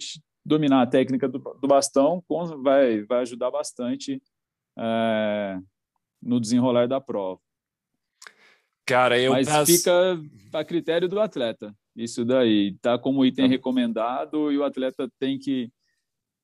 dominar 0.45 0.81
a 0.81 0.87
técnica 0.87 1.27
do, 1.27 1.39
do 1.39 1.67
bastão, 1.67 2.23
vai, 2.61 3.03
vai 3.03 3.21
ajudar 3.21 3.49
bastante 3.49 4.21
é, 4.77 5.59
no 6.21 6.39
desenrolar 6.39 6.87
da 6.87 7.01
prova. 7.01 7.39
Cara, 8.85 9.19
eu 9.19 9.31
Mas 9.31 9.47
passo... 9.47 9.71
fica 9.71 10.21
a 10.53 10.63
critério 10.63 11.09
do 11.09 11.19
atleta. 11.19 11.75
Isso 11.95 12.23
daí. 12.23 12.75
Tá 12.81 12.99
como 12.99 13.25
item 13.25 13.45
tá. 13.45 13.51
recomendado 13.51 14.51
e 14.51 14.57
o 14.57 14.63
atleta 14.63 15.09
tem 15.17 15.39
que, 15.39 15.71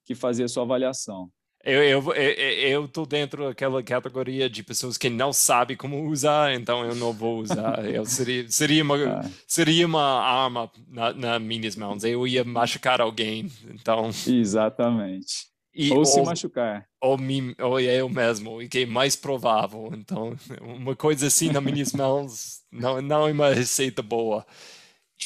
que 0.05 0.15
fazer 0.15 0.45
a 0.45 0.47
sua 0.47 0.63
avaliação. 0.63 1.29
Eu, 1.63 1.83
eu, 1.83 2.13
eu, 2.13 2.33
eu 2.81 2.87
tô 2.87 3.05
dentro 3.05 3.45
daquela 3.45 3.83
categoria 3.83 4.49
de 4.49 4.63
pessoas 4.63 4.97
que 4.97 5.09
não 5.09 5.31
sabem 5.31 5.77
como 5.77 6.07
usar, 6.07 6.53
então 6.53 6.83
eu 6.83 6.95
não 6.95 7.13
vou 7.13 7.39
usar. 7.39 7.85
Eu 7.85 8.05
seria, 8.05 8.49
seria, 8.49 8.83
uma, 8.83 8.95
ah. 8.95 9.29
seria 9.47 9.85
uma 9.85 10.21
arma 10.21 10.71
na, 10.87 11.13
nas 11.13 11.41
minhas 11.41 11.75
mãos. 11.75 12.03
Eu 12.03 12.25
ia 12.25 12.43
machucar 12.43 12.99
alguém, 12.99 13.51
então... 13.69 14.09
Exatamente. 14.27 15.51
E, 15.73 15.91
ou, 15.91 15.99
ou, 15.99 16.05
se 16.05 16.21
machucar. 16.21 16.85
Ou, 16.99 17.17
mim, 17.17 17.55
ou 17.59 17.79
eu 17.79 18.09
mesmo, 18.09 18.59
o 18.59 18.67
que 18.67 18.79
é 18.79 18.85
mais 18.85 19.15
provável. 19.15 19.89
Então, 19.93 20.35
uma 20.61 20.95
coisa 20.95 21.27
assim 21.27 21.49
nas 21.49 21.63
minhas 21.63 21.93
mãos 21.93 22.61
não, 22.71 23.01
não 23.01 23.27
é 23.27 23.31
uma 23.31 23.53
receita 23.53 24.01
boa. 24.01 24.45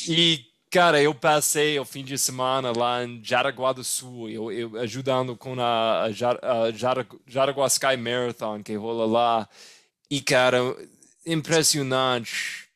E 0.08 0.46
Cara, 0.76 1.02
eu 1.02 1.16
passei 1.16 1.80
o 1.80 1.86
fim 1.86 2.04
de 2.04 2.18
semana 2.18 2.74
lá 2.78 3.02
em 3.02 3.24
Jaraguá 3.24 3.72
do 3.72 3.82
Sul, 3.82 4.30
eu, 4.30 4.52
eu 4.52 4.78
ajudando 4.82 5.34
com 5.38 5.58
a, 5.58 6.08
a, 6.08 6.08
a 6.08 6.72
Jaraguá 7.26 7.68
Sky 7.68 7.96
Marathon 7.96 8.62
que 8.62 8.76
rola 8.76 9.06
lá. 9.06 9.50
E, 10.12 10.20
cara, 10.20 10.58
impressionante. 11.26 12.68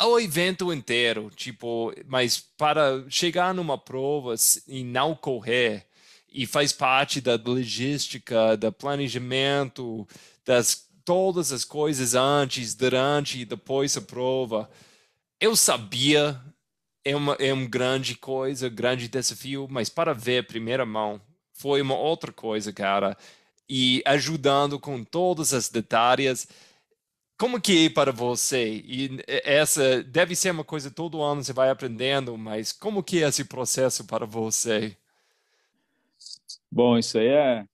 O 0.00 0.18
evento 0.18 0.72
inteiro, 0.72 1.30
tipo, 1.36 1.92
mas 2.06 2.40
para 2.40 3.04
chegar 3.10 3.52
numa 3.52 3.76
prova 3.76 4.34
e 4.66 4.82
não 4.82 5.14
correr, 5.14 5.86
e 6.32 6.46
faz 6.46 6.72
parte 6.72 7.20
da 7.20 7.34
logística, 7.34 8.56
do 8.56 8.72
planejamento, 8.72 10.08
das 10.46 10.88
todas 11.04 11.52
as 11.52 11.62
coisas 11.62 12.14
antes, 12.14 12.74
durante 12.74 13.40
e 13.40 13.44
depois 13.44 13.94
da 13.94 14.00
prova. 14.00 14.70
Eu 15.38 15.54
sabia 15.54 16.40
é 17.04 17.14
uma 17.14 17.34
é 17.34 17.52
uma 17.52 17.66
grande 17.68 18.16
coisa, 18.16 18.68
grande 18.68 19.08
desafio, 19.08 19.68
mas 19.70 19.88
para 19.88 20.14
ver 20.14 20.46
primeira 20.46 20.86
mão 20.86 21.20
foi 21.52 21.80
uma 21.80 21.96
outra 21.96 22.32
coisa, 22.32 22.72
cara. 22.72 23.16
E 23.68 24.02
ajudando 24.06 24.78
com 24.78 25.04
todas 25.04 25.54
as 25.54 25.68
detalhes. 25.68 26.48
Como 27.38 27.60
que 27.60 27.86
é 27.86 27.90
para 27.90 28.12
você? 28.12 28.82
E 28.86 29.22
essa 29.26 30.02
deve 30.04 30.36
ser 30.36 30.50
uma 30.52 30.64
coisa 30.64 30.90
todo 30.90 31.22
ano 31.22 31.42
você 31.42 31.52
vai 31.52 31.70
aprendendo, 31.70 32.38
mas 32.38 32.72
como 32.72 33.02
que 33.02 33.22
é 33.22 33.28
esse 33.28 33.44
processo 33.44 34.04
para 34.06 34.24
você? 34.24 34.96
Bom, 36.70 36.98
isso 36.98 37.18
aí 37.18 37.26
é. 37.28 37.66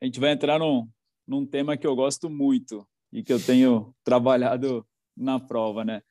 A 0.00 0.04
gente 0.04 0.20
vai 0.20 0.32
entrar 0.32 0.58
num, 0.58 0.88
num 1.26 1.46
tema 1.46 1.76
que 1.76 1.86
eu 1.86 1.94
gosto 1.96 2.28
muito 2.28 2.86
e 3.12 3.22
que 3.22 3.32
eu 3.32 3.40
tenho 3.44 3.94
trabalhado 4.04 4.86
na 5.16 5.38
prova, 5.40 5.84
né? 5.84 6.02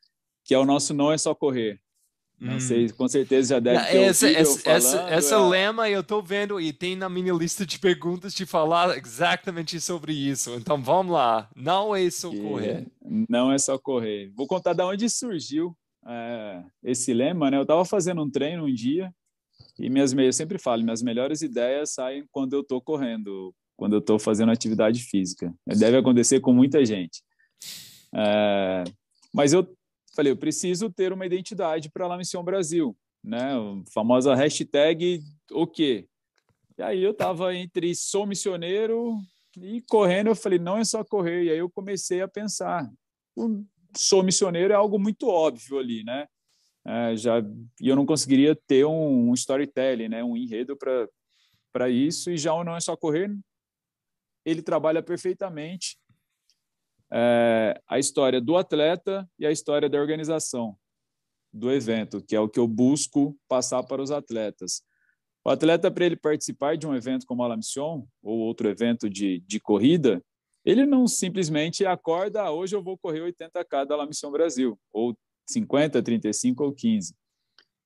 Que 0.44 0.54
é 0.54 0.58
o 0.58 0.66
nosso 0.66 0.94
não 0.94 1.12
é 1.12 1.18
só 1.18 1.36
correr. 1.36 1.82
Não 2.40 2.58
hum. 2.58 2.60
sei, 2.60 2.90
com 2.90 3.08
certeza 3.08 3.56
já 3.56 3.60
deve 3.60 3.86
ter 3.86 3.98
essa, 3.98 4.30
essa, 4.30 4.70
essa, 4.70 4.98
essa 5.10 5.36
é... 5.36 5.50
lema 5.50 5.90
eu 5.90 6.02
estou 6.02 6.22
vendo 6.22 6.60
e 6.60 6.74
tem 6.74 6.96
na 6.96 7.08
minha 7.08 7.34
lista 7.34 7.66
de 7.66 7.80
perguntas 7.80 8.34
de 8.34 8.46
falar 8.46 8.98
exatamente 8.98 9.80
sobre 9.80 10.14
isso. 10.14 10.54
Então 10.56 10.82
vamos 10.82 11.14
lá. 11.14 11.50
Não 11.56 11.96
é 11.96 12.10
só 12.10 12.30
correr. 12.30 12.88
Não 13.30 13.52
é 13.52 13.58
só 13.58 13.78
correr. 13.78 14.32
Vou 14.36 14.48
contar 14.48 14.74
de 14.74 14.84
onde 14.84 15.10
surgiu 15.10 15.76
é, 16.06 16.62
esse 16.84 17.14
lema. 17.14 17.50
Né? 17.50 17.58
Eu 17.58 17.62
estava 17.62 17.86
fazendo 17.86 18.22
um 18.22 18.30
treino 18.30 18.66
um 18.66 18.74
dia 18.74 19.14
e 19.80 19.90
minhas 19.90 20.14
eu 20.14 20.34
sempre 20.34 20.58
falo, 20.58 20.84
minhas 20.84 21.02
melhores 21.02 21.42
ideias 21.42 21.94
saem 21.94 22.26
quando 22.32 22.54
eu 22.54 22.62
estou 22.62 22.82
correndo, 22.82 23.54
quando 23.78 23.94
eu 23.94 24.00
estou 24.00 24.20
fazendo 24.20 24.52
atividade 24.52 25.02
física. 25.02 25.54
Deve 25.66 25.98
acontecer 25.98 26.40
com 26.42 26.54
muita 26.54 26.86
gente. 26.86 27.22
É, 28.14 28.84
mas 29.34 29.52
eu 29.54 29.68
falei, 30.16 30.32
eu 30.32 30.38
preciso 30.38 30.90
ter 30.90 31.12
uma 31.12 31.26
identidade 31.26 31.90
para 31.90 32.08
La 32.08 32.18
Missão 32.18 32.44
Brasil, 32.44 32.98
né? 33.24 33.54
A 33.54 33.92
famosa 33.92 34.34
hashtag 34.34 35.22
o 35.52 35.68
quê? 35.68 36.08
E 36.78 36.82
aí 36.82 37.04
eu 37.04 37.12
estava 37.12 37.54
entre 37.56 37.94
sou 37.96 38.26
missioneiro 38.26 39.18
e 39.58 39.82
correndo, 39.90 40.28
eu 40.28 40.36
falei, 40.36 40.60
não 40.60 40.78
é 40.78 40.84
só 40.84 41.04
correr. 41.04 41.44
E 41.44 41.52
aí 41.52 41.58
eu 41.58 41.70
comecei 41.70 42.22
a 42.22 42.28
pensar, 42.28 42.90
sou 43.96 44.24
missioneiro 44.24 44.74
é 44.74 44.76
algo 44.76 45.00
muito 45.00 45.28
óbvio 45.28 45.80
ali, 45.80 46.04
né? 46.04 46.28
É, 46.88 47.16
já 47.16 47.40
e 47.82 47.90
eu 47.90 47.96
não 47.96 48.06
conseguiria 48.06 48.56
ter 48.56 48.86
um, 48.86 49.30
um 49.30 49.34
storytelling, 49.34 50.10
né? 50.10 50.24
Um 50.24 50.38
enredo 50.38 50.78
para 50.78 51.10
para 51.74 51.90
isso 51.90 52.32
e 52.32 52.38
já 52.38 52.54
o 52.54 52.64
não 52.64 52.78
é 52.78 52.80
só 52.80 52.96
correr. 52.96 53.30
Ele 54.46 54.62
trabalha 54.62 55.04
perfeitamente 55.04 55.98
é, 57.12 57.80
a 57.88 58.00
história 58.00 58.42
do 58.42 58.58
atleta 58.58 59.30
e 59.38 59.46
a 59.46 59.52
história 59.52 59.90
da 59.90 60.00
organização 60.00 60.78
do 61.54 61.72
evento, 61.72 62.22
que 62.22 62.36
é 62.36 62.40
o 62.40 62.50
que 62.50 62.60
eu 62.60 62.68
busco 62.68 63.38
passar 63.48 63.84
para 63.84 64.02
os 64.02 64.12
atletas. 64.12 64.84
O 65.44 65.50
atleta, 65.50 65.90
para 65.92 66.06
ele 66.06 66.16
participar 66.16 66.76
de 66.76 66.88
um 66.88 66.96
evento 66.96 67.26
como 67.26 67.44
a 67.44 67.48
La 67.48 67.56
Mission, 67.56 68.06
ou 68.22 68.40
outro 68.40 68.68
evento 68.68 69.10
de, 69.10 69.40
de 69.48 69.60
corrida, 69.60 70.22
ele 70.66 70.86
não 70.86 71.08
simplesmente 71.08 71.86
acorda, 71.86 72.42
ah, 72.42 72.52
hoje 72.52 72.76
eu 72.76 72.82
vou 72.82 72.98
correr 72.98 73.22
80K 73.22 73.86
da 73.86 73.96
La 73.96 74.08
Mission 74.08 74.32
Brasil, 74.32 74.78
ou 74.92 75.16
50, 75.48 76.02
35 76.02 76.64
ou 76.64 76.74
15. 76.74 77.16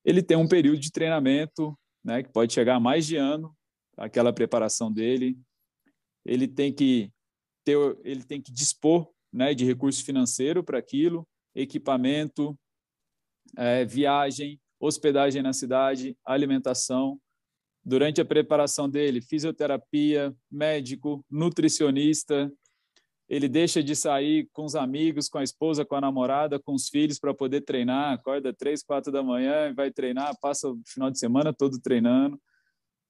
Ele 0.05 0.23
tem 0.23 0.37
um 0.37 0.47
período 0.47 0.79
de 0.79 0.91
treinamento, 0.91 1.77
né, 2.03 2.23
que 2.23 2.31
pode 2.31 2.53
chegar 2.53 2.75
a 2.75 2.79
mais 2.79 3.05
de 3.05 3.17
ano, 3.17 3.53
aquela 3.97 4.31
preparação 4.31 4.91
dele. 4.91 5.37
Ele 6.25 6.47
tem 6.47 6.73
que 6.73 7.11
ter, 7.69 7.97
ele 8.03 8.23
tem 8.23 8.41
que 8.41 8.51
dispor 8.51 9.07
né, 9.31 9.53
de 9.53 9.63
recurso 9.63 10.03
financeiro 10.03 10.63
para 10.63 10.79
aquilo, 10.79 11.27
equipamento, 11.53 12.57
é, 13.55 13.85
viagem, 13.85 14.59
hospedagem 14.79 15.41
na 15.43 15.53
cidade, 15.53 16.17
alimentação. 16.25 17.19
Durante 17.83 18.19
a 18.19 18.25
preparação 18.25 18.89
dele, 18.89 19.21
fisioterapia, 19.21 20.35
médico, 20.51 21.23
nutricionista. 21.29 22.51
Ele 23.27 23.47
deixa 23.47 23.81
de 23.81 23.95
sair 23.95 24.49
com 24.51 24.65
os 24.65 24.75
amigos, 24.75 25.29
com 25.29 25.37
a 25.37 25.43
esposa, 25.43 25.85
com 25.85 25.95
a 25.95 26.01
namorada, 26.01 26.59
com 26.59 26.73
os 26.73 26.89
filhos 26.89 27.19
para 27.19 27.33
poder 27.33 27.61
treinar. 27.61 28.13
Acorda 28.13 28.51
três, 28.51 28.83
quatro 28.83 29.11
da 29.11 29.23
manhã, 29.23 29.73
vai 29.73 29.91
treinar, 29.91 30.35
passa 30.41 30.67
o 30.67 30.81
final 30.85 31.11
de 31.11 31.19
semana 31.19 31.53
todo 31.53 31.79
treinando. 31.79 32.39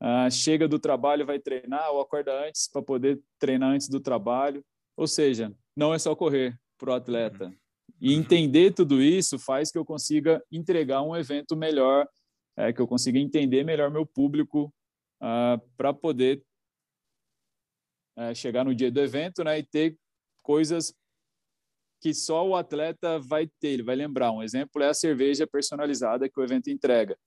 Ah, 0.01 0.29
chega 0.29 0.67
do 0.67 0.79
trabalho, 0.79 1.25
vai 1.25 1.39
treinar, 1.39 1.91
ou 1.91 1.99
acorda 1.99 2.47
antes 2.47 2.69
para 2.71 2.81
poder 2.81 3.21
treinar 3.37 3.71
antes 3.71 3.89
do 3.89 3.99
trabalho. 3.99 4.63
Ou 4.95 5.07
seja, 5.07 5.53
não 5.75 5.93
é 5.93 5.99
só 5.99 6.15
correr, 6.15 6.57
para 6.77 6.91
o 6.91 6.93
atleta. 6.93 7.53
E 7.99 8.13
uhum. 8.13 8.21
entender 8.21 8.73
tudo 8.73 9.01
isso 9.01 9.37
faz 9.37 9.71
que 9.71 9.77
eu 9.77 9.83
consiga 9.83 10.41
entregar 10.49 11.01
um 11.01 11.15
evento 11.15 11.55
melhor, 11.55 12.07
é, 12.55 12.71
que 12.71 12.81
eu 12.81 12.87
consiga 12.87 13.19
entender 13.19 13.63
melhor 13.63 13.91
meu 13.91 14.05
público 14.05 14.73
uh, 15.21 15.59
para 15.75 15.93
poder 15.93 16.41
uh, 18.17 18.33
chegar 18.33 18.63
no 18.63 18.73
dia 18.73 18.89
do 18.89 19.01
evento 19.01 19.43
né, 19.43 19.59
e 19.59 19.63
ter 19.63 19.97
coisas 20.41 20.95
que 22.01 22.13
só 22.13 22.47
o 22.47 22.55
atleta 22.55 23.19
vai 23.19 23.47
ter, 23.59 23.69
ele 23.69 23.83
vai 23.83 23.95
lembrar. 23.95 24.31
Um 24.31 24.41
exemplo 24.41 24.81
é 24.81 24.87
a 24.87 24.93
cerveja 24.93 25.45
personalizada 25.45 26.29
que 26.29 26.39
o 26.39 26.43
evento 26.43 26.69
entrega. 26.69 27.17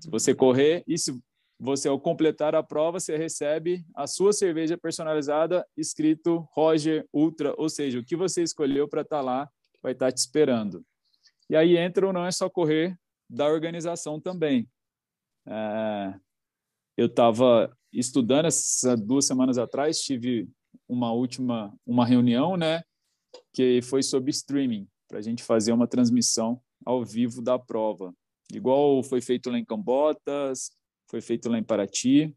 Se 0.00 0.10
você 0.10 0.34
correr 0.34 0.82
e 0.86 0.98
se 0.98 1.16
você 1.60 1.88
ao 1.88 2.00
completar 2.00 2.54
a 2.54 2.62
prova, 2.62 2.98
você 2.98 3.18
recebe 3.18 3.84
a 3.94 4.06
sua 4.06 4.32
cerveja 4.32 4.78
personalizada 4.78 5.66
escrito 5.76 6.48
Roger 6.52 7.06
Ultra, 7.12 7.54
ou 7.58 7.68
seja, 7.68 7.98
o 7.98 8.04
que 8.04 8.16
você 8.16 8.42
escolheu 8.42 8.88
para 8.88 9.02
estar 9.02 9.18
tá 9.18 9.22
lá 9.22 9.50
vai 9.82 9.92
estar 9.92 10.06
tá 10.06 10.12
te 10.12 10.16
esperando. 10.16 10.82
E 11.50 11.54
aí 11.54 11.76
entra 11.76 12.06
ou 12.06 12.14
não 12.14 12.24
é 12.24 12.32
só 12.32 12.48
correr 12.48 12.98
da 13.28 13.46
organização 13.46 14.18
também. 14.18 14.66
É, 15.46 16.14
eu 16.96 17.06
estava 17.06 17.70
estudando 17.92 18.46
essas 18.46 18.98
duas 18.98 19.26
semanas 19.26 19.58
atrás, 19.58 20.00
tive 20.00 20.48
uma 20.88 21.12
última 21.12 21.76
uma 21.86 22.06
reunião, 22.06 22.56
né, 22.56 22.82
que 23.52 23.82
foi 23.82 24.02
sobre 24.02 24.30
streaming 24.30 24.88
para 25.06 25.18
a 25.18 25.22
gente 25.22 25.42
fazer 25.42 25.72
uma 25.72 25.86
transmissão 25.86 26.58
ao 26.86 27.04
vivo 27.04 27.42
da 27.42 27.58
prova, 27.58 28.14
igual 28.50 29.02
foi 29.02 29.20
feito 29.20 29.50
lá 29.50 29.58
em 29.58 29.64
Cambotas, 29.64 30.70
foi 31.10 31.20
feito 31.20 31.48
lá 31.48 31.58
em 31.58 31.64
Paraty. 31.64 32.34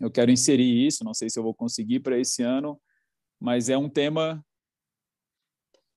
Eu 0.00 0.10
quero 0.10 0.30
inserir 0.30 0.86
isso, 0.86 1.04
não 1.04 1.12
sei 1.12 1.28
se 1.28 1.38
eu 1.38 1.42
vou 1.42 1.54
conseguir 1.54 2.00
para 2.00 2.18
esse 2.18 2.42
ano, 2.42 2.80
mas 3.40 3.68
é 3.68 3.76
um 3.76 3.88
tema 3.88 4.42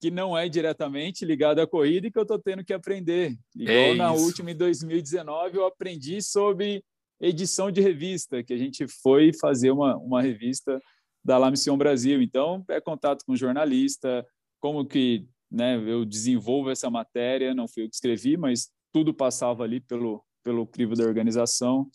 que 0.00 0.10
não 0.10 0.36
é 0.36 0.48
diretamente 0.48 1.24
ligado 1.24 1.60
à 1.60 1.66
corrida 1.66 2.06
e 2.06 2.10
que 2.10 2.18
eu 2.18 2.22
estou 2.22 2.38
tendo 2.38 2.64
que 2.64 2.74
aprender. 2.74 3.38
Igual 3.54 3.76
é 3.76 3.94
na 3.94 4.12
última, 4.12 4.50
em 4.50 4.56
2019, 4.56 5.56
eu 5.56 5.64
aprendi 5.64 6.20
sobre 6.20 6.84
edição 7.20 7.70
de 7.70 7.80
revista, 7.80 8.42
que 8.42 8.52
a 8.52 8.58
gente 8.58 8.86
foi 8.86 9.32
fazer 9.32 9.70
uma, 9.70 9.96
uma 9.96 10.20
revista 10.20 10.78
da 11.24 11.38
La 11.38 11.50
Mission 11.50 11.78
Brasil. 11.78 12.20
Então, 12.20 12.62
é 12.68 12.80
contato 12.80 13.24
com 13.24 13.34
jornalista, 13.34 14.26
como 14.60 14.84
que 14.84 15.26
né, 15.50 15.76
eu 15.76 16.04
desenvolvo 16.04 16.68
essa 16.68 16.90
matéria, 16.90 17.54
não 17.54 17.66
fui 17.66 17.84
eu 17.84 17.88
que 17.88 17.94
escrevi, 17.94 18.36
mas 18.36 18.70
tudo 18.92 19.14
passava 19.14 19.64
ali 19.64 19.80
pelo, 19.80 20.25
pelo 20.46 20.64
crivo 20.64 20.94
da 20.94 21.02
organização. 21.02 21.90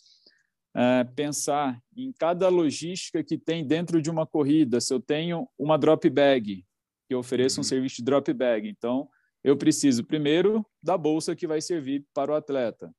É, 0.76 1.06
pensar 1.16 1.82
em 1.96 2.12
cada 2.12 2.50
logística 2.50 3.24
que 3.24 3.38
tem 3.38 3.66
dentro 3.66 4.02
de 4.02 4.10
uma 4.10 4.28
corrida. 4.28 4.82
Se 4.82 4.94
eu 4.94 5.00
tenho 5.00 5.48
uma 5.58 5.78
drop 5.78 6.10
bag, 6.10 6.66
que 7.08 7.16
ofereça 7.16 7.60
um 7.60 7.64
uhum. 7.64 7.64
serviço 7.64 7.96
de 7.98 8.04
drop 8.04 8.34
bag. 8.34 8.68
Então, 8.68 9.10
eu 9.42 9.56
preciso 9.56 10.04
primeiro 10.04 10.66
da 10.84 10.98
bolsa 10.98 11.34
que 11.34 11.48
vai 11.48 11.62
servir 11.62 12.06
para 12.14 12.34
o 12.34 12.36
atleta. 12.36 12.94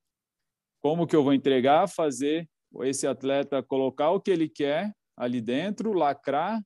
Como 0.80 1.06
que 1.06 1.14
eu 1.14 1.22
vou 1.22 1.34
entregar, 1.34 1.86
fazer 1.86 2.48
esse 2.80 3.06
atleta 3.06 3.62
colocar 3.62 4.10
o 4.10 4.20
que 4.20 4.30
ele 4.30 4.48
quer 4.48 4.90
ali 5.14 5.42
dentro, 5.42 5.92
lacrar, 5.92 6.62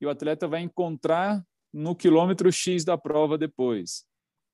e 0.00 0.06
o 0.06 0.10
atleta 0.10 0.46
vai 0.46 0.60
encontrar 0.60 1.44
no 1.72 1.96
quilômetro 1.96 2.50
X 2.52 2.84
da 2.84 2.96
prova 2.96 3.36
depois. 3.36 4.04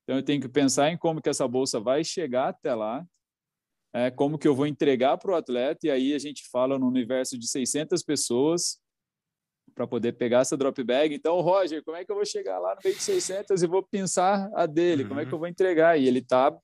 Então, 0.03 0.17
eu 0.17 0.23
tenho 0.23 0.41
que 0.41 0.49
pensar 0.49 0.91
em 0.91 0.97
como 0.97 1.21
que 1.21 1.29
essa 1.29 1.47
bolsa 1.47 1.79
vai 1.79 2.03
chegar 2.03 2.49
até 2.49 2.73
lá, 2.73 3.05
é, 3.97 4.11
como 4.11 4.37
que 4.37 4.47
eu 4.47 4.53
vou 4.53 4.67
entregar 4.67 5.17
para 5.17 5.31
o 5.31 5.35
atleta, 5.35 5.87
e 5.87 5.89
aí 5.89 6.13
a 6.13 6.19
gente 6.19 6.47
fala 6.51 6.77
no 6.77 6.87
universo 6.87 7.35
de 7.35 7.47
600 7.47 8.03
pessoas, 8.03 8.79
para 9.73 9.87
poder 9.87 10.13
pegar 10.13 10.41
essa 10.41 10.55
drop 10.55 10.83
bag. 10.83 11.15
Então, 11.15 11.39
Roger, 11.41 11.83
como 11.83 11.97
é 11.97 12.05
que 12.05 12.11
eu 12.11 12.15
vou 12.15 12.25
chegar 12.25 12.59
lá 12.59 12.75
no 12.75 12.81
meio 12.83 12.95
de 12.95 13.01
600 13.01 13.61
e 13.61 13.67
vou 13.67 13.81
pensar 13.81 14.49
a 14.53 14.65
dele? 14.65 15.03
Como 15.03 15.19
é 15.19 15.25
que 15.25 15.33
eu 15.33 15.39
vou 15.39 15.47
entregar? 15.47 15.99
E 15.99 16.07
ele 16.07 16.19
está 16.19 16.55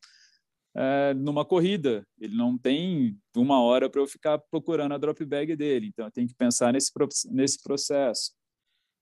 é, 0.75 1.13
numa 1.15 1.43
corrida, 1.43 2.05
ele 2.19 2.35
não 2.35 2.57
tem 2.57 3.17
uma 3.35 3.61
hora 3.61 3.89
para 3.89 4.01
eu 4.01 4.07
ficar 4.07 4.37
procurando 4.37 4.93
a 4.93 4.97
drop 4.97 5.23
bag 5.25 5.55
dele. 5.55 5.87
Então, 5.87 6.05
eu 6.05 6.11
tenho 6.11 6.27
que 6.27 6.35
pensar 6.35 6.71
nesse, 6.71 6.91
nesse 7.31 7.61
processo. 7.63 8.31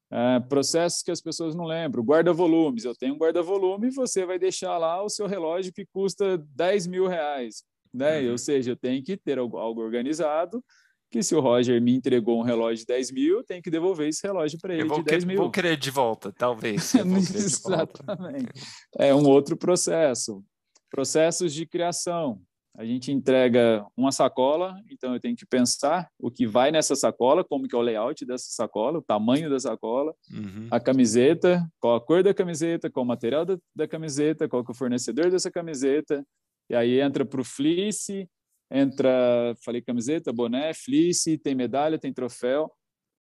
É, 0.09 0.39
processos 0.41 1.01
que 1.01 1.11
as 1.11 1.21
pessoas 1.21 1.53
não 1.53 1.65
lembram. 1.65 2.03
Guarda-volumes. 2.03 2.86
Eu 2.86 2.95
tenho 2.95 3.13
um 3.13 3.17
guarda-volume 3.17 3.88
e 3.88 3.91
você 3.91 4.25
vai 4.25 4.39
deixar 4.39 4.77
lá 4.77 5.01
o 5.03 5.09
seu 5.09 5.27
relógio 5.27 5.73
que 5.73 5.86
custa 5.86 6.38
10 6.38 6.88
mil 6.88 7.07
reais. 7.07 7.63
Né? 7.94 8.22
Uhum. 8.22 8.32
Ou 8.32 8.38
seja, 8.38 8.72
eu 8.72 8.76
tenho 8.76 9.04
que 9.04 9.18
ter 9.18 9.38
algo, 9.39 9.58
algo 9.58 9.82
organizado 9.82 10.64
que 11.12 11.22
se 11.22 11.36
o 11.36 11.42
Roger 11.42 11.82
me 11.82 11.94
entregou 11.94 12.39
um 12.39 12.44
relógio 12.44 12.78
de 12.78 12.86
10 12.86 13.12
mil, 13.12 13.38
eu 13.39 13.44
tenho 13.44 13.62
que 13.62 13.70
devolver 13.70 14.08
esse 14.08 14.26
relógio 14.26 14.58
para 14.60 14.74
ele 14.74 14.89
de 14.89 15.04
10 15.04 15.26
mil. 15.26 15.38
Vou 15.38 15.52
querer 15.52 15.76
de 15.76 15.92
volta, 15.92 16.32
talvez. 16.32 16.96
Exatamente. 16.96 18.50
É 18.98 19.14
um 19.14 19.28
outro 19.28 19.58
processo. 19.58 20.42
Processos 20.89 21.54
de 21.54 21.66
criação. 21.66 22.42
A 22.78 22.86
gente 22.86 23.12
entrega 23.12 23.86
uma 23.98 24.14
sacola, 24.14 24.82
então 24.89 25.14
eu 25.14 25.20
tenho 25.20 25.36
que 25.36 25.46
pensar 25.46 26.10
o 26.18 26.32
que 26.32 26.48
vai 26.48 26.72
nessa 26.72 26.96
sacola, 26.96 27.44
como 27.44 27.68
que 27.68 27.76
é 27.76 27.78
o 27.78 27.82
layout 27.82 28.26
dessa 28.26 28.48
sacola, 28.50 29.00
o 29.00 29.02
tamanho 29.02 29.50
da 29.50 29.60
sacola, 29.60 30.16
uhum. 30.32 30.68
a 30.72 30.80
camiseta, 30.80 31.68
qual 31.82 31.96
a 31.96 32.02
cor 32.02 32.24
da 32.24 32.34
camiseta, 32.34 32.89
qual 32.89 33.04
o 33.04 33.08
material 33.08 33.44
da, 33.44 33.58
da 33.76 33.86
camiseta, 33.86 34.48
qual 34.48 34.64
que 34.64 34.72
é 34.72 34.74
o 34.74 34.78
fornecedor 34.78 35.30
dessa 35.30 35.52
camiseta, 35.52 36.26
e 36.72 36.76
aí 36.76 37.01
entra 37.01 37.26
para 37.26 37.41
o 37.41 37.43
fleece, 37.43 38.30
entra, 38.72 39.53
falei 39.61 39.82
camiseta, 39.82 40.32
boné, 40.32 40.74
fleece, 40.74 41.38
tem 41.38 41.53
medalha, 41.53 41.99
tem 41.99 42.13
troféu. 42.13 42.72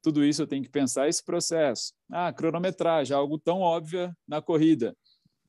Tudo 0.01 0.23
isso 0.23 0.41
eu 0.41 0.47
tenho 0.47 0.63
que 0.63 0.69
pensar 0.69 1.09
esse 1.09 1.21
processo. 1.21 1.91
Ah, 2.09 2.31
cronometragem, 2.31 3.13
algo 3.13 3.37
tão 3.37 3.59
óbvio 3.59 4.09
na 4.25 4.41
corrida. 4.41 4.95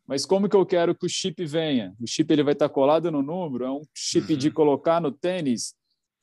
Mas 0.05 0.27
como 0.27 0.49
que 0.49 0.57
eu 0.57 0.67
quero 0.67 0.97
que 0.97 1.07
o 1.07 1.09
chip 1.09 1.45
venha? 1.45 1.95
O 2.01 2.07
chip 2.09 2.29
ele 2.33 2.43
vai 2.43 2.55
estar 2.55 2.69
colado 2.69 3.09
no 3.09 3.23
número? 3.23 3.65
É 3.65 3.71
um 3.71 3.83
chip 3.95 4.33
uhum. 4.33 4.39
de 4.39 4.51
colocar 4.51 5.01
no 5.01 5.13
tênis? 5.13 5.73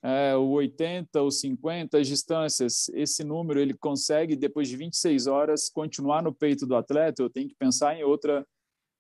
É, 0.03 0.35
o 0.35 0.49
80, 0.49 1.21
o 1.21 1.31
50, 1.31 1.97
as 1.97 2.07
distâncias, 2.09 2.89
esse 2.89 3.23
número 3.23 3.57
ele 3.57 3.73
consegue, 3.73 4.35
depois 4.35 4.67
de 4.67 4.75
26 4.75 5.27
horas, 5.27 5.69
continuar 5.69 6.21
no 6.21 6.35
peito 6.35 6.67
do 6.67 6.75
atleta? 6.75 7.23
Eu 7.23 7.29
tenho 7.29 7.47
que 7.47 7.55
pensar 7.55 7.95
em 7.97 8.03
outra, 8.03 8.45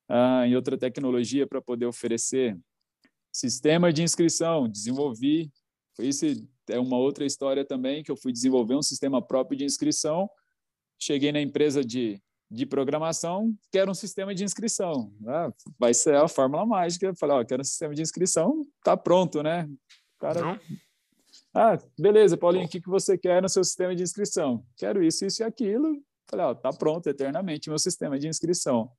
uh, 0.09 0.45
em 0.45 0.55
outra 0.55 0.77
tecnologia 0.77 1.45
para 1.45 1.61
poder 1.61 1.85
oferecer. 1.85 2.57
Sistema 3.39 3.93
de 3.93 4.03
inscrição, 4.03 4.67
desenvolvi. 4.67 5.49
Isso 5.97 6.25
é 6.67 6.77
uma 6.77 6.97
outra 6.97 7.25
história 7.25 7.63
também, 7.63 8.03
que 8.03 8.11
eu 8.11 8.17
fui 8.17 8.33
desenvolver 8.33 8.75
um 8.75 8.81
sistema 8.81 9.25
próprio 9.25 9.57
de 9.57 9.63
inscrição. 9.63 10.29
Cheguei 10.99 11.31
na 11.31 11.39
empresa 11.39 11.81
de, 11.81 12.21
de 12.51 12.65
programação, 12.65 13.57
quero 13.71 13.89
um 13.89 13.93
sistema 13.93 14.35
de 14.35 14.43
inscrição. 14.43 15.13
Ah, 15.25 15.53
vai 15.79 15.93
ser 15.93 16.15
a 16.15 16.27
fórmula 16.27 16.65
mágica. 16.65 17.15
falei, 17.15 17.37
ó, 17.37 17.45
quero 17.45 17.61
um 17.61 17.63
sistema 17.63 17.95
de 17.95 18.01
inscrição, 18.01 18.67
tá 18.83 18.97
pronto, 18.97 19.41
né? 19.41 19.69
cara... 20.19 20.41
Não. 20.41 20.59
Ah, 21.53 21.77
beleza, 21.97 22.35
Paulinho, 22.35 22.65
o 22.65 22.69
que, 22.69 22.81
que 22.81 22.89
você 22.89 23.17
quer 23.17 23.41
no 23.41 23.47
seu 23.47 23.63
sistema 23.63 23.95
de 23.95 24.03
inscrição? 24.03 24.65
Quero 24.75 25.01
isso, 25.01 25.25
isso 25.25 25.41
e 25.41 25.45
aquilo. 25.45 26.03
Falei, 26.29 26.45
ó, 26.45 26.53
tá 26.53 26.73
pronto 26.73 27.07
eternamente 27.07 27.69
meu 27.69 27.79
sistema 27.79 28.19
de 28.19 28.27
inscrição. 28.27 28.91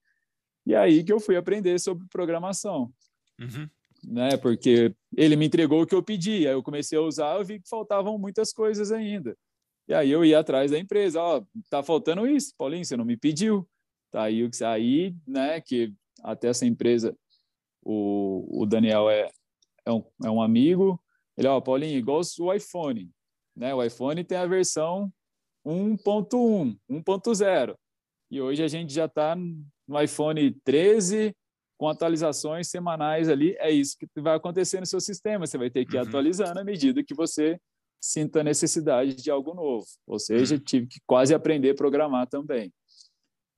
E 0.65 0.75
aí 0.75 1.05
que 1.05 1.13
eu 1.13 1.21
fui 1.21 1.37
aprender 1.37 1.79
sobre 1.79 2.07
programação. 2.09 2.91
Uhum 3.39 3.69
né? 4.05 4.37
Porque 4.37 4.95
ele 5.17 5.37
me 5.37 5.47
entregou 5.47 5.83
o 5.83 5.87
que 5.87 5.95
eu 5.95 6.03
pedi, 6.03 6.47
aí 6.47 6.55
eu 6.55 6.63
comecei 6.63 6.99
a 6.99 7.03
usar, 7.03 7.39
eu 7.39 7.45
vi 7.45 7.61
que 7.61 7.69
faltavam 7.69 8.19
muitas 8.19 8.53
coisas 8.53 8.93
ainda. 8.93 9.37
E 9.89 9.95
aí 9.95 10.11
eu 10.11 10.25
ia 10.25 10.39
atrás 10.39 10.71
da 10.71 10.79
empresa, 10.79 11.21
ó, 11.21 11.43
tá 11.69 11.83
faltando 11.83 12.27
isso, 12.27 12.55
Paulinho, 12.57 12.85
você 12.85 12.97
não 12.97 13.05
me 13.05 13.17
pediu. 13.17 13.69
Tá 14.11 14.25
aí 14.25 14.45
o 14.45 14.51
que 14.51 14.65
aí, 14.65 15.15
né, 15.27 15.61
que 15.61 15.93
até 16.23 16.49
essa 16.49 16.67
empresa 16.67 17.17
o, 17.83 18.63
o 18.63 18.67
Daniel 18.67 19.09
é, 19.09 19.31
é, 19.85 19.93
um, 19.93 20.05
é 20.25 20.31
um 20.31 20.43
amigo, 20.43 21.01
ele, 21.37 21.49
ó, 21.49 21.61
Paulinho, 21.61 21.97
igual 21.97 22.21
o 22.39 22.53
iPhone, 22.53 23.11
né? 23.57 23.75
O 23.75 23.83
iPhone 23.83 24.23
tem 24.23 24.37
a 24.37 24.47
versão 24.47 25.11
1.1, 25.65 26.79
1.0. 26.89 27.77
E 28.31 28.41
hoje 28.41 28.63
a 28.63 28.69
gente 28.69 28.93
já 28.93 29.07
está 29.07 29.35
no 29.35 30.03
iPhone 30.03 30.51
13, 30.63 31.35
com 31.81 31.89
atualizações 31.89 32.69
semanais 32.69 33.31
ali, 33.31 33.57
é 33.59 33.71
isso 33.71 33.97
que 33.97 34.07
vai 34.21 34.37
acontecer 34.37 34.81
no 34.81 34.85
seu 34.85 35.01
sistema. 35.01 35.47
Você 35.47 35.57
vai 35.57 35.71
ter 35.71 35.87
que 35.87 35.97
ir 35.97 35.99
uhum. 35.99 36.07
atualizando 36.07 36.61
à 36.61 36.63
medida 36.63 37.03
que 37.03 37.15
você 37.15 37.59
sinta 37.99 38.41
a 38.41 38.45
necessidade 38.45 39.15
de 39.15 39.31
algo 39.31 39.55
novo. 39.55 39.87
Ou 40.07 40.19
seja, 40.19 40.57
uhum. 40.57 40.61
tive 40.61 40.87
que 40.87 41.01
quase 41.07 41.33
aprender 41.33 41.71
a 41.71 41.75
programar 41.75 42.27
também. 42.27 42.71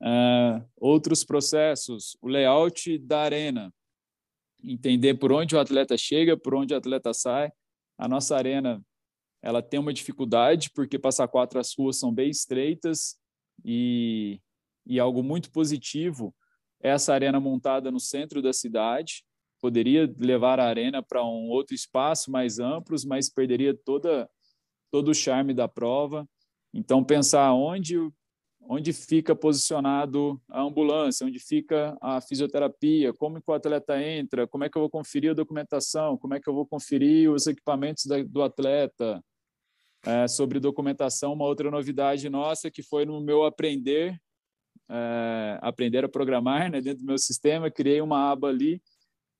Uh, 0.00 0.64
outros 0.76 1.24
processos, 1.24 2.16
o 2.22 2.28
layout 2.28 2.96
da 2.98 3.22
arena, 3.22 3.74
entender 4.62 5.14
por 5.14 5.32
onde 5.32 5.56
o 5.56 5.58
atleta 5.58 5.98
chega, 5.98 6.36
por 6.36 6.54
onde 6.54 6.74
o 6.74 6.76
atleta 6.76 7.12
sai. 7.12 7.50
A 7.98 8.06
nossa 8.06 8.36
arena 8.36 8.80
ela 9.42 9.60
tem 9.60 9.80
uma 9.80 9.92
dificuldade 9.92 10.70
porque 10.70 10.96
passar 10.96 11.26
quatro 11.26 11.58
as 11.58 11.74
ruas 11.76 11.98
são 11.98 12.14
bem 12.14 12.30
estreitas 12.30 13.16
e, 13.64 14.40
e 14.86 15.00
algo 15.00 15.24
muito 15.24 15.50
positivo 15.50 16.32
essa 16.82 17.14
arena 17.14 17.38
montada 17.38 17.90
no 17.90 18.00
centro 18.00 18.42
da 18.42 18.52
cidade. 18.52 19.24
Poderia 19.60 20.12
levar 20.18 20.58
a 20.58 20.66
arena 20.66 21.02
para 21.02 21.24
um 21.24 21.48
outro 21.48 21.74
espaço 21.74 22.30
mais 22.30 22.58
amplo, 22.58 22.96
mas 23.06 23.30
perderia 23.30 23.72
toda, 23.72 24.28
todo 24.90 25.12
o 25.12 25.14
charme 25.14 25.54
da 25.54 25.68
prova. 25.68 26.28
Então, 26.74 27.04
pensar 27.04 27.52
onde 27.52 27.96
onde 28.68 28.92
fica 28.92 29.34
posicionado 29.34 30.40
a 30.48 30.62
ambulância, 30.62 31.26
onde 31.26 31.38
fica 31.38 31.96
a 32.00 32.20
fisioterapia, 32.20 33.12
como 33.12 33.40
que 33.40 33.50
o 33.50 33.54
atleta 33.54 34.00
entra, 34.00 34.46
como 34.46 34.64
é 34.64 34.70
que 34.70 34.76
eu 34.76 34.82
vou 34.82 34.90
conferir 34.90 35.32
a 35.32 35.34
documentação, 35.34 36.16
como 36.16 36.34
é 36.34 36.40
que 36.40 36.48
eu 36.48 36.54
vou 36.54 36.66
conferir 36.66 37.30
os 37.30 37.46
equipamentos 37.46 38.04
do 38.28 38.42
atleta. 38.42 39.22
É, 40.04 40.26
sobre 40.26 40.58
documentação, 40.58 41.32
uma 41.32 41.44
outra 41.44 41.70
novidade 41.70 42.28
nossa 42.28 42.68
que 42.68 42.82
foi 42.82 43.04
no 43.04 43.20
meu 43.20 43.44
aprender, 43.44 44.20
é, 44.92 45.58
aprender 45.62 46.04
a 46.04 46.08
programar 46.08 46.70
né, 46.70 46.80
dentro 46.80 47.00
do 47.00 47.06
meu 47.06 47.18
sistema, 47.18 47.70
criei 47.70 48.00
uma 48.00 48.30
aba 48.30 48.48
ali 48.48 48.82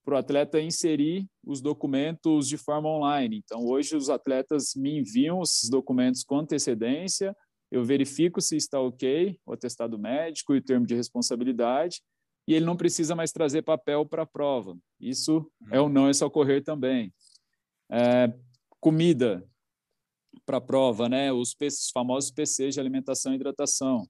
para 0.05 0.15
o 0.15 0.19
atleta 0.19 0.61
inserir 0.61 1.29
os 1.45 1.61
documentos 1.61 2.49
de 2.49 2.57
forma 2.57 2.89
online. 2.89 3.43
Então, 3.45 3.65
hoje 3.65 3.95
os 3.95 4.09
atletas 4.09 4.75
me 4.75 4.99
enviam 4.99 5.43
esses 5.43 5.69
documentos 5.69 6.25
com 6.25 6.39
antecedência, 6.39 7.37
eu 7.71 7.85
verifico 7.85 8.41
se 8.41 8.57
está 8.57 8.81
ok, 8.81 9.39
o 9.47 9.53
atestado 9.53 9.99
médico 9.99 10.55
e 10.55 10.59
o 10.59 10.63
termo 10.63 10.87
de 10.87 10.95
responsabilidade, 10.95 12.03
e 12.47 12.55
ele 12.55 12.65
não 12.65 12.77
precisa 12.77 13.15
mais 13.15 13.31
trazer 13.31 13.63
papel 13.63 14.05
para 14.05 14.23
a 14.23 14.27
prova. 14.27 14.77
Isso 15.01 15.49
é 15.71 15.81
ou 15.81 15.89
não 15.89 16.11
esse 16.11 16.25
ocorrer 16.25 16.63
também. 16.65 17.13
É, 17.91 18.33
comida 18.81 19.47
para 20.45 20.57
a 20.57 20.61
prova, 20.61 21.09
né? 21.09 21.33
Os, 21.33 21.55
os 21.61 21.91
famosos 21.91 22.31
PCs 22.31 22.75
de 22.75 22.81
alimentação 22.81 23.33
e 23.33 23.37
hidratação. 23.37 24.07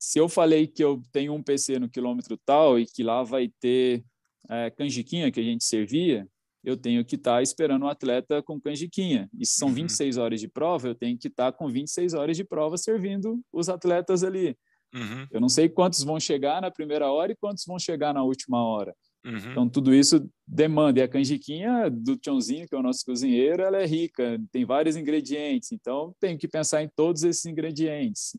Se 0.00 0.18
eu 0.18 0.30
falei 0.30 0.66
que 0.66 0.82
eu 0.82 1.02
tenho 1.12 1.34
um 1.34 1.42
PC 1.42 1.78
no 1.78 1.88
quilômetro 1.88 2.38
tal 2.44 2.78
e 2.78 2.86
que 2.86 3.02
lá 3.02 3.22
vai 3.22 3.52
ter 3.60 4.02
é, 4.48 4.70
canjiquinha 4.70 5.30
que 5.30 5.38
a 5.38 5.42
gente 5.42 5.62
servia, 5.62 6.26
eu 6.64 6.74
tenho 6.74 7.04
que 7.04 7.16
estar 7.16 7.36
tá 7.36 7.42
esperando 7.42 7.82
o 7.82 7.84
um 7.84 7.88
atleta 7.88 8.42
com 8.42 8.58
canjiquinha. 8.58 9.28
E 9.38 9.44
se 9.44 9.54
são 9.54 9.68
uhum. 9.68 9.74
26 9.74 10.16
horas 10.16 10.40
de 10.40 10.48
prova, 10.48 10.88
eu 10.88 10.94
tenho 10.94 11.18
que 11.18 11.28
estar 11.28 11.52
tá 11.52 11.58
com 11.58 11.68
26 11.68 12.14
horas 12.14 12.36
de 12.36 12.44
prova 12.44 12.78
servindo 12.78 13.40
os 13.52 13.68
atletas 13.68 14.24
ali. 14.24 14.56
Uhum. 14.94 15.26
Eu 15.30 15.40
não 15.40 15.48
sei 15.48 15.68
quantos 15.68 16.02
vão 16.02 16.18
chegar 16.18 16.62
na 16.62 16.70
primeira 16.70 17.10
hora 17.10 17.32
e 17.32 17.36
quantos 17.36 17.64
vão 17.66 17.78
chegar 17.78 18.12
na 18.12 18.22
última 18.22 18.64
hora. 18.64 18.94
Uhum. 19.24 19.50
Então, 19.50 19.68
tudo 19.68 19.94
isso 19.94 20.28
demanda. 20.46 20.98
E 20.98 21.02
a 21.02 21.08
canjiquinha 21.08 21.90
do 21.90 22.16
Tchonzinho, 22.16 22.66
que 22.66 22.74
é 22.74 22.78
o 22.78 22.82
nosso 22.82 23.04
cozinheiro, 23.04 23.62
ela 23.62 23.76
é 23.76 23.86
rica, 23.86 24.40
tem 24.50 24.64
vários 24.64 24.96
ingredientes. 24.96 25.72
Então, 25.72 26.14
tenho 26.18 26.38
que 26.38 26.48
pensar 26.48 26.82
em 26.82 26.88
todos 26.88 27.22
esses 27.22 27.44
ingredientes. 27.44 28.36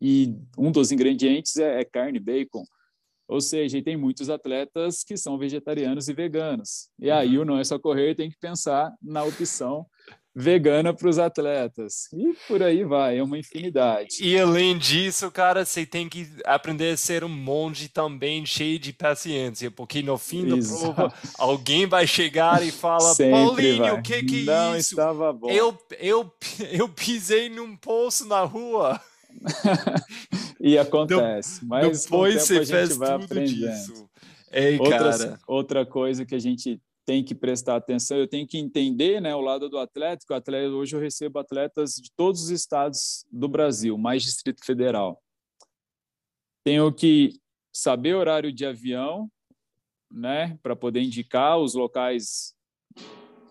E 0.00 0.34
um 0.56 0.70
dos 0.70 0.92
ingredientes 0.92 1.56
é, 1.56 1.80
é 1.80 1.84
carne, 1.84 2.20
bacon. 2.20 2.64
Ou 3.28 3.40
seja, 3.40 3.82
tem 3.82 3.96
muitos 3.96 4.30
atletas 4.30 5.04
que 5.04 5.16
são 5.16 5.36
vegetarianos 5.36 6.08
e 6.08 6.14
veganos. 6.14 6.88
E 6.98 7.10
aí 7.10 7.36
uhum. 7.36 7.42
o 7.42 7.44
Não 7.44 7.58
É 7.58 7.64
Só 7.64 7.78
Correr 7.78 8.14
tem 8.14 8.30
que 8.30 8.38
pensar 8.38 8.90
na 9.02 9.22
opção 9.22 9.86
vegana 10.34 10.94
para 10.94 11.08
os 11.08 11.18
atletas. 11.18 12.08
E 12.12 12.32
por 12.46 12.62
aí 12.62 12.84
vai, 12.84 13.18
é 13.18 13.22
uma 13.22 13.36
infinidade. 13.36 14.18
E 14.22 14.38
além 14.38 14.78
disso, 14.78 15.30
cara, 15.32 15.64
você 15.64 15.84
tem 15.84 16.08
que 16.08 16.28
aprender 16.44 16.92
a 16.92 16.96
ser 16.96 17.24
um 17.24 17.28
monge 17.28 17.88
também 17.88 18.46
cheio 18.46 18.78
de 18.78 18.92
paciência, 18.92 19.68
porque 19.70 20.00
no 20.00 20.16
fim 20.16 20.46
da 20.46 20.56
prova 20.56 21.12
alguém 21.36 21.86
vai 21.86 22.06
chegar 22.06 22.64
e 22.64 22.70
fala: 22.70 23.14
Paulinho, 23.16 23.96
o 23.96 24.02
que 24.02 24.22
que 24.22 24.48
é 24.48 24.78
isso? 24.78 24.94
Estava 24.94 25.32
bom. 25.32 25.50
Eu, 25.50 25.76
eu, 25.98 26.32
eu 26.70 26.88
pisei 26.88 27.48
num 27.48 27.76
poço 27.76 28.26
na 28.26 28.42
rua. 28.42 29.00
e 30.60 30.76
acontece. 30.78 31.64
Mas 31.64 32.04
depois 32.04 32.42
você 32.42 32.64
fez 32.64 32.90
tudo 32.90 33.04
aprendendo. 33.04 33.54
disso. 33.54 34.08
Ei, 34.50 34.78
outra, 34.78 35.40
outra 35.46 35.86
coisa 35.86 36.24
que 36.24 36.34
a 36.34 36.38
gente 36.38 36.80
tem 37.08 37.24
que 37.24 37.34
prestar 37.34 37.76
atenção, 37.76 38.18
eu 38.18 38.28
tenho 38.28 38.46
que 38.46 38.58
entender 38.58 39.18
né, 39.18 39.34
o 39.34 39.40
lado 39.40 39.70
do 39.70 39.78
atlético. 39.78 40.34
Atleta, 40.34 40.68
hoje 40.68 40.94
eu 40.94 41.00
recebo 41.00 41.38
atletas 41.38 41.94
de 41.94 42.10
todos 42.14 42.42
os 42.42 42.50
estados 42.50 43.24
do 43.32 43.48
Brasil, 43.48 43.96
mais 43.96 44.22
Distrito 44.22 44.62
Federal. 44.62 45.18
Tenho 46.62 46.92
que 46.92 47.40
saber 47.72 48.14
horário 48.14 48.52
de 48.52 48.66
avião, 48.66 49.30
né, 50.10 50.58
para 50.62 50.76
poder 50.76 51.00
indicar 51.00 51.58
os 51.58 51.74
locais, 51.74 52.54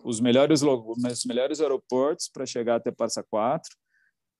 os 0.04 0.20
melhores, 0.20 0.62
os 0.62 1.24
melhores 1.24 1.60
aeroportos 1.60 2.28
para 2.28 2.46
chegar 2.46 2.76
até 2.76 2.92
Passa 2.92 3.24
Quatro. 3.24 3.76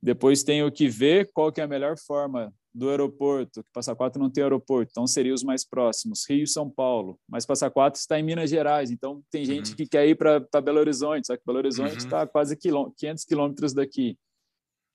Depois 0.02 0.42
tenho 0.42 0.70
que 0.70 0.88
ver 0.88 1.30
qual 1.32 1.50
que 1.50 1.60
é 1.60 1.64
a 1.64 1.68
melhor 1.68 1.96
forma 1.98 2.52
do 2.72 2.90
aeroporto, 2.90 3.64
que 3.64 3.70
Passa 3.72 3.94
Quatro 3.94 4.22
não 4.22 4.30
tem 4.30 4.44
aeroporto, 4.44 4.90
então 4.92 5.06
seriam 5.06 5.34
os 5.34 5.42
mais 5.42 5.64
próximos, 5.64 6.24
Rio 6.28 6.44
e 6.44 6.46
São 6.46 6.70
Paulo. 6.70 7.18
Mas 7.28 7.44
Passa 7.44 7.68
Quatro 7.68 7.98
está 7.98 8.18
em 8.20 8.22
Minas 8.22 8.50
Gerais, 8.50 8.90
então 8.90 9.20
tem 9.30 9.44
gente 9.44 9.70
uhum. 9.70 9.76
que 9.76 9.86
quer 9.86 10.06
ir 10.06 10.16
para 10.16 10.38
Belo 10.62 10.78
Horizonte, 10.78 11.26
só 11.26 11.36
que 11.36 11.42
Belo 11.44 11.58
Horizonte 11.58 11.96
está 11.96 12.22
uhum. 12.22 12.28
quase 12.28 12.56
500 12.56 13.24
quilômetros 13.24 13.74
daqui. 13.74 14.16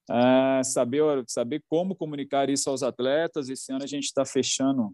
Ah, 0.09 0.61
saber, 0.63 1.23
saber 1.27 1.63
como 1.67 1.95
comunicar 1.95 2.49
isso 2.49 2.69
aos 2.69 2.83
atletas. 2.83 3.49
Esse 3.49 3.71
ano 3.71 3.83
a 3.83 3.87
gente 3.87 4.05
está 4.05 4.25
fechando 4.25 4.93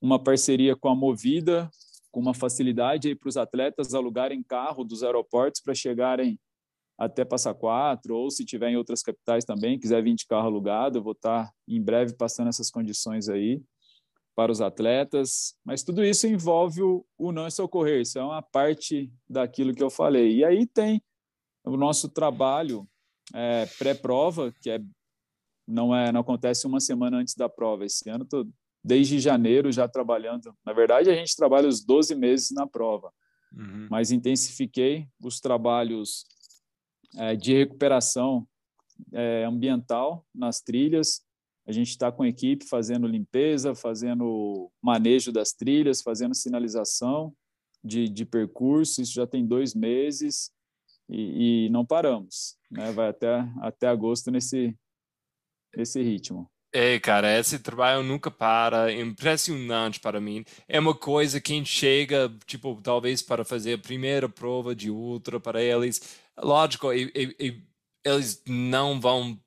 uma 0.00 0.22
parceria 0.22 0.76
com 0.76 0.88
a 0.88 0.94
Movida, 0.94 1.68
com 2.10 2.20
uma 2.20 2.34
facilidade 2.34 3.14
para 3.16 3.28
os 3.28 3.36
atletas 3.36 3.94
alugarem 3.94 4.42
carro 4.42 4.84
dos 4.84 5.02
aeroportos 5.02 5.60
para 5.60 5.74
chegarem 5.74 6.38
até 6.98 7.24
Passa 7.24 7.52
Quatro, 7.52 8.14
ou 8.16 8.30
se 8.30 8.44
tiver 8.44 8.70
em 8.70 8.76
outras 8.76 9.02
capitais 9.02 9.44
também, 9.44 9.78
quiser 9.78 10.02
vir 10.02 10.14
de 10.14 10.26
carro 10.26 10.46
alugado, 10.46 10.98
eu 10.98 11.02
vou 11.02 11.12
estar 11.12 11.52
em 11.66 11.82
breve 11.82 12.14
passando 12.14 12.48
essas 12.48 12.70
condições 12.70 13.28
aí 13.28 13.60
para 14.34 14.52
os 14.52 14.60
atletas. 14.60 15.56
Mas 15.64 15.82
tudo 15.82 16.04
isso 16.04 16.26
envolve 16.26 16.82
o, 16.82 17.04
o 17.18 17.32
não 17.32 17.50
socorrer, 17.50 18.00
isso 18.00 18.18
é 18.18 18.22
uma 18.22 18.42
parte 18.42 19.12
daquilo 19.28 19.74
que 19.74 19.82
eu 19.82 19.90
falei. 19.90 20.36
E 20.36 20.44
aí 20.44 20.66
tem 20.66 21.02
o 21.64 21.76
nosso 21.76 22.08
trabalho 22.08 22.86
é, 23.32 23.66
pré-prova, 23.78 24.52
que 24.60 24.70
é 24.70 24.80
não 25.66 25.96
é 25.96 26.12
não 26.12 26.20
acontece 26.20 26.66
uma 26.66 26.78
semana 26.78 27.16
antes 27.16 27.34
da 27.34 27.48
prova. 27.48 27.86
Esse 27.86 28.08
ano 28.10 28.24
estou 28.24 28.46
desde 28.84 29.18
janeiro 29.18 29.72
já 29.72 29.88
trabalhando. 29.88 30.54
Na 30.64 30.74
verdade, 30.74 31.08
a 31.10 31.14
gente 31.14 31.34
trabalha 31.34 31.66
os 31.66 31.82
12 31.82 32.14
meses 32.14 32.50
na 32.50 32.66
prova. 32.66 33.10
Uhum. 33.50 33.88
Mas 33.90 34.10
intensifiquei 34.10 35.08
os 35.22 35.40
trabalhos 35.40 36.26
é, 37.16 37.36
de 37.36 37.54
recuperação 37.54 38.46
é, 39.12 39.44
ambiental 39.44 40.24
nas 40.34 40.60
trilhas. 40.60 41.22
A 41.66 41.72
gente 41.72 41.88
está 41.88 42.12
com 42.12 42.22
a 42.22 42.28
equipe 42.28 42.66
fazendo 42.66 43.06
limpeza, 43.06 43.74
fazendo 43.74 44.70
manejo 44.82 45.32
das 45.32 45.52
trilhas, 45.52 46.02
fazendo 46.02 46.34
sinalização 46.34 47.34
de, 47.82 48.08
de 48.08 48.24
percurso. 48.24 49.00
Isso 49.00 49.14
já 49.14 49.26
tem 49.26 49.46
dois 49.46 49.74
meses 49.74 50.50
e, 51.08 51.66
e 51.66 51.68
não 51.70 51.84
paramos. 51.84 52.56
Né? 52.70 52.92
Vai 52.92 53.08
até, 53.08 53.48
até 53.60 53.88
agosto 53.88 54.30
nesse, 54.30 54.76
nesse 55.74 56.02
ritmo. 56.02 56.50
É, 56.76 56.98
cara, 56.98 57.38
esse 57.38 57.60
trabalho 57.60 58.02
nunca 58.02 58.32
para, 58.32 58.90
é 58.90 59.00
impressionante 59.00 60.00
para 60.00 60.20
mim. 60.20 60.44
É 60.66 60.80
uma 60.80 60.92
coisa 60.92 61.40
quem 61.40 61.64
chega, 61.64 62.28
tipo, 62.46 62.80
talvez 62.82 63.22
para 63.22 63.44
fazer 63.44 63.74
a 63.74 63.78
primeira 63.78 64.28
prova 64.28 64.74
de 64.74 64.90
ultra 64.90 65.38
para 65.38 65.62
eles, 65.62 66.18
lógico, 66.38 66.92
e, 66.92 67.10
e, 67.38 67.62
eles 68.04 68.42
não 68.46 69.00
vão 69.00 69.38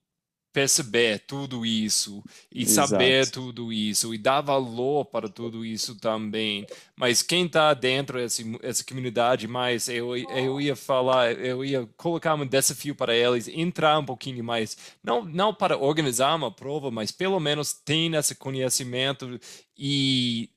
perceber 0.58 1.20
tudo 1.20 1.64
isso 1.64 2.24
e 2.52 2.64
Exato. 2.64 2.90
saber 2.90 3.30
tudo 3.30 3.72
isso 3.72 4.12
e 4.12 4.18
dar 4.18 4.42
valor 4.42 5.06
para 5.06 5.30
tudo 5.30 5.64
isso 5.64 5.94
também. 6.00 6.66
Mas 6.96 7.22
quem 7.22 7.46
está 7.46 7.76
dentro 7.76 8.18
dessa, 8.18 8.44
dessa 8.44 8.84
comunidade 8.84 9.48
mais, 9.48 9.88
eu, 9.88 10.18
eu 10.18 10.60
ia 10.60 10.76
falar, 10.76 11.34
eu 11.34 11.64
ia 11.64 11.88
colocar 11.96 12.34
um 12.34 12.44
desafio 12.44 12.96
para 12.96 13.16
eles, 13.16 13.48
entrar 13.48 14.00
um 14.00 14.06
pouquinho 14.06 14.44
mais, 14.44 14.76
não, 15.04 15.24
não 15.24 15.54
para 15.54 15.78
organizar 15.78 16.34
uma 16.34 16.52
prova, 16.52 16.90
mas 16.90 17.12
pelo 17.12 17.40
menos 17.40 17.72
tem 17.74 18.16
esse 18.16 18.34
conhecimento 18.34 19.40
e 19.78 20.50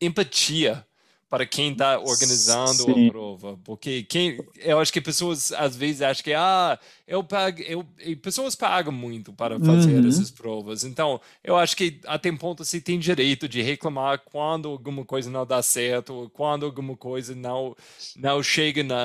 empatia 0.00 0.86
para 1.36 1.44
quem 1.44 1.72
está 1.72 1.98
organizando 1.98 2.84
Sim. 2.84 3.08
a 3.08 3.10
prova, 3.10 3.58
porque 3.62 4.02
quem, 4.04 4.42
eu 4.56 4.78
acho 4.78 4.90
que 4.90 5.02
pessoas 5.02 5.52
às 5.52 5.76
vezes 5.76 6.00
acham 6.00 6.24
que 6.24 6.32
ah, 6.32 6.78
eu 7.06 7.22
pago, 7.22 7.60
eu, 7.60 7.84
pessoas 8.22 8.54
pagam 8.54 8.90
muito 8.90 9.34
para 9.34 9.60
fazer 9.60 10.00
uhum. 10.00 10.08
essas 10.08 10.30
provas, 10.30 10.82
então 10.82 11.20
eu 11.44 11.54
acho 11.54 11.76
que 11.76 12.00
até 12.06 12.30
um 12.30 12.38
ponto 12.38 12.64
você 12.64 12.80
tem 12.80 12.98
direito 12.98 13.46
de 13.46 13.60
reclamar 13.60 14.22
quando 14.24 14.70
alguma 14.70 15.04
coisa 15.04 15.30
não 15.30 15.44
dá 15.44 15.60
certo, 15.60 16.14
ou 16.14 16.30
quando 16.30 16.64
alguma 16.64 16.96
coisa 16.96 17.34
não 17.34 17.76
não 18.16 18.42
chega 18.42 18.82
na, 18.82 19.04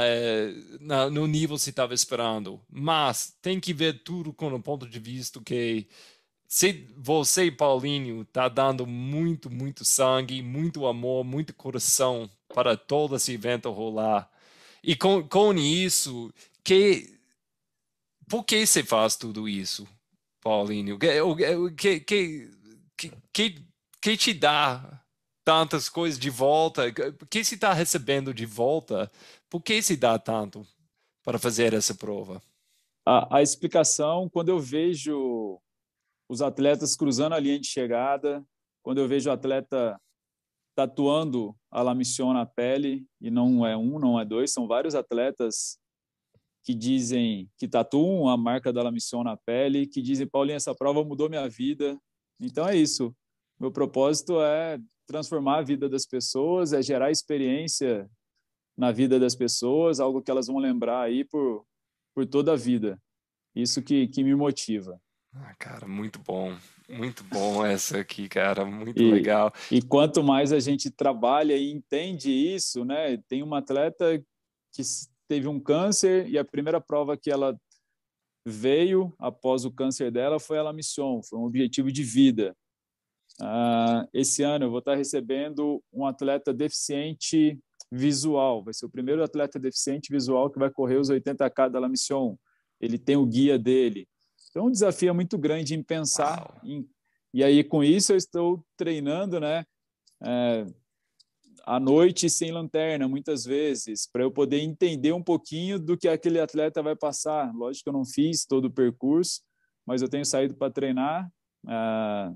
na 0.80 1.10
no 1.10 1.28
nível 1.28 1.58
que 1.58 1.64
você 1.64 1.70
estava 1.70 1.94
esperando, 1.94 2.62
mas 2.72 3.36
tem 3.42 3.60
que 3.60 3.74
ver 3.74 4.04
tudo 4.06 4.32
com 4.32 4.48
o 4.48 4.64
ponto 4.64 4.88
de 4.88 5.00
vista 5.00 5.42
que 5.44 5.86
se 6.52 6.86
você, 6.98 7.50
Paulinho, 7.50 8.26
tá 8.26 8.50
dando 8.50 8.86
muito, 8.86 9.50
muito 9.50 9.86
sangue, 9.86 10.42
muito 10.42 10.86
amor, 10.86 11.24
muito 11.24 11.54
coração 11.54 12.30
para 12.54 12.76
todo 12.76 13.16
esse 13.16 13.32
evento 13.32 13.72
rolar. 13.72 14.30
E 14.84 14.94
com, 14.94 15.26
com 15.26 15.54
isso, 15.54 16.30
que, 16.62 17.18
por 18.28 18.44
que 18.44 18.68
você 18.68 18.84
faz 18.84 19.16
tudo 19.16 19.48
isso, 19.48 19.88
Paulinho? 20.42 21.00
Que, 21.00 22.02
que, 22.02 22.50
que, 22.98 23.12
que, 23.32 23.66
que 24.02 24.18
te 24.18 24.34
dá 24.34 25.02
tantas 25.46 25.88
coisas 25.88 26.20
de 26.20 26.30
volta? 26.30 26.88
O 27.22 27.26
que 27.28 27.46
você 27.46 27.56
está 27.56 27.72
recebendo 27.72 28.34
de 28.34 28.46
volta? 28.46 29.10
Por 29.50 29.62
que 29.62 29.82
se 29.82 29.96
dá 29.96 30.20
tanto 30.20 30.68
para 31.24 31.40
fazer 31.40 31.74
essa 31.74 31.96
prova? 31.96 32.42
A, 33.06 33.38
a 33.38 33.42
explicação, 33.42 34.28
quando 34.28 34.50
eu 34.50 34.60
vejo 34.60 35.62
os 36.32 36.42
atletas 36.42 36.96
cruzando 36.96 37.34
a 37.34 37.40
linha 37.40 37.60
de 37.60 37.68
chegada, 37.68 38.42
quando 38.82 39.00
eu 39.00 39.08
vejo 39.08 39.30
o 39.30 39.34
atleta 39.34 40.00
tatuando 40.74 41.54
a 41.70 41.82
La 41.82 41.94
Mission 41.94 42.32
na 42.32 42.46
pele, 42.46 43.06
e 43.20 43.30
não 43.30 43.68
é 43.68 43.76
um, 43.76 44.00
não 44.00 44.18
é 44.18 44.24
dois, 44.24 44.54
são 44.54 44.66
vários 44.66 44.96
atletas 44.96 45.78
que 46.64 46.74
dizem 46.74 47.52
que 47.58 47.68
tatuam 47.68 48.30
a 48.30 48.38
marca 48.38 48.72
da 48.72 48.82
La 48.82 48.94
Mission 48.94 49.26
na 49.26 49.36
pele, 49.36 49.86
que 49.86 50.02
dizem, 50.02 50.26
Paulinho, 50.26 50.56
essa 50.56 50.74
prova 50.74 51.04
mudou 51.04 51.28
minha 51.28 51.50
vida. 51.50 52.00
Então 52.40 52.66
é 52.66 52.78
isso. 52.78 53.14
Meu 53.60 53.70
propósito 53.70 54.42
é 54.42 54.80
transformar 55.06 55.58
a 55.58 55.64
vida 55.64 55.90
das 55.90 56.06
pessoas, 56.06 56.72
é 56.72 56.82
gerar 56.82 57.12
experiência 57.12 58.10
na 58.78 58.90
vida 58.90 59.20
das 59.20 59.36
pessoas, 59.36 60.00
algo 60.00 60.22
que 60.22 60.32
elas 60.32 60.48
vão 60.48 60.60
lembrar 60.60 61.02
aí 61.02 61.26
por, 61.26 61.66
por 62.16 62.26
toda 62.26 62.54
a 62.54 62.56
vida. 62.56 62.98
Isso 63.54 63.82
que, 63.82 64.08
que 64.08 64.24
me 64.24 64.34
motiva. 64.34 64.98
Ah, 65.34 65.56
cara, 65.58 65.88
muito 65.88 66.20
bom. 66.20 66.56
Muito 66.90 67.24
bom 67.24 67.64
essa 67.66 68.00
aqui, 68.00 68.28
cara, 68.28 68.66
muito 68.66 69.02
e, 69.02 69.12
legal. 69.12 69.54
E 69.72 69.82
quanto 69.82 70.24
mais 70.24 70.52
a 70.52 70.60
gente 70.60 70.90
trabalha 70.90 71.56
e 71.56 71.72
entende 71.72 72.32
isso, 72.32 72.84
né? 72.84 73.18
Tem 73.28 73.42
uma 73.42 73.60
atleta 73.60 74.22
que 74.74 74.82
teve 75.28 75.48
um 75.48 75.60
câncer 75.60 76.28
e 76.28 76.38
a 76.38 76.44
primeira 76.44 76.82
prova 76.82 77.16
que 77.16 77.32
ela 77.32 77.58
veio 78.46 79.14
após 79.20 79.66
o 79.66 79.72
câncer 79.72 80.12
dela 80.12 80.40
foi 80.40 80.58
a 80.58 80.64
La 80.64 80.74
Mission, 80.74 81.22
foi 81.24 81.40
um 81.40 81.46
objetivo 81.46 81.92
de 81.92 82.04
vida. 82.04 82.56
Uh, 83.40 84.08
esse 84.14 84.44
ano 84.44 84.66
eu 84.66 84.70
vou 84.70 84.80
estar 84.80 84.96
recebendo 84.96 85.82
um 85.92 86.06
atleta 86.06 86.54
deficiente 86.54 87.58
visual, 87.92 88.64
vai 88.64 88.74
ser 88.74 88.86
o 88.86 88.90
primeiro 88.90 89.24
atleta 89.24 89.60
deficiente 89.60 90.12
visual 90.12 90.50
que 90.50 90.60
vai 90.60 90.70
correr 90.70 90.98
os 90.98 91.10
80K 91.10 91.70
da 91.70 91.80
La 91.80 91.90
Mission. 91.90 92.36
Ele 92.80 92.98
tem 92.98 93.16
o 93.16 93.26
guia 93.26 93.58
dele. 93.58 94.08
Então, 94.52 94.68
um 94.68 94.72
desafio 94.72 95.10
é 95.10 95.14
muito 95.14 95.38
grande 95.38 95.74
em 95.74 95.82
pensar. 95.82 96.60
Em, 96.64 96.88
e 97.34 97.44
aí, 97.44 97.64
com 97.64 97.84
isso, 97.84 98.12
eu 98.12 98.18
estou 98.18 98.64
treinando, 98.78 99.40
né? 99.40 99.66
É, 100.22 100.66
à 101.66 101.80
noite 101.80 102.30
sem 102.30 102.52
lanterna, 102.52 103.08
muitas 103.08 103.46
vezes, 103.46 104.08
para 104.12 104.24
eu 104.24 104.32
poder 104.32 104.60
entender 104.60 105.14
um 105.14 105.24
pouquinho 105.24 105.80
do 105.80 105.98
que 105.98 106.08
aquele 106.08 106.40
atleta 106.40 106.84
vai 106.84 106.96
passar. 106.96 107.54
Lógico 107.56 107.86
que 107.86 107.90
eu 107.90 107.94
não 107.94 108.06
fiz 108.06 108.46
todo 108.46 108.66
o 108.66 108.72
percurso, 108.72 109.42
mas 109.86 110.02
eu 110.02 110.10
tenho 110.10 110.26
saído 110.26 110.54
para 110.56 110.72
treinar. 110.72 111.32
É, 111.68 112.34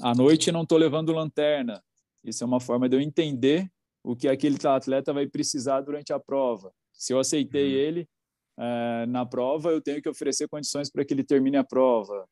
à 0.00 0.14
noite 0.14 0.50
não 0.50 0.62
estou 0.62 0.78
levando 0.78 1.12
lanterna. 1.12 1.82
Isso 2.24 2.42
é 2.42 2.46
uma 2.46 2.60
forma 2.60 2.88
de 2.88 2.96
eu 2.96 3.00
entender 3.00 3.70
o 4.02 4.16
que 4.16 4.26
aquele 4.26 4.56
atleta 4.64 5.12
vai 5.12 5.26
precisar 5.26 5.82
durante 5.82 6.12
a 6.12 6.18
prova. 6.18 6.72
Se 6.92 7.12
eu 7.12 7.20
aceitei 7.20 7.74
uhum. 7.74 7.80
ele, 7.80 8.08
uh, 8.58 9.06
na 9.08 9.24
prova, 9.24 9.70
eu 9.70 9.80
tenho 9.80 10.02
que 10.02 10.08
oferecer 10.08 10.48
condições 10.48 10.90
para 10.90 11.04
que 11.04 11.14
ele 11.14 11.24
termine 11.24 11.56
a 11.56 11.64
prova. 11.64 12.26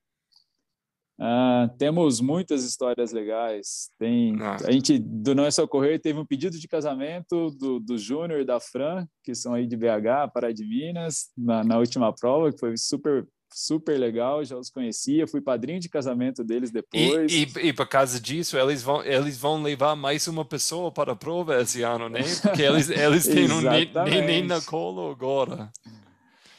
Uh, 1.16 1.70
temos 1.78 2.20
muitas 2.20 2.64
histórias 2.64 3.12
legais. 3.12 3.90
Tem 3.98 4.36
a 4.42 4.72
gente 4.72 4.98
do 4.98 5.34
Não 5.34 5.44
é 5.44 5.50
Só 5.50 5.66
Correr 5.66 6.00
teve 6.00 6.18
um 6.18 6.26
pedido 6.26 6.58
de 6.58 6.66
casamento 6.66 7.50
do, 7.52 7.78
do 7.78 7.96
Júnior 7.96 8.40
e 8.40 8.44
da 8.44 8.58
Fran, 8.58 9.06
que 9.22 9.34
são 9.34 9.54
aí 9.54 9.66
de 9.66 9.76
BH, 9.76 10.32
Pará 10.32 10.50
de 10.50 10.64
Minas, 10.66 11.30
na, 11.36 11.62
na 11.62 11.78
última 11.78 12.12
prova, 12.12 12.52
que 12.52 12.58
foi 12.58 12.76
super 12.76 13.26
super 13.54 13.96
legal, 13.98 14.44
já 14.44 14.56
os 14.56 14.68
conhecia, 14.68 15.28
fui 15.28 15.40
padrinho 15.40 15.78
de 15.78 15.88
casamento 15.88 16.42
deles 16.42 16.72
depois. 16.72 17.32
E, 17.32 17.44
e, 17.44 17.68
e, 17.68 17.72
por 17.72 17.86
causa 17.86 18.20
disso, 18.20 18.58
eles 18.58 18.82
vão, 18.82 19.04
eles 19.04 19.38
vão 19.38 19.62
levar 19.62 19.94
mais 19.94 20.26
uma 20.26 20.44
pessoa 20.44 20.90
para 20.90 21.12
a 21.12 21.16
prova 21.16 21.62
esse 21.62 21.82
ano, 21.82 22.08
né? 22.08 22.20
Porque 22.42 22.62
eles, 22.62 22.90
eles 22.90 23.24
têm 23.26 23.50
um 23.50 23.60
neném 23.60 24.42
na 24.44 24.60
colo 24.60 25.08
agora. 25.08 25.70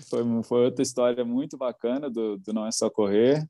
Foi, 0.10 0.24
foi 0.44 0.66
outra 0.66 0.82
história 0.82 1.24
muito 1.26 1.58
bacana 1.58 2.10
do, 2.10 2.38
do 2.38 2.54
Não 2.54 2.66
É 2.66 2.72
Só 2.72 2.90
Correr. 2.90 3.48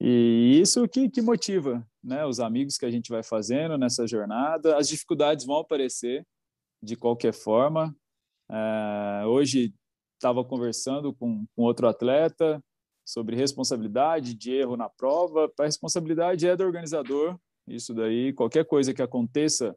E 0.00 0.58
isso 0.60 0.88
que, 0.88 1.08
que 1.08 1.22
motiva 1.22 1.86
né, 2.02 2.26
os 2.26 2.40
amigos 2.40 2.76
que 2.76 2.84
a 2.84 2.90
gente 2.90 3.10
vai 3.10 3.22
fazendo 3.22 3.78
nessa 3.78 4.06
jornada. 4.06 4.76
As 4.76 4.88
dificuldades 4.88 5.46
vão 5.46 5.58
aparecer 5.58 6.26
de 6.82 6.96
qualquer 6.96 7.32
forma. 7.32 7.94
É, 8.50 9.24
hoje 9.26 9.72
estava 10.14 10.44
conversando 10.44 11.14
com, 11.14 11.44
com 11.54 11.62
outro 11.62 11.86
atleta 11.88 12.62
sobre 13.04 13.36
responsabilidade 13.36 14.34
de 14.34 14.52
erro 14.52 14.76
na 14.76 14.88
prova. 14.88 15.50
A 15.58 15.64
responsabilidade 15.64 16.46
é 16.48 16.56
do 16.56 16.64
organizador. 16.64 17.38
Isso 17.66 17.94
daí, 17.94 18.32
qualquer 18.32 18.64
coisa 18.64 18.92
que 18.92 19.02
aconteça 19.02 19.76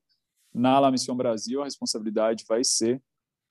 na 0.53 0.79
La 0.79 0.91
Mission 0.91 1.15
Brasil, 1.15 1.61
a 1.61 1.65
responsabilidade 1.65 2.45
vai 2.47 2.63
ser 2.63 3.01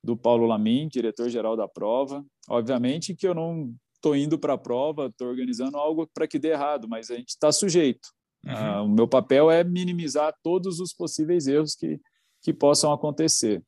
do 0.05 0.15
Paulo 0.17 0.47
Lamin, 0.47 0.87
diretor-geral 0.87 1.57
da 1.57 1.67
prova. 1.67 2.23
Obviamente 2.49 3.15
que 3.15 3.27
eu 3.27 3.35
não 3.35 3.75
estou 3.95 4.15
indo 4.15 4.39
para 4.39 4.53
a 4.53 4.59
prova, 4.59 5.07
estou 5.07 5.29
organizando 5.29 5.79
algo 5.79 6.07
para 6.13 6.29
que 6.29 6.39
dê 6.39 6.49
errado, 6.51 6.87
mas 6.87 7.11
a 7.11 7.17
gente 7.17 7.31
está 7.31 7.51
sujeito. 7.51 8.07
Uhum. 8.45 8.53
Uh, 8.53 8.85
o 8.85 8.89
meu 8.89 9.09
papel 9.09 9.51
é 9.51 9.65
minimizar 9.65 10.35
todos 10.43 10.79
os 10.79 10.93
possíveis 10.93 11.47
erros 11.47 11.75
que, 11.75 11.99
que 12.43 12.53
possam 12.53 12.93
acontecer. 12.93 13.65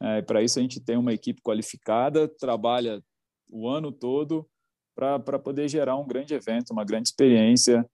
É, 0.00 0.22
para 0.22 0.42
isso 0.42 0.58
a 0.58 0.62
gente 0.62 0.80
tem 0.80 0.96
uma 0.96 1.12
equipe 1.12 1.42
qualificada, 1.42 2.26
trabalha 2.26 3.02
o 3.48 3.68
ano 3.68 3.92
todo 3.92 4.48
para 4.94 5.38
poder 5.38 5.68
gerar 5.68 5.96
um 5.96 6.06
grande 6.06 6.32
evento, 6.32 6.70
uma 6.70 6.84
grande 6.84 7.10
experiência 7.10 7.86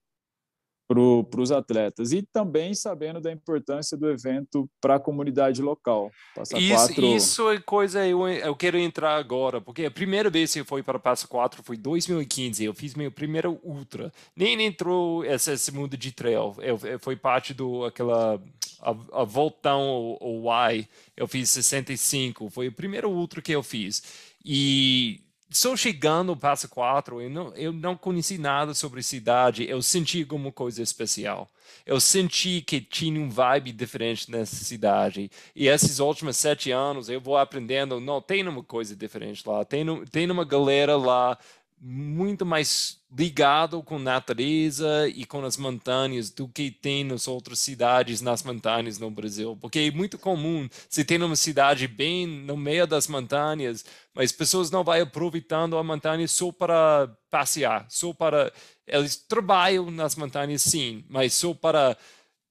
para 1.24 1.40
os 1.40 1.52
atletas 1.52 2.12
e 2.12 2.22
também 2.22 2.74
sabendo 2.74 3.20
da 3.20 3.32
importância 3.32 3.96
do 3.96 4.10
evento 4.10 4.68
para 4.80 4.96
a 4.96 5.00
comunidade 5.00 5.62
local. 5.62 6.10
Passa 6.34 6.58
isso, 6.58 6.74
quatro... 6.74 7.06
isso 7.06 7.50
é 7.50 7.60
coisa 7.60 8.06
eu, 8.06 8.28
eu 8.28 8.56
quero 8.56 8.78
entrar 8.78 9.16
agora, 9.16 9.60
porque 9.60 9.84
a 9.84 9.90
primeira 9.90 10.30
vez 10.30 10.52
que 10.52 10.60
eu 10.60 10.64
fui 10.64 10.82
para 10.82 10.98
Passa 10.98 11.26
4 11.26 11.62
foi 11.62 11.76
2015, 11.76 12.64
eu 12.64 12.74
fiz 12.74 12.94
meu 12.94 13.10
primeiro 13.10 13.58
ultra. 13.62 14.12
Nem 14.36 14.60
entrou 14.62 15.24
esse, 15.24 15.52
esse 15.52 15.72
mundo 15.72 15.96
de 15.96 16.12
trail, 16.12 16.54
eu, 16.58 16.78
eu 16.84 16.98
foi 16.98 17.16
parte 17.16 17.54
do 17.54 17.84
aquela 17.84 18.40
a, 18.80 19.20
a 19.20 19.24
voltão 19.24 20.16
o 20.20 20.44
Y, 20.70 20.86
eu 21.16 21.28
fiz 21.28 21.50
65, 21.50 22.50
foi 22.50 22.68
o 22.68 22.72
primeiro 22.72 23.10
ultra 23.10 23.40
que 23.40 23.52
eu 23.52 23.62
fiz. 23.62 24.02
E 24.44 25.20
só 25.52 25.76
chegando 25.76 26.36
Passo 26.36 26.68
4, 26.68 27.20
eu 27.20 27.30
não, 27.30 27.54
eu 27.54 27.72
não 27.72 27.96
conheci 27.96 28.38
nada 28.38 28.74
sobre 28.74 29.02
cidade, 29.02 29.68
eu 29.68 29.80
senti 29.82 30.20
alguma 30.20 30.52
coisa 30.52 30.82
especial. 30.82 31.50
Eu 31.86 32.00
senti 32.00 32.60
que 32.60 32.80
tinha 32.80 33.20
um 33.20 33.28
vibe 33.28 33.72
diferente 33.72 34.30
nessa 34.30 34.56
cidade. 34.56 35.30
E 35.54 35.68
esses 35.68 35.98
últimos 35.98 36.36
sete 36.36 36.70
anos 36.70 37.08
eu 37.08 37.20
vou 37.20 37.36
aprendendo, 37.36 38.00
não, 38.00 38.20
tem 38.20 38.46
uma 38.46 38.62
coisa 38.62 38.94
diferente 38.94 39.42
lá, 39.46 39.64
tem, 39.64 39.84
tem 40.06 40.30
uma 40.30 40.44
galera 40.44 40.96
lá 40.96 41.38
muito 41.84 42.46
mais 42.46 42.96
ligado 43.10 43.82
com 43.82 43.98
natureza 43.98 45.08
e 45.08 45.24
com 45.24 45.44
as 45.44 45.56
montanhas 45.56 46.30
do 46.30 46.46
que 46.46 46.70
tem 46.70 47.02
nas 47.02 47.26
outras 47.26 47.58
cidades 47.58 48.20
nas 48.20 48.44
montanhas 48.44 49.00
no 49.00 49.10
Brasil. 49.10 49.58
Porque 49.60 49.80
é 49.80 49.90
muito 49.90 50.16
comum 50.16 50.68
se 50.88 51.04
tem 51.04 51.20
uma 51.20 51.34
cidade 51.34 51.88
bem 51.88 52.24
no 52.24 52.56
meio 52.56 52.86
das 52.86 53.08
montanhas, 53.08 53.84
mas 54.14 54.30
pessoas 54.30 54.70
não 54.70 54.84
vão 54.84 55.02
aproveitando 55.02 55.76
a 55.76 55.82
montanha 55.82 56.28
só 56.28 56.52
para 56.52 57.12
passear, 57.28 57.84
só 57.88 58.12
para 58.12 58.52
eles 58.86 59.16
trabalham 59.16 59.90
nas 59.90 60.14
montanhas 60.14 60.62
sim, 60.62 61.04
mas 61.08 61.34
só 61.34 61.52
para 61.52 61.96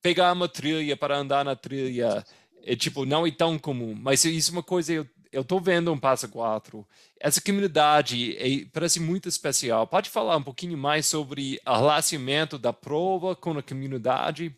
pegar 0.02 0.34
uma 0.34 0.50
trilha 0.50 0.98
para 0.98 1.18
andar 1.18 1.46
na 1.46 1.56
trilha 1.56 2.26
é 2.64 2.76
tipo 2.76 3.06
não 3.06 3.26
é 3.26 3.32
tão 3.32 3.58
comum. 3.58 3.96
Mas 3.98 4.26
isso 4.26 4.52
é 4.52 4.54
uma 4.54 4.64
coisa 4.64 4.92
eu 4.92 5.08
eu 5.32 5.42
estou 5.42 5.62
vendo 5.62 5.92
um 5.92 5.98
Passa 5.98 6.28
4. 6.28 6.86
Essa 7.20 7.42
comunidade 7.42 8.36
é, 8.38 8.66
parece 8.72 9.00
muito 9.00 9.30
especial. 9.30 9.88
Pode 9.88 10.10
falar 10.10 10.36
um 10.38 10.44
pouquinho 10.44 10.78
mais 10.78 11.06
sobre 11.06 11.60
o 11.66 11.72
relacionamento 11.72 12.58
da 12.58 12.74
prova 12.74 13.36
com 13.36 13.58
a 13.58 13.64
comunidade? 13.64 14.56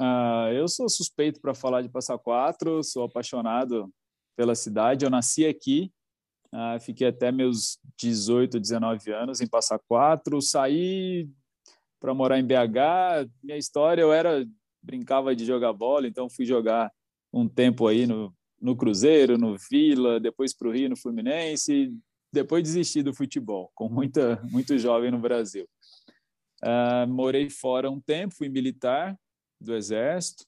Uh, 0.00 0.52
eu 0.52 0.68
sou 0.68 0.88
suspeito 0.88 1.40
para 1.40 1.54
falar 1.54 1.82
de 1.82 1.88
Passa 1.88 2.18
4, 2.18 2.82
sou 2.82 3.04
apaixonado 3.04 3.92
pela 4.36 4.54
cidade. 4.54 5.04
Eu 5.04 5.10
nasci 5.10 5.46
aqui, 5.46 5.90
uh, 6.52 6.78
fiquei 6.80 7.06
até 7.06 7.32
meus 7.32 7.78
18, 7.96 8.60
19 8.60 9.12
anos 9.12 9.40
em 9.40 9.46
Passa 9.46 9.78
4. 9.88 10.42
Saí 10.42 11.28
para 11.98 12.12
morar 12.12 12.38
em 12.38 12.46
BH. 12.46 13.30
Minha 13.42 13.56
história, 13.56 14.02
eu 14.02 14.12
era 14.12 14.44
brincava 14.82 15.34
de 15.34 15.46
jogar 15.46 15.72
bola, 15.72 16.06
então 16.06 16.28
fui 16.28 16.44
jogar 16.44 16.92
um 17.32 17.48
tempo 17.48 17.86
aí 17.86 18.06
no 18.06 18.34
no 18.64 18.74
Cruzeiro, 18.74 19.36
no 19.36 19.58
Vila, 19.70 20.18
depois 20.18 20.54
para 20.54 20.68
o 20.68 20.72
Rio, 20.72 20.88
no 20.88 20.96
Fluminense, 20.96 21.94
depois 22.32 22.62
desisti 22.62 23.02
do 23.02 23.12
futebol, 23.12 23.70
com 23.74 23.90
muita 23.90 24.40
muito 24.50 24.78
jovem 24.78 25.10
no 25.10 25.18
Brasil. 25.18 25.68
Uh, 26.62 27.06
morei 27.06 27.50
fora 27.50 27.90
um 27.90 28.00
tempo, 28.00 28.34
fui 28.34 28.48
militar 28.48 29.14
do 29.60 29.74
Exército 29.74 30.46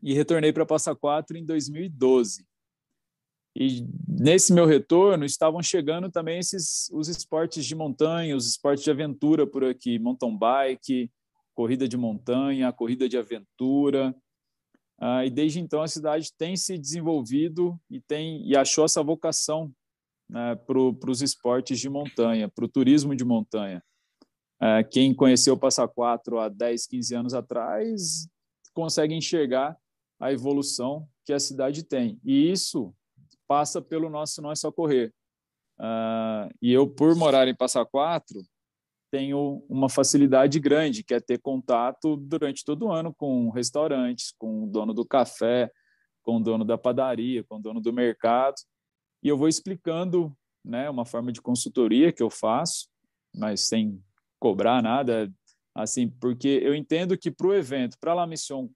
e 0.00 0.14
retornei 0.14 0.52
para 0.52 0.64
Passa 0.64 0.94
Quatro 0.94 1.36
em 1.36 1.44
2012. 1.44 2.46
E 3.56 3.84
nesse 4.06 4.52
meu 4.52 4.64
retorno 4.64 5.24
estavam 5.24 5.60
chegando 5.60 6.08
também 6.12 6.38
esses 6.38 6.88
os 6.92 7.08
esportes 7.08 7.66
de 7.66 7.74
montanha, 7.74 8.36
os 8.36 8.46
esportes 8.48 8.84
de 8.84 8.92
aventura 8.92 9.44
por 9.44 9.64
aqui, 9.64 9.98
mountain 9.98 10.38
bike, 10.38 11.10
corrida 11.52 11.88
de 11.88 11.96
montanha, 11.96 12.72
corrida 12.72 13.08
de 13.08 13.18
aventura, 13.18 14.14
ah, 15.00 15.24
e 15.24 15.30
desde 15.30 15.60
então 15.60 15.80
a 15.80 15.88
cidade 15.88 16.32
tem 16.36 16.56
se 16.56 16.76
desenvolvido 16.76 17.78
e 17.88 18.00
tem 18.00 18.46
e 18.46 18.56
achou 18.56 18.84
essa 18.84 19.02
vocação 19.02 19.72
né, 20.28 20.56
para 20.56 21.10
os 21.10 21.22
esportes 21.22 21.78
de 21.78 21.88
montanha, 21.88 22.48
para 22.48 22.64
o 22.64 22.68
turismo 22.68 23.14
de 23.14 23.24
montanha. 23.24 23.82
É, 24.60 24.82
quem 24.82 25.14
conheceu 25.14 25.54
o 25.54 25.58
Passa 25.58 25.86
Quatro 25.86 26.40
há 26.40 26.48
10, 26.48 26.86
15 26.86 27.14
anos 27.14 27.34
atrás 27.34 28.28
consegue 28.74 29.14
enxergar 29.14 29.76
a 30.20 30.32
evolução 30.32 31.08
que 31.24 31.32
a 31.32 31.38
cidade 31.38 31.84
tem. 31.84 32.20
E 32.24 32.50
isso 32.50 32.92
passa 33.46 33.80
pelo 33.80 34.10
nosso 34.10 34.42
Não 34.42 34.50
é 34.50 34.56
Só 34.56 34.72
Correr. 34.72 35.12
Uh, 35.78 36.50
e 36.60 36.72
eu, 36.72 36.88
por 36.88 37.14
morar 37.14 37.46
em 37.46 37.54
Passa 37.54 37.84
Quatro, 37.84 38.40
tenho 39.10 39.64
uma 39.68 39.88
facilidade 39.88 40.60
grande, 40.60 41.02
que 41.02 41.14
é 41.14 41.20
ter 41.20 41.38
contato 41.38 42.16
durante 42.16 42.64
todo 42.64 42.86
o 42.86 42.92
ano 42.92 43.14
com 43.14 43.50
restaurantes, 43.50 44.32
com 44.38 44.64
o 44.64 44.66
dono 44.66 44.92
do 44.92 45.04
café, 45.04 45.70
com 46.22 46.36
o 46.36 46.40
dono 46.40 46.64
da 46.64 46.76
padaria, 46.76 47.42
com 47.44 47.56
o 47.56 47.62
dono 47.62 47.80
do 47.80 47.92
mercado. 47.92 48.56
E 49.22 49.28
eu 49.28 49.36
vou 49.36 49.48
explicando 49.48 50.36
né, 50.64 50.88
uma 50.90 51.04
forma 51.04 51.32
de 51.32 51.40
consultoria 51.40 52.12
que 52.12 52.22
eu 52.22 52.30
faço, 52.30 52.88
mas 53.34 53.62
sem 53.62 54.02
cobrar 54.38 54.82
nada, 54.82 55.32
assim, 55.74 56.08
porque 56.08 56.60
eu 56.62 56.74
entendo 56.74 57.16
que 57.16 57.30
para 57.30 57.46
o 57.46 57.54
evento, 57.54 57.96
para 57.98 58.12
a 58.12 58.14
La 58.14 58.26
Mission 58.26 58.68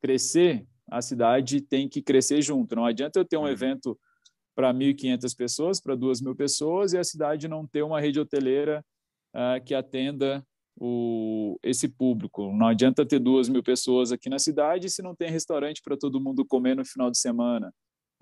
crescer, 0.00 0.66
a 0.90 1.02
cidade 1.02 1.60
tem 1.60 1.88
que 1.88 2.02
crescer 2.02 2.42
junto. 2.42 2.74
Não 2.74 2.84
adianta 2.84 3.20
eu 3.20 3.24
ter 3.24 3.36
um 3.36 3.42
uhum. 3.42 3.48
evento 3.48 3.98
para 4.54 4.74
1.500 4.74 5.36
pessoas, 5.36 5.80
para 5.80 5.96
2.000 5.96 6.34
pessoas, 6.34 6.92
e 6.92 6.98
a 6.98 7.04
cidade 7.04 7.46
não 7.46 7.66
ter 7.66 7.82
uma 7.82 8.00
rede 8.00 8.18
hoteleira 8.18 8.84
uh, 9.34 9.62
que 9.64 9.74
atenda 9.74 10.44
o, 10.80 11.58
esse 11.62 11.88
público. 11.88 12.52
Não 12.52 12.66
adianta 12.66 13.06
ter 13.06 13.20
2.000 13.20 13.62
pessoas 13.62 14.12
aqui 14.12 14.28
na 14.28 14.38
cidade 14.38 14.88
se 14.88 15.02
não 15.02 15.14
tem 15.14 15.30
restaurante 15.30 15.82
para 15.82 15.96
todo 15.96 16.20
mundo 16.20 16.44
comer 16.44 16.74
no 16.74 16.84
final 16.84 17.10
de 17.10 17.18
semana. 17.18 17.72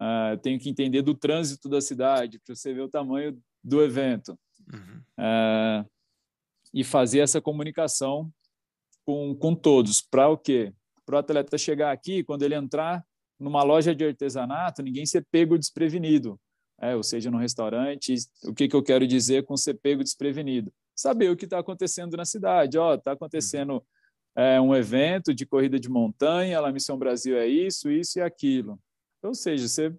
Uh, 0.01 0.39
tenho 0.43 0.59
que 0.59 0.69
entender 0.69 1.03
do 1.03 1.15
trânsito 1.15 1.69
da 1.69 1.81
cidade 1.81 2.39
para 2.39 2.55
você 2.55 2.73
ver 2.73 2.83
o 2.83 2.89
tamanho 2.89 3.39
do 3.63 3.83
evento. 3.83 4.39
Uhum. 4.73 5.03
Uh, 5.19 5.89
e 6.73 6.85
fazer 6.85 7.21
essa 7.21 7.41
comunicação 7.41 8.31
com, 9.05 9.35
com 9.35 9.55
todos. 9.55 10.03
Para 10.03 10.29
o 10.29 10.37
quê? 10.37 10.73
Para 11.07 11.17
o 11.17 11.19
atleta 11.19 11.57
chegar 11.57 11.93
aqui, 11.93 12.23
quando 12.23 12.43
ele 12.43 12.55
entrar 12.55 13.05
numa 13.39 13.63
loja 13.63 13.95
de 13.95 14.05
artesanato, 14.05 14.83
ninguém 14.83 15.07
ser 15.07 15.27
pego 15.31 15.57
desprevenido. 15.57 16.39
É, 16.81 16.95
ou 16.95 17.03
seja, 17.03 17.31
no 17.31 17.39
restaurante, 17.39 18.15
o 18.45 18.55
que, 18.55 18.69
que 18.69 18.77
eu 18.77 18.83
quero 18.83 19.07
dizer 19.07 19.45
com 19.45 19.57
ser 19.57 19.75
pego 19.75 20.03
desprevenido? 20.03 20.73
Saber 20.99 21.31
o 21.31 21.37
que 21.37 21.45
está 21.45 21.61
acontecendo 21.61 22.17
na 22.17 22.25
cidade. 22.25 22.77
Ó, 22.77 22.95
está 22.95 23.13
acontecendo 23.13 23.85
é, 24.37 24.61
um 24.61 24.75
evento 24.75 25.33
de 25.33 25.47
corrida 25.47 25.79
de 25.79 25.89
montanha, 25.89 26.59
a 26.59 26.73
Missão 26.73 26.99
Brasil 26.99 27.37
é 27.37 27.47
isso, 27.47 27.89
isso 27.89 28.19
e 28.19 28.23
aquilo. 28.23 28.81
Ou 29.23 29.33
seja, 29.33 29.69
você, 29.69 29.95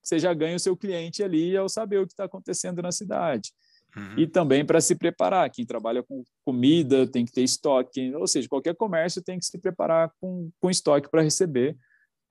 você 0.00 0.16
já 0.16 0.32
ganha 0.32 0.54
o 0.54 0.60
seu 0.60 0.76
cliente 0.76 1.24
ali 1.24 1.56
ao 1.56 1.68
saber 1.68 1.98
o 1.98 2.06
que 2.06 2.12
está 2.12 2.24
acontecendo 2.24 2.80
na 2.80 2.92
cidade. 2.92 3.52
Uhum. 3.96 4.16
E 4.16 4.28
também 4.28 4.64
para 4.64 4.80
se 4.80 4.94
preparar. 4.94 5.50
Quem 5.50 5.66
trabalha 5.66 6.04
com 6.04 6.22
comida 6.44 7.04
tem 7.04 7.24
que 7.24 7.32
ter 7.32 7.42
estoque, 7.42 8.14
ou 8.14 8.26
seja, 8.28 8.48
qualquer 8.48 8.76
comércio 8.76 9.22
tem 9.22 9.40
que 9.40 9.46
se 9.46 9.58
preparar 9.58 10.12
com, 10.20 10.50
com 10.60 10.70
estoque 10.70 11.10
para 11.10 11.22
receber 11.22 11.76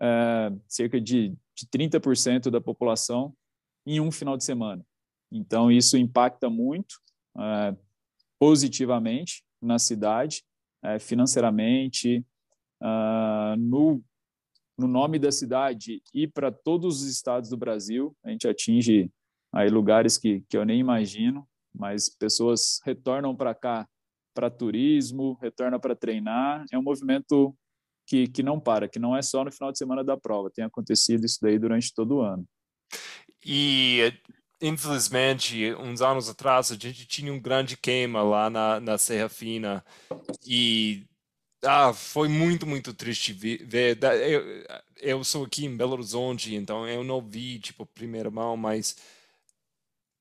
é, 0.01 0.49
cerca 0.69 0.99
de, 0.99 1.35
de 1.53 1.65
30% 1.67 2.49
da 2.49 2.61
população 2.61 3.33
em 3.85 3.99
um 3.99 4.13
final 4.13 4.37
de 4.37 4.45
semana. 4.45 4.85
Então, 5.29 5.69
isso 5.69 5.97
impacta 5.97 6.49
muito 6.49 6.95
é, 7.37 7.75
positivamente 8.43 9.41
na 9.61 9.79
cidade, 9.79 10.43
é, 10.83 10.99
financeiramente, 10.99 12.25
uh, 12.81 13.55
no, 13.57 14.03
no 14.77 14.85
nome 14.85 15.17
da 15.17 15.31
cidade 15.31 16.01
e 16.13 16.27
para 16.27 16.51
todos 16.51 17.01
os 17.01 17.07
estados 17.07 17.49
do 17.49 17.55
Brasil. 17.55 18.13
A 18.21 18.31
gente 18.31 18.45
atinge 18.45 19.09
aí 19.53 19.69
lugares 19.69 20.17
que, 20.17 20.41
que 20.49 20.57
eu 20.57 20.65
nem 20.65 20.77
imagino 20.77 21.47
mas 21.73 22.07
pessoas 22.07 22.79
retornam 22.85 23.35
para 23.35 23.55
cá 23.55 23.87
para 24.33 24.49
turismo, 24.49 25.37
retornam 25.41 25.79
para 25.79 25.95
treinar. 25.95 26.65
É 26.71 26.77
um 26.77 26.83
movimento 26.83 27.55
que, 28.05 28.27
que 28.27 28.43
não 28.43 28.59
para, 28.59 28.87
que 28.87 28.99
não 28.99 29.15
é 29.15 29.21
só 29.21 29.43
no 29.43 29.51
final 29.51 29.71
de 29.71 29.77
semana 29.77 30.03
da 30.03 30.17
prova, 30.17 30.51
tem 30.53 30.65
acontecido 30.65 31.25
isso 31.25 31.39
daí 31.41 31.57
durante 31.57 31.93
todo 31.93 32.17
o 32.17 32.21
ano. 32.21 32.45
E 33.45 34.13
infelizmente, 34.63 35.75
uns 35.75 36.01
anos 36.01 36.29
atrás, 36.29 36.71
a 36.71 36.75
gente 36.75 37.05
tinha 37.05 37.31
um 37.31 37.39
grande 37.39 37.75
queima 37.75 38.23
lá 38.23 38.49
na, 38.49 38.79
na 38.79 38.97
Serra 38.97 39.27
Fina 39.27 39.83
e 40.47 41.05
ah, 41.63 41.93
foi 41.93 42.29
muito, 42.29 42.65
muito 42.65 42.93
triste 42.93 43.33
ver. 43.33 43.97
Eu, 44.01 44.65
eu 45.01 45.23
sou 45.23 45.45
aqui 45.45 45.65
em 45.65 45.75
Belo 45.75 45.93
Horizonte, 45.93 46.55
então 46.55 46.87
eu 46.87 47.03
não 47.03 47.21
vi, 47.21 47.59
tipo, 47.59 47.85
primeira 47.85 48.31
mão, 48.31 48.55
mas 48.55 48.95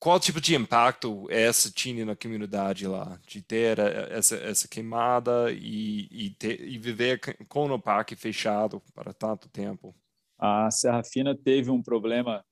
qual 0.00 0.18
tipo 0.18 0.40
de 0.40 0.56
impacto 0.56 1.28
essa 1.30 1.70
tinha 1.70 2.04
na 2.04 2.16
comunidade 2.16 2.88
lá, 2.88 3.20
de 3.24 3.40
ter 3.40 3.78
essa, 4.10 4.34
essa 4.36 4.66
queimada 4.66 5.52
e, 5.52 6.08
e, 6.10 6.30
ter, 6.30 6.60
e 6.66 6.76
viver 6.78 7.20
com 7.48 7.70
o 7.70 7.80
parque 7.80 8.16
fechado 8.16 8.82
para 8.92 9.12
tanto 9.12 9.48
tempo? 9.48 9.94
A 10.36 10.68
Serra 10.72 11.04
Fina 11.04 11.36
teve 11.36 11.70
um 11.70 11.80
problema 11.80 12.44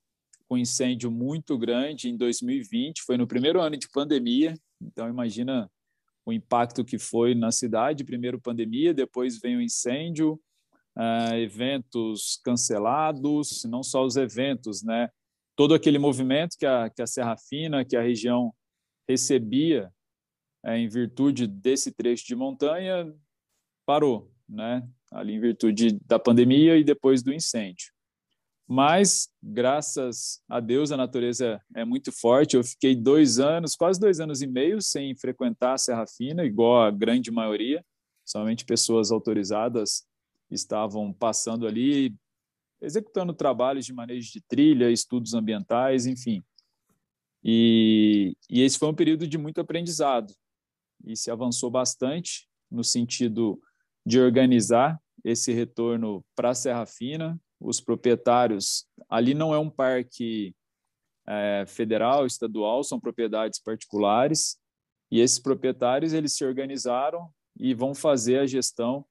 com 0.50 0.58
incêndio 0.58 1.12
muito 1.12 1.56
grande 1.56 2.08
em 2.08 2.16
2020, 2.16 3.02
foi 3.02 3.16
no 3.16 3.24
primeiro 3.24 3.60
ano 3.60 3.76
de 3.76 3.88
pandemia, 3.88 4.52
então 4.82 5.08
imagina 5.08 5.70
o 6.26 6.32
impacto 6.32 6.84
que 6.84 6.98
foi 6.98 7.36
na 7.36 7.52
cidade, 7.52 8.02
primeiro 8.02 8.40
pandemia, 8.40 8.92
depois 8.92 9.38
vem 9.38 9.56
o 9.56 9.62
incêndio, 9.62 10.32
uh, 10.98 11.34
eventos 11.36 12.40
cancelados, 12.44 13.62
não 13.64 13.84
só 13.84 14.04
os 14.04 14.16
eventos, 14.16 14.82
né? 14.82 15.08
todo 15.54 15.72
aquele 15.72 16.00
movimento 16.00 16.56
que 16.58 16.66
a, 16.66 16.90
que 16.90 17.00
a 17.00 17.06
Serra 17.06 17.36
Fina, 17.36 17.84
que 17.84 17.96
a 17.96 18.02
região 18.02 18.52
recebia 19.08 19.88
é, 20.64 20.76
em 20.76 20.88
virtude 20.88 21.46
desse 21.46 21.92
trecho 21.92 22.26
de 22.26 22.34
montanha, 22.34 23.14
parou, 23.86 24.32
né? 24.48 24.82
ali 25.12 25.34
em 25.34 25.40
virtude 25.40 25.92
da 26.04 26.18
pandemia 26.18 26.76
e 26.76 26.82
depois 26.82 27.22
do 27.22 27.32
incêndio. 27.32 27.92
Mas, 28.72 29.28
graças 29.42 30.40
a 30.48 30.60
Deus, 30.60 30.92
a 30.92 30.96
natureza 30.96 31.60
é 31.74 31.84
muito 31.84 32.12
forte. 32.12 32.54
Eu 32.54 32.62
fiquei 32.62 32.94
dois 32.94 33.40
anos, 33.40 33.74
quase 33.74 33.98
dois 33.98 34.20
anos 34.20 34.42
e 34.42 34.46
meio, 34.46 34.80
sem 34.80 35.12
frequentar 35.16 35.72
a 35.72 35.78
Serra 35.78 36.06
Fina, 36.06 36.44
igual 36.44 36.82
a 36.82 36.90
grande 36.92 37.32
maioria. 37.32 37.84
Somente 38.24 38.64
pessoas 38.64 39.10
autorizadas 39.10 40.04
estavam 40.48 41.12
passando 41.12 41.66
ali 41.66 42.14
executando 42.80 43.34
trabalhos 43.34 43.84
de 43.84 43.92
manejo 43.92 44.30
de 44.32 44.40
trilha, 44.40 44.88
estudos 44.88 45.34
ambientais, 45.34 46.06
enfim. 46.06 46.40
E, 47.42 48.36
e 48.48 48.62
esse 48.62 48.78
foi 48.78 48.88
um 48.88 48.94
período 48.94 49.26
de 49.26 49.36
muito 49.36 49.60
aprendizado 49.60 50.32
e 51.04 51.16
se 51.16 51.28
avançou 51.28 51.72
bastante 51.72 52.48
no 52.70 52.84
sentido 52.84 53.60
de 54.06 54.20
organizar 54.20 54.96
esse 55.24 55.52
retorno 55.52 56.24
para 56.36 56.50
a 56.50 56.54
Serra 56.54 56.86
Fina. 56.86 57.36
Os 57.60 57.80
proprietários, 57.80 58.86
ali 59.08 59.34
não 59.34 59.54
é 59.54 59.58
um 59.58 59.70
parque 59.70 60.54
é, 61.28 61.64
federal, 61.66 62.26
estadual, 62.26 62.82
são 62.82 62.98
propriedades 62.98 63.60
particulares, 63.60 64.58
e 65.10 65.20
esses 65.20 65.38
proprietários 65.38 66.12
eles 66.12 66.34
se 66.34 66.44
organizaram 66.44 67.28
e 67.58 67.74
vão 67.74 67.94
fazer 67.94 68.38
a 68.38 68.46
gestão, 68.46 69.04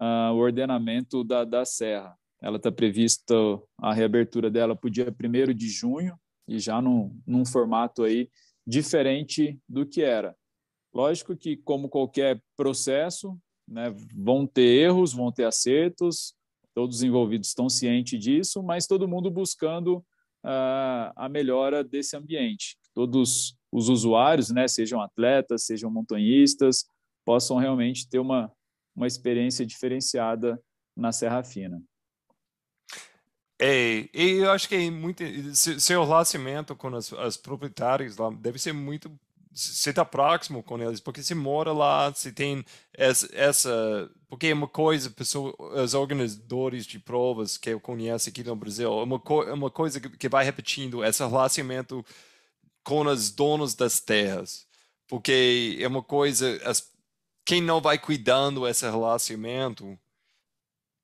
uh, 0.00 0.32
o 0.32 0.36
ordenamento 0.36 1.24
da, 1.24 1.44
da 1.44 1.64
serra. 1.64 2.16
Ela 2.40 2.56
está 2.56 2.70
prevista 2.70 3.34
a 3.78 3.92
reabertura 3.92 4.50
dela 4.50 4.76
para 4.76 4.86
o 4.86 4.90
dia 4.90 5.08
1 5.08 5.54
de 5.54 5.68
junho 5.68 6.18
e 6.46 6.58
já 6.58 6.80
num, 6.80 7.18
num 7.26 7.44
formato 7.44 8.04
aí 8.04 8.30
diferente 8.66 9.58
do 9.68 9.84
que 9.84 10.02
era. 10.02 10.36
Lógico 10.94 11.36
que, 11.36 11.56
como 11.56 11.88
qualquer 11.88 12.40
processo, 12.56 13.38
né, 13.66 13.92
vão 14.14 14.46
ter 14.46 14.82
erros, 14.82 15.12
vão 15.12 15.32
ter 15.32 15.44
acertos, 15.44 16.34
todos 16.78 16.98
os 16.98 17.02
envolvidos 17.02 17.48
estão 17.48 17.68
cientes 17.68 18.20
disso, 18.20 18.62
mas 18.62 18.86
todo 18.86 19.08
mundo 19.08 19.28
buscando 19.32 19.96
uh, 19.96 21.10
a 21.16 21.28
melhora 21.28 21.82
desse 21.82 22.16
ambiente. 22.16 22.78
Todos 22.94 23.58
os 23.72 23.88
usuários, 23.88 24.48
né, 24.50 24.68
sejam 24.68 25.02
atletas, 25.02 25.64
sejam 25.64 25.90
montanhistas, 25.90 26.84
possam 27.24 27.56
realmente 27.56 28.08
ter 28.08 28.20
uma, 28.20 28.48
uma 28.94 29.08
experiência 29.08 29.66
diferenciada 29.66 30.56
na 30.96 31.10
Serra 31.10 31.42
Fina. 31.42 31.82
É, 33.60 34.08
e 34.14 34.38
eu 34.38 34.52
acho 34.52 34.68
que 34.68 34.76
é 34.76 34.88
muito. 34.88 35.24
Seu 35.56 36.04
relacionamento 36.04 36.76
com 36.76 36.94
as, 36.94 37.12
as 37.12 37.36
proprietários 37.36 38.16
lá 38.16 38.30
deve 38.30 38.56
ser 38.56 38.72
muito. 38.72 39.10
Você 39.52 39.90
está 39.90 40.04
próximo 40.04 40.62
com 40.62 40.78
eles, 40.78 41.00
porque 41.00 41.22
você 41.22 41.34
mora 41.34 41.72
lá, 41.72 42.10
você 42.10 42.30
tem 42.30 42.64
essa. 42.94 43.28
essa 43.32 44.10
porque 44.28 44.48
é 44.48 44.54
uma 44.54 44.68
coisa, 44.68 45.10
pessoa, 45.10 45.54
os 45.82 45.94
organizadores 45.94 46.86
de 46.86 46.98
provas 46.98 47.56
que 47.56 47.70
eu 47.70 47.80
conheço 47.80 48.28
aqui 48.28 48.44
no 48.44 48.54
Brasil, 48.54 48.92
é 48.92 49.02
uma, 49.02 49.18
co, 49.18 49.42
é 49.42 49.52
uma 49.52 49.70
coisa 49.70 50.00
que, 50.00 50.28
vai 50.28 50.44
repetindo, 50.44 51.04
esse 51.04 51.24
relacionamento 51.24 52.04
com 52.84 53.06
os 53.06 53.30
donos 53.30 53.74
das 53.74 54.00
terras. 54.00 54.66
Porque 55.08 55.78
é 55.80 55.88
uma 55.88 56.02
coisa. 56.02 56.60
As, 56.64 56.92
quem 57.44 57.62
não 57.62 57.80
vai 57.80 57.98
cuidando 57.98 58.68
esse 58.68 58.84
relacionamento 58.84 59.98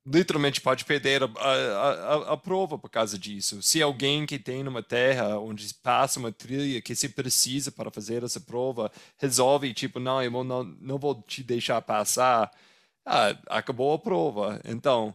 literalmente 0.07 0.61
pode 0.61 0.85
perder 0.85 1.23
a, 1.23 1.27
a, 1.27 1.91
a, 1.91 2.33
a, 2.35 2.37
prova 2.37 2.79
por 2.79 2.91
causa 2.91 3.19
disso. 3.19 3.63
Se 3.63 3.81
alguém 3.81 4.27
que 4.27 4.39
tem 4.39 4.67
uma 4.67 4.83
terra 4.83 5.39
onde 5.39 5.73
passa 5.75 6.21
uma 6.21 6.31
trilha 6.31 6.81
que 6.83 6.95
se 6.95 7.09
precisa 7.09 7.73
para 7.73 7.91
fazer 7.91 8.23
essa 8.23 8.41
prova 8.41 8.93
resolve, 9.19 9.73
tipo, 9.73 9.99
não, 9.99 10.23
eu 10.23 10.45
não, 10.45 10.65
não 10.65 10.99
vou 10.99 11.23
te 11.23 11.43
deixar 11.43 11.81
passar, 11.83 12.51
ah, 13.05 13.37
acabou 13.49 13.95
a 13.95 13.99
prova. 13.99 14.61
Então, 14.65 15.15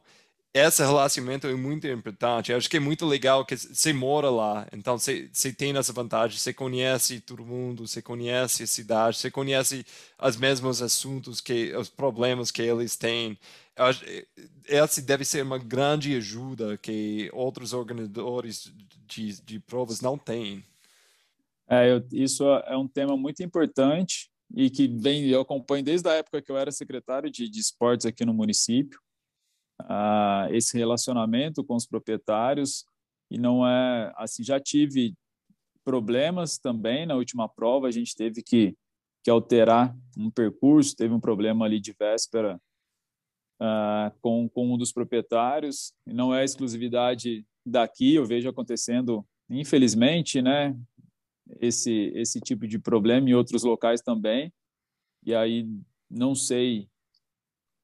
esse 0.54 0.82
relacionamento 0.82 1.48
é 1.48 1.54
muito 1.54 1.88
importante. 1.88 2.52
Eu 2.52 2.58
acho 2.58 2.70
que 2.70 2.78
é 2.78 2.80
muito 2.80 3.06
legal 3.06 3.46
que 3.46 3.56
você 3.56 3.94
mora 3.94 4.30
lá, 4.32 4.68
então 4.74 4.98
você, 4.98 5.30
você 5.32 5.54
tem 5.54 5.76
essa 5.78 5.94
vantagem, 5.94 6.38
você 6.40 6.52
conhece 6.54 7.20
todo 7.22 7.46
mundo, 7.46 7.88
você 7.88 8.02
conhece 8.02 8.64
a 8.64 8.68
cidade, 8.68 9.18
você 9.18 9.30
conhece 9.30 9.86
os 10.20 10.36
mesmos 10.38 10.82
assuntos, 10.82 11.40
que 11.40 11.74
os 11.76 11.90
problemas 11.90 12.50
que 12.52 12.62
eles 12.64 12.96
têm. 12.96 13.38
Essa 14.68 15.02
deve 15.02 15.24
ser 15.24 15.44
uma 15.44 15.58
grande 15.58 16.16
ajuda 16.16 16.78
que 16.78 17.30
outros 17.34 17.72
organizadores 17.72 18.74
de, 19.08 19.42
de 19.42 19.60
provas 19.60 20.02
não 20.02 20.18
têm. 20.18 20.66
É, 21.70 21.92
eu, 21.92 22.06
isso 22.12 22.44
é 22.44 22.76
um 22.76 22.88
tema 22.88 23.16
muito 23.16 23.42
importante 23.44 24.30
e 24.56 24.70
que 24.70 24.88
vem 24.88 25.28
eu 25.28 25.42
acompanho 25.42 25.84
desde 25.84 26.10
a 26.10 26.14
época 26.14 26.42
que 26.42 26.52
eu 26.52 26.58
era 26.58 26.72
secretário 26.72 27.30
de, 27.30 27.48
de 27.48 27.60
esportes 27.60 28.06
aqui 28.06 28.26
no 28.26 28.34
município 28.34 29.00
uh, 29.82 30.52
esse 30.52 30.78
relacionamento 30.78 31.64
com 31.64 31.76
os 31.76 31.86
proprietários 31.86 32.84
e 33.30 33.38
não 33.38 33.68
é 33.68 34.12
assim 34.18 34.44
já 34.44 34.60
tive 34.60 35.14
problemas 35.86 36.58
também 36.58 37.06
na 37.06 37.16
última 37.16 37.48
prova 37.48 37.88
a 37.88 37.92
gente 37.92 38.16
teve 38.16 38.42
que, 38.42 38.76
que 39.24 39.30
alterar 39.30 39.96
um 40.18 40.32
percurso 40.32 40.96
teve 40.96 41.14
um 41.14 41.20
problema 41.20 41.66
ali 41.66 41.80
de 41.80 41.94
véspera 41.94 42.60
uh, 43.60 44.12
com, 44.22 44.48
com 44.50 44.74
um 44.74 44.78
dos 44.78 44.92
proprietários 44.92 45.94
não 46.06 46.34
é 46.34 46.44
exclusividade 46.44 47.46
daqui 47.66 48.16
eu 48.16 48.26
vejo 48.26 48.50
acontecendo 48.50 49.26
infelizmente 49.50 50.42
né 50.42 50.76
esse 51.60 52.12
esse 52.16 52.40
tipo 52.40 52.68
de 52.68 52.80
problema 52.80 53.30
em 53.30 53.34
outros 53.34 53.64
locais 53.64 54.02
também 54.02 54.52
e 55.26 55.36
aí 55.36 55.68
não 56.10 56.34
sei 56.34 56.90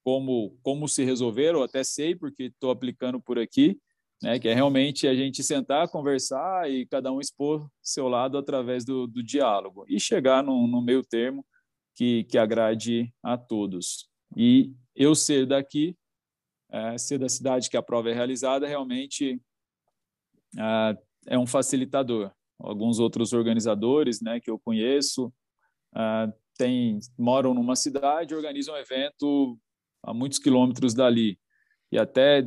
como 0.06 0.56
como 0.62 0.88
se 0.88 1.04
resolver, 1.04 1.56
ou 1.56 1.64
até 1.64 1.82
sei 1.82 2.14
porque 2.14 2.44
estou 2.44 2.70
aplicando 2.70 3.20
por 3.20 3.40
aqui, 3.40 3.76
né? 4.22 4.38
Que 4.38 4.46
é 4.46 4.54
realmente 4.54 5.08
a 5.08 5.14
gente 5.16 5.42
sentar, 5.42 5.88
conversar 5.88 6.70
e 6.70 6.86
cada 6.86 7.10
um 7.10 7.20
expor 7.20 7.68
seu 7.82 8.06
lado 8.06 8.38
através 8.38 8.84
do, 8.84 9.08
do 9.08 9.20
diálogo 9.20 9.84
e 9.88 9.98
chegar 9.98 10.44
no, 10.44 10.68
no 10.68 10.80
meio 10.80 11.02
termo 11.02 11.44
que 11.96 12.22
que 12.24 12.38
agrade 12.38 13.12
a 13.20 13.36
todos. 13.36 14.08
E 14.36 14.72
eu 14.96 15.14
ser 15.14 15.46
daqui, 15.46 15.96
é, 16.70 16.98
ser 16.98 17.18
da 17.18 17.28
cidade 17.28 17.70
que 17.70 17.76
a 17.76 17.82
prova 17.82 18.10
é 18.10 18.14
realizada, 18.14 18.66
realmente 18.66 19.40
é, 20.58 20.98
é 21.26 21.38
um 21.38 21.46
facilitador. 21.46 22.32
Alguns 22.58 22.98
outros 22.98 23.32
organizadores, 23.32 24.20
né, 24.22 24.40
que 24.40 24.50
eu 24.50 24.58
conheço, 24.58 25.32
é, 25.94 26.32
tem, 26.56 26.98
moram 27.18 27.52
numa 27.52 27.76
cidade, 27.76 28.34
organizam 28.34 28.74
um 28.74 28.78
evento 28.78 29.58
a 30.02 30.14
muitos 30.14 30.38
quilômetros 30.38 30.94
dali. 30.94 31.38
E 31.92 31.98
até 31.98 32.42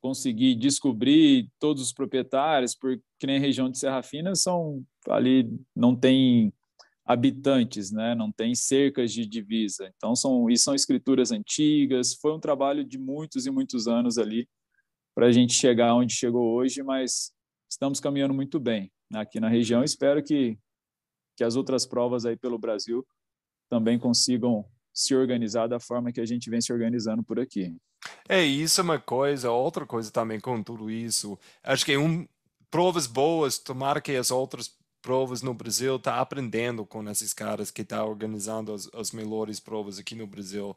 conseguir 0.00 0.56
descobrir 0.56 1.48
todos 1.60 1.80
os 1.80 1.92
proprietários, 1.92 2.74
porque 2.74 3.02
nem 3.24 3.36
a 3.36 3.40
região 3.40 3.70
de 3.70 3.78
Serra 3.78 4.02
Fina 4.02 4.34
são 4.34 4.84
ali 5.08 5.48
não 5.74 5.94
tem 5.94 6.52
habitantes, 7.04 7.90
né? 7.90 8.14
Não 8.14 8.30
tem 8.30 8.54
cercas 8.54 9.12
de 9.12 9.26
divisa. 9.26 9.92
Então 9.96 10.14
são 10.14 10.48
e 10.48 10.56
são 10.56 10.74
escrituras 10.74 11.32
antigas. 11.32 12.14
Foi 12.14 12.32
um 12.32 12.40
trabalho 12.40 12.84
de 12.84 12.98
muitos 12.98 13.46
e 13.46 13.50
muitos 13.50 13.88
anos 13.88 14.18
ali 14.18 14.48
para 15.14 15.26
a 15.26 15.32
gente 15.32 15.52
chegar 15.52 15.94
onde 15.94 16.14
chegou 16.14 16.54
hoje, 16.54 16.82
mas 16.82 17.32
estamos 17.70 18.00
caminhando 18.00 18.32
muito 18.32 18.58
bem 18.58 18.90
aqui 19.12 19.40
na 19.40 19.48
região. 19.48 19.84
Espero 19.84 20.22
que 20.22 20.58
que 21.36 21.44
as 21.44 21.56
outras 21.56 21.86
provas 21.86 22.24
aí 22.24 22.36
pelo 22.36 22.58
Brasil 22.58 23.06
também 23.68 23.98
consigam 23.98 24.64
se 24.92 25.14
organizar 25.14 25.66
da 25.66 25.80
forma 25.80 26.12
que 26.12 26.20
a 26.20 26.26
gente 26.26 26.50
vem 26.50 26.60
se 26.60 26.72
organizando 26.72 27.22
por 27.22 27.40
aqui. 27.40 27.74
É, 28.28 28.44
isso 28.44 28.80
é 28.80 28.84
uma 28.84 28.98
coisa, 28.98 29.50
outra 29.50 29.86
coisa 29.86 30.10
também 30.10 30.38
com 30.38 30.62
tudo 30.62 30.90
isso. 30.90 31.38
Acho 31.62 31.84
que 31.84 31.96
um, 31.96 32.26
provas 32.70 33.06
boas, 33.06 33.58
tomara 33.58 34.00
que 34.00 34.14
as 34.14 34.30
outras 34.30 34.76
provas 35.02 35.42
no 35.42 35.52
Brasil 35.52 35.98
tá 35.98 36.20
aprendendo 36.20 36.86
com 36.86 37.08
esses 37.10 37.34
caras 37.34 37.70
que 37.70 37.84
tá 37.84 38.04
organizando 38.04 38.72
as, 38.72 38.88
as 38.94 39.10
melhores 39.12 39.60
provas 39.60 39.98
aqui 39.98 40.14
no 40.14 40.26
Brasil. 40.26 40.76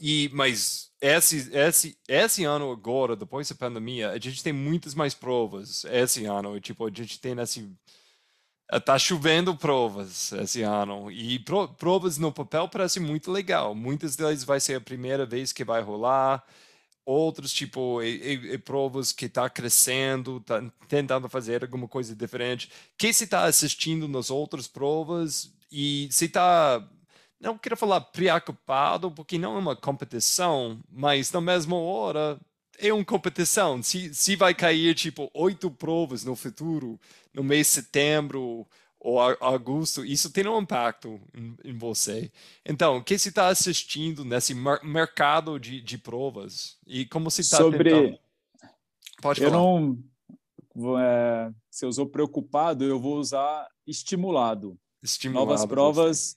E 0.00 0.30
mas 0.32 0.90
esse 1.00 1.50
esse 1.52 1.98
esse 2.08 2.44
ano 2.44 2.72
agora, 2.72 3.14
depois 3.14 3.48
da 3.48 3.54
pandemia, 3.54 4.10
a 4.10 4.18
gente 4.18 4.42
tem 4.42 4.52
muitas 4.52 4.94
mais 4.94 5.14
provas 5.14 5.84
esse 5.84 6.24
ano. 6.24 6.58
Tipo, 6.60 6.86
a 6.86 6.90
gente 6.90 7.20
tem 7.20 7.38
esse 7.38 7.70
Tá 8.84 8.96
chovendo 8.96 9.56
provas 9.56 10.30
esse 10.30 10.62
ano 10.62 11.10
e 11.10 11.40
pro, 11.40 11.66
provas 11.66 12.18
no 12.18 12.30
papel 12.30 12.68
parece 12.68 13.00
muito 13.00 13.32
legal. 13.32 13.74
Muitas 13.74 14.14
delas 14.14 14.44
vai 14.44 14.60
ser 14.60 14.76
a 14.76 14.80
primeira 14.80 15.26
vez 15.26 15.52
que 15.52 15.64
vai 15.64 15.82
rolar. 15.82 16.44
Outros 17.10 17.52
tipo 17.52 18.00
e, 18.02 18.34
e, 18.34 18.52
e 18.54 18.58
provas 18.58 19.10
que 19.10 19.26
está 19.26 19.50
crescendo, 19.50 20.40
tá 20.40 20.62
tentando 20.86 21.28
fazer 21.28 21.64
alguma 21.64 21.88
coisa 21.88 22.14
diferente. 22.14 22.70
Que 22.96 23.12
se 23.12 23.24
está 23.24 23.44
assistindo 23.44 24.06
nas 24.06 24.30
outras 24.30 24.68
provas 24.68 25.52
e 25.72 26.08
se 26.12 26.26
está 26.26 26.88
não 27.40 27.58
quero 27.58 27.76
falar 27.76 28.00
preocupado 28.02 29.10
porque 29.10 29.38
não 29.38 29.56
é 29.56 29.58
uma 29.58 29.74
competição, 29.74 30.78
mas 30.88 31.32
na 31.32 31.40
mesma 31.40 31.76
hora 31.76 32.38
é 32.78 32.92
uma 32.92 33.04
competição. 33.04 33.82
Se, 33.82 34.14
se 34.14 34.36
vai 34.36 34.54
cair 34.54 34.94
tipo 34.94 35.28
oito 35.34 35.68
provas 35.68 36.24
no 36.24 36.36
futuro, 36.36 37.00
no 37.34 37.42
mês 37.42 37.66
de 37.66 37.72
setembro 37.72 38.66
ou 39.00 39.18
agosto, 39.18 40.04
isso 40.04 40.30
tem 40.30 40.46
um 40.46 40.60
impacto 40.60 41.18
em, 41.34 41.56
em 41.64 41.78
você. 41.78 42.30
Então, 42.66 42.98
o 42.98 43.02
que 43.02 43.18
você 43.18 43.30
está 43.30 43.48
assistindo 43.48 44.26
nesse 44.26 44.54
mer 44.54 44.84
mercado 44.84 45.58
de, 45.58 45.80
de 45.80 45.96
provas 45.96 46.76
e 46.86 47.06
como 47.06 47.30
você 47.30 47.40
está 47.40 47.56
Sobre... 47.56 47.82
tentando? 47.82 48.18
Pode 49.22 49.40
falar. 49.40 49.50
Eu 49.50 49.58
não... 49.58 49.98
É, 50.98 51.50
se 51.70 51.84
eu 51.84 51.88
usou 51.88 52.06
preocupado, 52.06 52.84
eu 52.84 53.00
vou 53.00 53.16
usar 53.16 53.66
estimulado. 53.86 54.78
estimulado 55.02 55.46
Novas 55.46 55.66
provas 55.66 56.36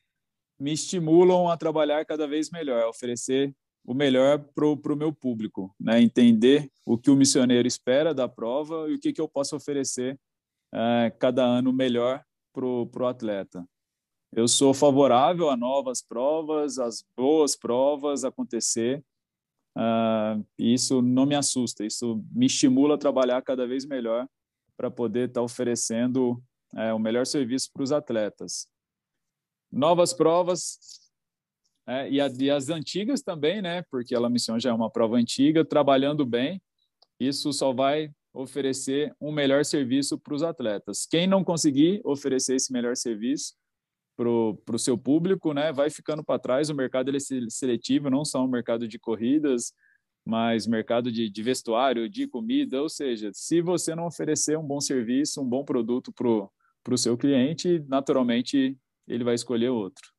me 0.57 0.71
estimulam 0.71 1.49
a 1.49 1.57
trabalhar 1.57 2.05
cada 2.05 2.25
vez 2.25 2.49
melhor, 2.49 2.83
a 2.83 2.89
oferecer 2.89 3.53
o 3.85 3.93
melhor 3.93 4.39
para 4.39 4.93
o 4.93 4.95
meu 4.95 5.11
público, 5.11 5.75
né? 5.77 6.01
entender 6.01 6.71
o 6.85 6.97
que 6.97 7.11
o 7.11 7.15
missioneiro 7.15 7.67
espera 7.67 8.13
da 8.13 8.29
prova 8.29 8.89
e 8.89 8.95
o 8.95 8.99
que, 8.99 9.11
que 9.11 9.19
eu 9.19 9.27
posso 9.27 9.55
oferecer 9.55 10.17
é, 10.73 11.13
cada 11.19 11.43
ano 11.43 11.73
melhor 11.73 12.23
para 12.53 13.03
o 13.03 13.07
atleta. 13.07 13.67
Eu 14.31 14.47
sou 14.47 14.73
favorável 14.73 15.49
a 15.49 15.57
novas 15.57 16.01
provas, 16.01 16.79
as 16.79 17.03
boas 17.15 17.55
provas 17.55 18.23
acontecer. 18.23 19.03
Uh, 19.75 20.45
isso 20.57 21.01
não 21.01 21.25
me 21.25 21.35
assusta, 21.35 21.83
isso 21.83 22.23
me 22.31 22.45
estimula 22.45 22.95
a 22.95 22.97
trabalhar 22.97 23.41
cada 23.41 23.65
vez 23.65 23.85
melhor 23.85 24.27
para 24.77 24.89
poder 24.89 25.29
estar 25.29 25.41
tá 25.41 25.43
oferecendo 25.43 26.41
é, 26.75 26.93
o 26.93 26.99
melhor 26.99 27.25
serviço 27.25 27.71
para 27.71 27.83
os 27.83 27.91
atletas. 27.91 28.67
Novas 29.71 30.13
provas, 30.13 30.79
é, 31.87 32.09
e, 32.09 32.21
a, 32.21 32.27
e, 32.27 32.49
as 32.49 32.69
antigas 32.69 33.21
também, 33.21 33.61
né? 33.61 33.83
Porque 33.83 34.15
a 34.15 34.29
missão 34.29 34.59
já 34.59 34.69
é 34.69 34.73
uma 34.73 34.89
prova 34.89 35.17
antiga, 35.17 35.65
trabalhando 35.65 36.25
bem, 36.25 36.61
isso 37.19 37.51
só 37.51 37.73
vai 37.73 38.11
oferecer 38.33 39.15
um 39.21 39.31
melhor 39.31 39.63
serviço 39.63 40.17
para 40.17 40.33
os 40.33 40.41
atletas. 40.41 41.05
Quem 41.05 41.27
não 41.27 41.43
conseguir 41.43 42.01
oferecer 42.03 42.55
esse 42.55 42.73
melhor 42.73 42.95
serviço 42.97 43.53
para 44.15 44.75
o 44.75 44.79
seu 44.79 44.97
público, 44.97 45.53
né, 45.53 45.71
vai 45.71 45.89
ficando 45.89 46.23
para 46.23 46.39
trás. 46.39 46.69
O 46.69 46.75
mercado 46.75 47.09
ele 47.09 47.17
é 47.17 47.49
seletivo, 47.49 48.09
não 48.09 48.25
só 48.25 48.43
o 48.43 48.47
mercado 48.47 48.87
de 48.87 48.97
corridas, 48.97 49.73
mas 50.25 50.65
mercado 50.65 51.11
de, 51.11 51.29
de 51.29 51.43
vestuário, 51.43 52.09
de 52.09 52.27
comida. 52.27 52.81
Ou 52.81 52.89
seja, 52.89 53.31
se 53.33 53.61
você 53.61 53.93
não 53.93 54.07
oferecer 54.07 54.57
um 54.57 54.65
bom 54.65 54.79
serviço, 54.79 55.41
um 55.41 55.47
bom 55.47 55.63
produto 55.63 56.11
para 56.11 56.93
o 56.93 56.97
seu 56.97 57.17
cliente, 57.17 57.83
naturalmente 57.87 58.77
ele 59.07 59.23
vai 59.23 59.35
escolher 59.35 59.69
outro. 59.69 60.11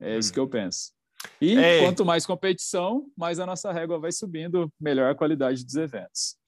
É 0.00 0.16
isso 0.16 0.32
que 0.32 0.40
eu 0.40 0.48
penso. 0.48 0.92
E 1.40 1.56
é. 1.56 1.80
quanto 1.80 2.04
mais 2.04 2.24
competição, 2.24 3.06
mais 3.16 3.38
a 3.38 3.44
nossa 3.44 3.70
régua 3.70 3.98
vai 3.98 4.10
subindo, 4.10 4.72
melhor 4.80 5.10
a 5.10 5.14
qualidade 5.14 5.64
dos 5.64 5.74
eventos. 5.74 6.39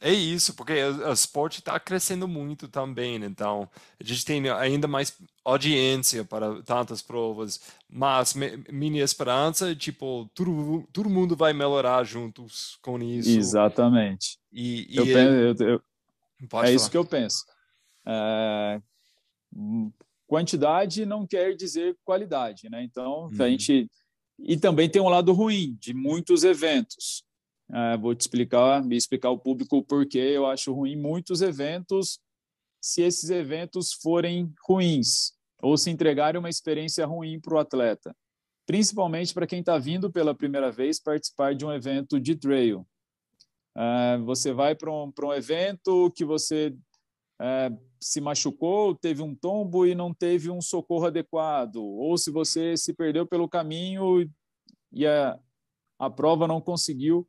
É 0.00 0.12
isso, 0.12 0.54
porque 0.54 0.72
o 0.72 1.12
esporte 1.12 1.60
está 1.60 1.78
crescendo 1.80 2.28
muito 2.28 2.68
também, 2.68 3.16
então 3.16 3.68
a 3.98 4.04
gente 4.04 4.24
tem 4.24 4.50
ainda 4.50 4.86
mais 4.86 5.16
audiência 5.44 6.24
para 6.24 6.62
tantas 6.62 7.00
provas, 7.00 7.60
mas 7.88 8.34
minha 8.70 9.02
esperança 9.02 9.70
é, 9.70 9.74
tipo, 9.74 10.28
todo, 10.34 10.86
todo 10.92 11.08
mundo 11.08 11.34
vai 11.36 11.52
melhorar 11.52 12.04
juntos 12.04 12.78
com 12.82 12.98
isso. 12.98 13.30
Exatamente. 13.30 14.38
E, 14.52 14.94
e 14.94 14.96
eu 14.96 15.06
penso, 15.06 15.62
eu, 15.62 15.68
eu, 15.68 16.62
é 16.62 16.72
isso 16.72 16.90
que 16.90 16.96
eu 16.96 17.04
penso. 17.04 17.44
É, 18.06 18.82
quantidade 20.26 21.06
não 21.06 21.26
quer 21.26 21.54
dizer 21.54 21.96
qualidade, 22.04 22.68
né? 22.68 22.82
Então, 22.82 23.30
uhum. 23.32 23.42
a 23.42 23.48
gente 23.48 23.88
e 24.38 24.56
também 24.56 24.88
tem 24.88 25.00
um 25.00 25.08
lado 25.08 25.32
ruim 25.32 25.76
de 25.80 25.94
muitos 25.94 26.44
eventos. 26.44 27.24
É, 27.72 27.96
vou 27.96 28.14
te 28.14 28.20
explicar, 28.20 28.84
me 28.84 28.96
explicar 28.96 29.28
ao 29.28 29.38
público 29.38 29.78
o 29.78 29.84
porquê 29.84 30.18
eu 30.18 30.46
acho 30.46 30.72
ruim 30.72 30.96
muitos 30.96 31.40
eventos, 31.40 32.20
se 32.80 33.02
esses 33.02 33.30
eventos 33.30 33.92
forem 33.92 34.52
ruins 34.66 35.32
ou 35.62 35.76
se 35.78 35.90
entregarem 35.90 36.38
uma 36.38 36.50
experiência 36.50 37.06
ruim 37.06 37.40
para 37.40 37.54
o 37.54 37.58
atleta, 37.58 38.14
principalmente 38.66 39.32
para 39.32 39.46
quem 39.46 39.60
está 39.60 39.78
vindo 39.78 40.12
pela 40.12 40.34
primeira 40.34 40.70
vez 40.70 41.00
participar 41.00 41.54
de 41.54 41.64
um 41.64 41.72
evento 41.72 42.20
de 42.20 42.36
trail. 42.36 42.86
É, 43.76 44.18
você 44.18 44.52
vai 44.52 44.74
para 44.74 44.92
um, 44.92 45.10
um 45.22 45.32
evento 45.32 46.12
que 46.14 46.24
você 46.24 46.76
é, 47.40 47.72
se 47.98 48.20
machucou, 48.20 48.94
teve 48.94 49.22
um 49.22 49.34
tombo 49.34 49.86
e 49.86 49.94
não 49.94 50.12
teve 50.12 50.50
um 50.50 50.60
socorro 50.60 51.06
adequado, 51.06 51.76
ou 51.76 52.16
se 52.18 52.30
você 52.30 52.76
se 52.76 52.92
perdeu 52.92 53.26
pelo 53.26 53.48
caminho 53.48 54.30
e 54.92 55.06
a, 55.06 55.38
a 55.98 56.10
prova 56.10 56.46
não 56.46 56.60
conseguiu 56.60 57.26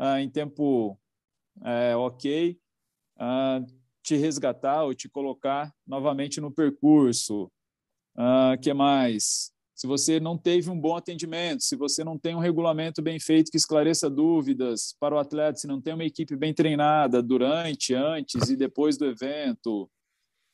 uh, 0.00 0.18
em 0.18 0.30
tempo 0.30 0.98
uh, 1.58 1.98
ok 1.98 2.58
uh, 3.18 3.66
te 4.02 4.16
resgatar 4.16 4.84
ou 4.84 4.94
te 4.94 5.08
colocar 5.08 5.72
novamente 5.86 6.40
no 6.40 6.50
percurso. 6.50 7.50
O 8.16 8.58
que 8.60 8.74
mais? 8.74 9.52
Se 9.74 9.86
você 9.86 10.18
não 10.18 10.36
teve 10.36 10.68
um 10.68 10.78
bom 10.78 10.96
atendimento, 10.96 11.62
se 11.62 11.76
você 11.76 12.02
não 12.02 12.18
tem 12.18 12.34
um 12.34 12.40
regulamento 12.40 13.00
bem 13.00 13.20
feito 13.20 13.50
que 13.50 13.56
esclareça 13.56 14.10
dúvidas 14.10 14.94
para 14.98 15.14
o 15.14 15.18
atleta, 15.18 15.58
se 15.58 15.66
não 15.66 15.80
tem 15.80 15.94
uma 15.94 16.04
equipe 16.04 16.36
bem 16.36 16.52
treinada 16.52 17.22
durante, 17.22 17.94
antes 17.94 18.50
e 18.50 18.56
depois 18.56 18.98
do 18.98 19.06
evento, 19.06 19.88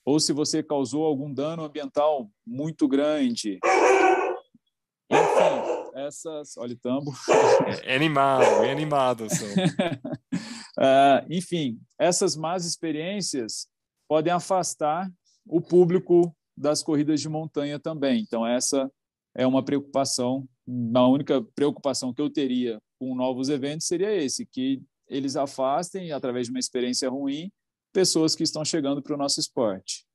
ou 0.05 0.21
se 0.21 0.33
você 0.33 0.63
causou 0.63 1.05
algum 1.05 1.33
dano 1.33 1.65
ambiental 1.65 2.31
muito 2.47 2.87
grande. 2.87 3.59
Essas. 5.97 6.59
Olha 6.59 6.75
o 6.75 6.79
tambo. 6.79 7.11
É 7.85 7.97
animado, 7.97 8.45
é 8.65 8.71
animado. 8.71 9.25
uh, 9.25 9.27
enfim, 11.31 11.81
essas 11.99 12.37
más 12.37 12.67
experiências 12.67 13.67
podem 14.07 14.31
afastar 14.31 15.11
o 15.47 15.61
público 15.61 16.37
das 16.55 16.83
corridas 16.83 17.21
de 17.21 17.31
montanha 17.31 17.81
também. 17.81 18.21
Então, 18.21 18.47
essa 18.47 18.91
é 19.35 19.47
uma 19.47 19.65
preocupação. 19.65 20.47
A 20.95 21.09
única 21.09 21.43
preocupação 21.55 22.13
que 22.13 22.21
eu 22.21 22.29
teria 22.29 22.79
com 22.99 23.15
novos 23.15 23.49
eventos 23.49 23.87
seria 23.87 24.15
esse, 24.15 24.45
que 24.45 24.83
eles 25.09 25.35
afastem, 25.35 26.13
através 26.13 26.47
de 26.47 26.53
uma 26.53 26.59
experiência 26.59 27.09
ruim, 27.09 27.51
pessoas 27.93 28.35
que 28.35 28.43
estão 28.43 28.65
chegando 28.65 29.03
para 29.03 29.15
o 29.15 29.19
nosso 29.19 29.41
esporte. 29.41 30.06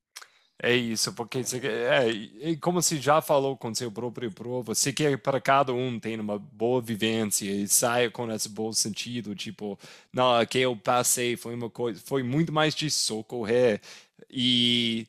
É 0.63 0.75
isso, 0.75 1.11
porque 1.13 1.43
você, 1.43 1.57
é, 1.57 2.55
como 2.57 2.81
você 2.81 3.01
já 3.01 3.19
falou 3.19 3.57
com 3.57 3.73
seu 3.73 3.91
próprio 3.91 4.31
prova, 4.31 4.75
você 4.75 4.93
quer 4.93 5.17
para 5.17 5.41
cada 5.41 5.73
um 5.73 5.99
ter 5.99 6.19
uma 6.19 6.37
boa 6.37 6.79
vivência 6.79 7.49
e 7.49 7.67
saia 7.67 8.11
com 8.11 8.31
esse 8.31 8.47
bom 8.47 8.71
sentido, 8.71 9.33
tipo, 9.33 9.79
não, 10.13 10.45
que 10.45 10.59
eu 10.59 10.77
passei 10.77 11.35
foi 11.35 11.55
uma 11.55 11.67
coisa, 11.67 11.99
foi 12.05 12.21
muito 12.21 12.51
mais 12.53 12.75
de 12.75 12.91
socorrer 12.91 13.81
e 14.29 15.07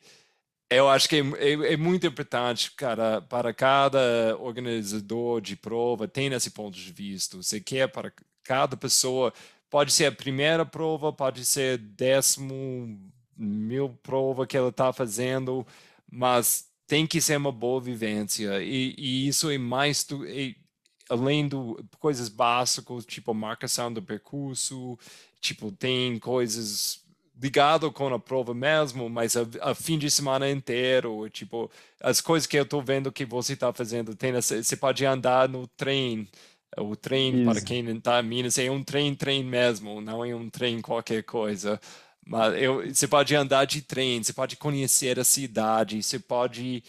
eu 0.70 0.88
acho 0.88 1.08
que 1.08 1.16
é, 1.16 1.20
é, 1.20 1.72
é, 1.74 1.76
muito 1.76 2.06
importante, 2.06 2.70
cara, 2.72 3.20
para 3.20 3.52
cada 3.52 4.36
organizador 4.38 5.40
de 5.42 5.54
prova 5.56 6.08
tem 6.08 6.32
esse 6.32 6.50
ponto 6.50 6.76
de 6.78 6.92
vista. 6.92 7.36
Você 7.36 7.60
quer 7.60 7.88
para 7.88 8.12
cada 8.42 8.76
pessoa, 8.76 9.32
pode 9.70 9.92
ser 9.92 10.06
a 10.06 10.12
primeira 10.12 10.64
prova, 10.64 11.12
pode 11.12 11.44
ser 11.44 11.78
décimo 11.78 12.98
mil 13.42 13.90
prova 14.02 14.46
que 14.46 14.56
ela 14.56 14.68
está 14.68 14.92
fazendo, 14.92 15.66
mas 16.10 16.66
tem 16.86 17.06
que 17.06 17.20
ser 17.20 17.36
uma 17.36 17.52
boa 17.52 17.80
vivência. 17.80 18.62
E, 18.62 18.94
e 18.98 19.28
isso 19.28 19.50
é 19.50 19.58
mais 19.58 20.04
do, 20.04 20.26
é, 20.26 20.54
além 21.08 21.48
do 21.48 21.82
coisas 21.98 22.28
básicas, 22.28 23.04
tipo 23.04 23.34
marcação 23.34 23.92
do 23.92 24.02
percurso, 24.02 24.98
tipo 25.40 25.72
tem 25.72 26.18
coisas 26.18 27.02
ligado 27.40 27.90
com 27.90 28.12
a 28.14 28.18
prova 28.20 28.54
mesmo, 28.54 29.08
mas 29.10 29.36
a, 29.36 29.44
a, 29.62 29.74
fim 29.74 29.98
de 29.98 30.08
semana 30.10 30.48
inteiro, 30.48 31.28
tipo, 31.28 31.70
as 32.00 32.20
coisas 32.20 32.46
que 32.46 32.56
eu 32.56 32.62
estou 32.62 32.80
vendo 32.80 33.10
que 33.10 33.24
você 33.24 33.54
está 33.54 33.72
fazendo, 33.72 34.14
tem 34.14 34.32
você 34.32 34.76
pode 34.76 35.04
andar 35.04 35.48
no 35.48 35.66
trem, 35.66 36.28
o 36.78 36.94
trem, 36.94 37.42
Isso. 37.42 37.50
para 37.50 37.60
quem 37.60 37.82
não 37.82 37.96
está 37.96 38.20
em 38.20 38.26
Minas, 38.26 38.58
é 38.58 38.70
um 38.70 38.82
trem, 38.82 39.14
trem 39.14 39.44
mesmo, 39.44 40.00
não 40.00 40.24
é 40.24 40.34
um 40.34 40.48
trem 40.48 40.80
qualquer 40.80 41.22
coisa. 41.24 41.80
Mas 42.26 42.54
eu, 42.60 42.86
você 42.92 43.08
pode 43.08 43.34
andar 43.34 43.64
de 43.64 43.82
trem, 43.82 44.22
você 44.22 44.32
pode 44.32 44.56
conhecer 44.56 45.18
a 45.18 45.24
cidade, 45.24 46.02
você 46.02 46.18
pode. 46.18 46.82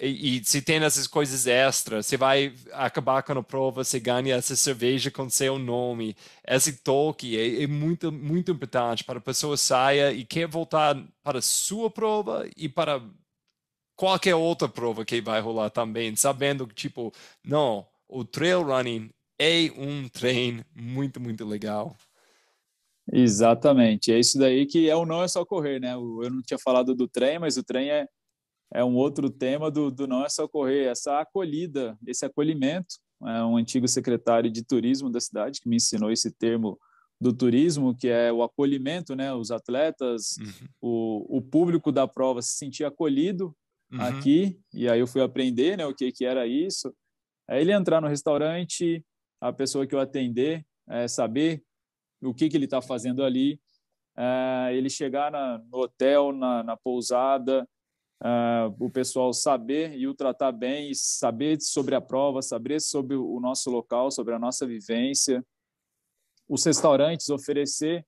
E, 0.00 0.38
e 0.38 0.44
se 0.44 0.62
tem 0.62 0.76
essas 0.82 1.06
coisas 1.06 1.46
extras, 1.46 2.06
você 2.06 2.16
vai 2.16 2.54
acabar 2.72 3.22
com 3.22 3.32
a 3.32 3.42
prova, 3.42 3.84
você 3.84 4.00
ganha 4.00 4.34
essa 4.36 4.56
cerveja 4.56 5.10
com 5.10 5.28
seu 5.28 5.58
nome. 5.58 6.16
Esse 6.46 6.72
toque 6.78 7.36
é, 7.38 7.64
é 7.64 7.66
muito, 7.66 8.10
muito 8.12 8.52
importante 8.52 9.04
para 9.04 9.18
a 9.18 9.22
pessoa 9.22 9.56
saia 9.56 10.12
e 10.12 10.24
quer 10.24 10.46
voltar 10.46 10.96
para 11.22 11.38
a 11.38 11.42
sua 11.42 11.90
prova 11.90 12.48
e 12.56 12.68
para 12.68 13.02
qualquer 13.96 14.36
outra 14.36 14.68
prova 14.68 15.04
que 15.04 15.20
vai 15.20 15.40
rolar 15.40 15.70
também, 15.70 16.14
sabendo 16.14 16.66
que, 16.66 16.74
tipo, 16.74 17.12
não, 17.44 17.86
o 18.08 18.24
trail 18.24 18.62
running 18.62 19.10
é 19.38 19.70
um 19.76 20.08
trem 20.08 20.64
muito, 20.74 21.20
muito 21.20 21.44
legal. 21.44 21.96
Exatamente. 23.12 24.12
É 24.12 24.18
isso 24.18 24.38
daí 24.38 24.66
que 24.66 24.88
é 24.88 24.96
o 24.96 25.06
não 25.06 25.22
é 25.22 25.28
só 25.28 25.44
correr, 25.44 25.80
né? 25.80 25.94
Eu 25.94 26.30
não 26.30 26.42
tinha 26.42 26.58
falado 26.58 26.94
do 26.94 27.08
trem, 27.08 27.38
mas 27.38 27.56
o 27.56 27.62
trem 27.62 27.90
é, 27.90 28.06
é 28.74 28.84
um 28.84 28.94
outro 28.96 29.30
tema 29.30 29.70
do, 29.70 29.90
do 29.90 30.06
não 30.06 30.24
é 30.24 30.28
só 30.28 30.46
correr, 30.46 30.84
essa 30.84 31.20
acolhida, 31.20 31.96
esse 32.06 32.24
acolhimento. 32.24 32.96
É 33.26 33.42
um 33.42 33.56
antigo 33.56 33.88
secretário 33.88 34.50
de 34.50 34.62
turismo 34.64 35.10
da 35.10 35.20
cidade 35.20 35.60
que 35.60 35.68
me 35.68 35.76
ensinou 35.76 36.10
esse 36.10 36.30
termo 36.30 36.78
do 37.20 37.32
turismo, 37.32 37.96
que 37.96 38.08
é 38.08 38.32
o 38.32 38.42
acolhimento, 38.42 39.16
né? 39.16 39.32
Os 39.34 39.50
atletas, 39.50 40.36
uhum. 40.38 40.68
o, 40.80 41.38
o 41.38 41.42
público 41.42 41.90
da 41.90 42.06
prova 42.06 42.40
se 42.42 42.56
sentir 42.56 42.84
acolhido 42.84 43.56
uhum. 43.92 44.00
aqui. 44.02 44.60
E 44.72 44.88
aí 44.88 45.00
eu 45.00 45.06
fui 45.06 45.22
aprender, 45.22 45.76
né? 45.76 45.86
O 45.86 45.94
que 45.94 46.12
que 46.12 46.24
era 46.24 46.46
isso. 46.46 46.94
É 47.48 47.60
ele 47.60 47.72
entrar 47.72 48.00
no 48.00 48.06
restaurante, 48.06 49.04
a 49.40 49.52
pessoa 49.52 49.86
que 49.86 49.94
eu 49.94 50.00
atender, 50.00 50.64
é, 50.88 51.08
saber 51.08 51.62
o 52.22 52.34
que, 52.34 52.48
que 52.48 52.56
ele 52.56 52.64
está 52.64 52.80
fazendo 52.82 53.22
ali, 53.22 53.60
uh, 54.16 54.70
ele 54.72 54.90
chegar 54.90 55.30
na, 55.30 55.58
no 55.58 55.78
hotel, 55.78 56.32
na, 56.32 56.62
na 56.62 56.76
pousada, 56.76 57.68
uh, 58.22 58.74
o 58.84 58.90
pessoal 58.90 59.32
saber 59.32 59.96
e 59.96 60.06
o 60.06 60.14
tratar 60.14 60.52
bem, 60.52 60.92
saber 60.94 61.60
sobre 61.60 61.94
a 61.94 62.00
prova, 62.00 62.42
saber 62.42 62.80
sobre 62.80 63.16
o 63.16 63.38
nosso 63.40 63.70
local, 63.70 64.10
sobre 64.10 64.34
a 64.34 64.38
nossa 64.38 64.66
vivência, 64.66 65.44
os 66.48 66.64
restaurantes 66.64 67.28
oferecer 67.28 68.04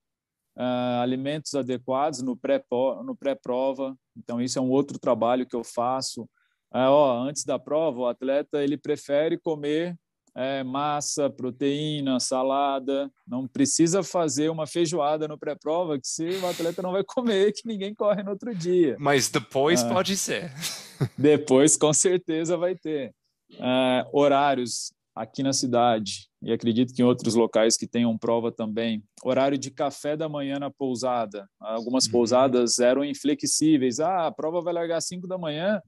uh, 0.56 1.02
alimentos 1.02 1.54
adequados 1.54 2.22
no 2.22 2.36
pré-prova, 2.36 3.02
no 3.02 3.14
pré 3.16 3.34
-prova. 3.34 3.96
então 4.16 4.40
isso 4.40 4.58
é 4.58 4.62
um 4.62 4.70
outro 4.70 4.98
trabalho 4.98 5.46
que 5.46 5.56
eu 5.56 5.62
faço. 5.62 6.28
ó, 6.72 7.22
antes 7.22 7.44
da 7.44 7.58
prova, 7.58 8.00
o 8.00 8.06
atleta 8.06 8.62
ele 8.62 8.76
prefere 8.76 9.38
comer 9.38 9.96
é, 10.34 10.62
massa, 10.62 11.28
proteína, 11.28 12.20
salada. 12.20 13.10
Não 13.26 13.46
precisa 13.46 14.02
fazer 14.02 14.50
uma 14.50 14.66
feijoada 14.66 15.26
no 15.26 15.38
pré-prova, 15.38 15.98
que 15.98 16.06
se 16.08 16.28
o 16.28 16.46
atleta 16.46 16.82
não 16.82 16.92
vai 16.92 17.04
comer, 17.04 17.52
que 17.52 17.66
ninguém 17.66 17.94
corre 17.94 18.22
no 18.22 18.30
outro 18.30 18.54
dia. 18.54 18.96
Mas 18.98 19.28
depois 19.28 19.82
ah, 19.82 19.88
pode 19.88 20.16
ser. 20.16 20.52
depois, 21.16 21.76
com 21.76 21.92
certeza, 21.92 22.56
vai 22.56 22.74
ter. 22.74 23.14
Ah, 23.58 24.06
horários 24.12 24.92
aqui 25.14 25.42
na 25.42 25.52
cidade, 25.52 26.28
e 26.40 26.52
acredito 26.52 26.94
que 26.94 27.02
em 27.02 27.04
outros 27.04 27.34
locais 27.34 27.76
que 27.76 27.86
tenham 27.86 28.16
prova 28.16 28.50
também. 28.50 29.02
Horário 29.22 29.58
de 29.58 29.70
café 29.70 30.16
da 30.16 30.28
manhã 30.28 30.58
na 30.58 30.70
pousada. 30.70 31.46
Algumas 31.60 32.06
uhum. 32.06 32.12
pousadas 32.12 32.78
eram 32.78 33.04
inflexíveis. 33.04 34.00
Ah, 34.00 34.28
a 34.28 34.32
prova 34.32 34.62
vai 34.62 34.72
largar 34.72 34.96
às 34.96 35.06
5 35.06 35.26
da 35.26 35.36
manhã, 35.36 35.82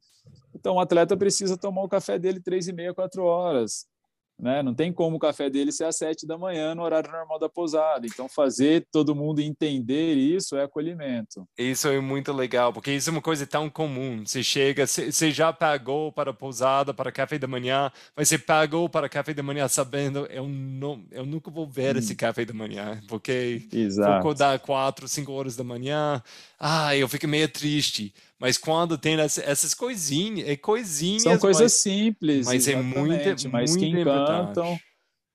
então 0.54 0.74
o 0.74 0.80
atleta 0.80 1.16
precisa 1.16 1.56
tomar 1.56 1.82
o 1.82 1.88
café 1.88 2.18
dele 2.18 2.40
três 2.40 2.68
e 2.68 2.72
meia, 2.72 2.92
quatro 2.92 3.24
horas. 3.24 3.86
Né? 4.42 4.60
Não 4.60 4.74
tem 4.74 4.92
como 4.92 5.18
o 5.18 5.20
café 5.20 5.48
dele 5.48 5.70
ser 5.70 5.84
às 5.84 5.96
sete 5.96 6.26
da 6.26 6.36
manhã 6.36 6.74
no 6.74 6.82
horário 6.82 7.12
normal 7.12 7.38
da 7.38 7.48
pousada. 7.48 8.04
Então, 8.04 8.28
fazer 8.28 8.84
todo 8.90 9.14
mundo 9.14 9.38
entender 9.40 10.14
isso 10.14 10.56
é 10.56 10.64
acolhimento. 10.64 11.46
Isso 11.56 11.86
é 11.86 12.00
muito 12.00 12.32
legal, 12.32 12.72
porque 12.72 12.90
isso 12.90 13.08
é 13.08 13.12
uma 13.12 13.22
coisa 13.22 13.46
tão 13.46 13.70
comum. 13.70 14.26
Você 14.26 14.42
chega, 14.42 14.84
você 14.84 15.30
já 15.30 15.52
pagou 15.52 16.10
para 16.10 16.32
a 16.32 16.34
pousada, 16.34 16.92
para 16.92 17.12
café 17.12 17.38
da 17.38 17.46
manhã, 17.46 17.92
mas 18.16 18.28
você 18.28 18.36
pagou 18.36 18.88
para 18.88 19.08
café 19.08 19.32
da 19.32 19.44
manhã 19.44 19.68
sabendo, 19.68 20.26
eu, 20.26 20.48
não, 20.48 21.04
eu 21.12 21.24
nunca 21.24 21.48
vou 21.48 21.68
ver 21.68 21.94
hum. 21.94 22.00
esse 22.00 22.16
café 22.16 22.44
da 22.44 22.52
manhã, 22.52 23.00
porque 23.06 23.68
Exato. 23.72 24.08
vou 24.08 24.18
acordar 24.18 24.58
quatro, 24.58 25.06
cinco 25.06 25.30
horas 25.30 25.54
da 25.54 25.62
manhã, 25.62 26.20
ah, 26.64 26.96
eu 26.96 27.08
fico 27.08 27.26
meio 27.26 27.48
triste. 27.48 28.14
Mas 28.38 28.56
quando 28.56 28.96
tem 28.96 29.18
essas 29.18 29.74
coisinhas, 29.74 30.48
é 30.48 30.56
coisinhas. 30.56 31.22
São 31.22 31.36
coisas 31.36 31.60
mas, 31.60 31.72
simples, 31.72 32.46
mas 32.46 32.68
é 32.68 32.76
muito, 32.76 33.50
mas 33.50 33.70
muito 33.70 33.80
que 33.80 34.00
encantam 34.00 34.78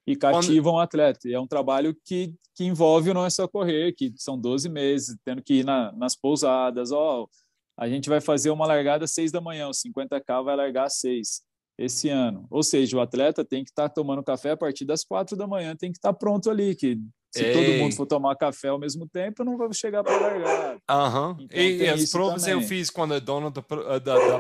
e 0.08 0.16
cativam 0.16 0.72
quando... 0.72 0.78
o 0.78 0.80
atleta. 0.80 1.28
E 1.28 1.34
é 1.34 1.40
um 1.40 1.46
trabalho 1.46 1.94
que, 2.06 2.34
que 2.56 2.64
envolve 2.64 3.10
o 3.10 3.14
não 3.14 3.26
é 3.26 3.30
só 3.30 3.46
correr, 3.46 3.92
que 3.92 4.14
são 4.16 4.40
12 4.40 4.70
meses, 4.70 5.18
tendo 5.26 5.44
que 5.44 5.56
ir 5.56 5.66
na, 5.66 5.92
nas 5.92 6.16
pousadas. 6.16 6.94
Ó, 6.94 7.24
oh, 7.24 7.30
a 7.78 7.90
gente 7.90 8.08
vai 8.08 8.22
fazer 8.22 8.50
uma 8.50 8.66
largada 8.66 9.04
às 9.04 9.12
6 9.12 9.30
da 9.30 9.42
manhã, 9.42 9.68
o 9.68 9.72
50K 9.72 10.46
vai 10.46 10.56
largar 10.56 10.86
às 10.86 10.98
6 11.00 11.42
esse 11.78 12.08
ano. 12.08 12.48
Ou 12.50 12.64
seja, 12.64 12.96
o 12.96 13.02
atleta 13.02 13.44
tem 13.44 13.66
que 13.66 13.70
estar 13.70 13.90
tá 13.90 13.94
tomando 13.94 14.24
café 14.24 14.52
a 14.52 14.58
partir 14.58 14.86
das 14.86 15.04
4 15.04 15.36
da 15.36 15.46
manhã, 15.46 15.76
tem 15.76 15.92
que 15.92 15.98
estar 15.98 16.14
tá 16.14 16.18
pronto 16.18 16.50
ali, 16.50 16.74
que 16.74 16.98
Se 17.38 17.46
Ei. 17.46 17.54
todo 17.54 17.78
mundo 17.78 17.96
for 17.96 18.08
tomar 18.08 18.36
café 18.36 18.70
ao 18.70 18.80
mesmo 18.80 19.08
tempo, 19.08 19.42
eu 19.42 19.46
não 19.46 19.58
vou 19.58 19.72
chegar 19.72 20.04
para 20.04 20.18
largar. 20.18 20.74
Uhum. 20.90 21.38
Então, 21.40 21.60
e, 21.60 21.88
as 21.88 22.12
provas 22.12 22.44
também. 22.44 22.60
eu 22.60 22.68
fiz 22.68 22.90
quando 22.90 23.14
a 23.14 23.20
dona 23.20 23.52
da, 23.52 23.62
da, 24.00 24.00
da 24.00 24.40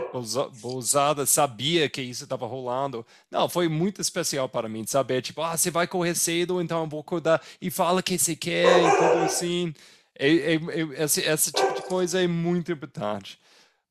pousada 0.61 1.25
sabia 1.25 1.87
que 1.87 2.01
isso 2.01 2.23
estava 2.23 2.47
rolando. 2.47 3.05
Não, 3.29 3.47
foi 3.47 3.67
muito 3.67 4.01
especial 4.01 4.49
para 4.49 4.67
mim 4.67 4.85
saber, 4.87 5.21
tipo, 5.21 5.41
ah, 5.41 5.55
você 5.55 5.69
vai 5.69 5.85
correr 5.85 6.15
cedo, 6.15 6.59
então 6.59 6.81
eu 6.81 6.89
vou 6.89 7.01
acordar 7.01 7.39
e 7.61 7.69
fala 7.69 8.01
que 8.01 8.17
você 8.17 8.35
quer 8.35 8.79
e 8.79 8.91
tudo 8.97 9.23
assim. 9.25 9.73
É, 10.17 10.29
é, 10.29 10.55
é, 10.55 11.03
esse, 11.03 11.21
esse 11.21 11.51
tipo 11.51 11.73
de 11.75 11.83
coisa 11.83 12.19
é 12.21 12.27
muito 12.27 12.71
importante. 12.71 13.37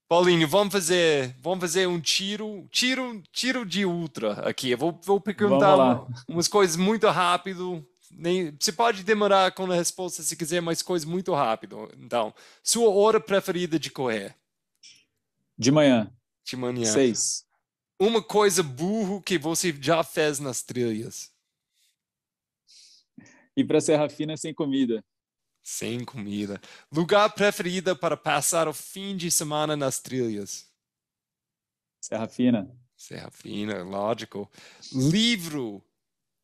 Paulinho, 0.09 0.47
vamos 0.47 0.73
fazer, 0.73 1.35
vamos 1.43 1.61
fazer 1.61 1.89
um 1.89 2.01
tiro, 2.01 2.66
tiro, 2.70 3.23
tiro 3.33 3.66
de 3.66 3.85
ultra 3.85 4.35
aqui. 4.49 4.70
Eu 4.70 4.78
vou, 4.78 5.01
vou 5.05 5.20
perguntar 5.20 6.07
umas 6.28 6.47
coisas 6.47 6.77
muito 6.77 7.09
rápido. 7.09 7.85
Nem, 8.11 8.57
você 8.59 8.73
pode 8.73 9.03
demorar 9.03 9.53
com 9.53 9.70
a 9.70 9.74
resposta 9.74 10.23
se 10.23 10.37
quiser, 10.37 10.61
mas 10.61 10.83
coisas 10.83 11.09
muito 11.09 11.35
rápido. 11.35 11.91
Então, 11.99 12.35
sua 12.62 12.91
hora 12.91 13.20
preferida 13.20 13.78
de 13.78 13.91
correr? 13.91 14.37
De 15.59 15.70
manhã. 15.70 16.12
De 16.45 16.57
manhã. 16.57 16.85
Seis. 16.85 17.47
Uma 17.99 18.23
coisa 18.23 18.62
burro 18.62 19.23
que 19.23 19.39
você 19.39 19.73
já 19.81 20.05
fez 20.05 20.39
nas 20.39 20.62
trilhas? 20.62 21.33
Ir 23.57 23.65
para 23.65 23.81
Serra 23.81 24.09
Fina 24.09 24.37
sem 24.37 24.53
comida. 24.53 25.03
Sem 25.62 26.05
comida. 26.05 26.61
Lugar 26.93 27.31
preferido 27.31 27.97
para 27.97 28.16
passar 28.16 28.69
o 28.69 28.73
fim 28.73 29.16
de 29.16 29.31
semana 29.31 29.74
nas 29.74 29.99
trilhas? 29.99 30.70
Serra 32.01 32.28
Fina. 32.28 32.70
Serra 32.97 33.31
Fina, 33.31 33.83
lógico. 33.83 34.51
Livro 34.93 35.83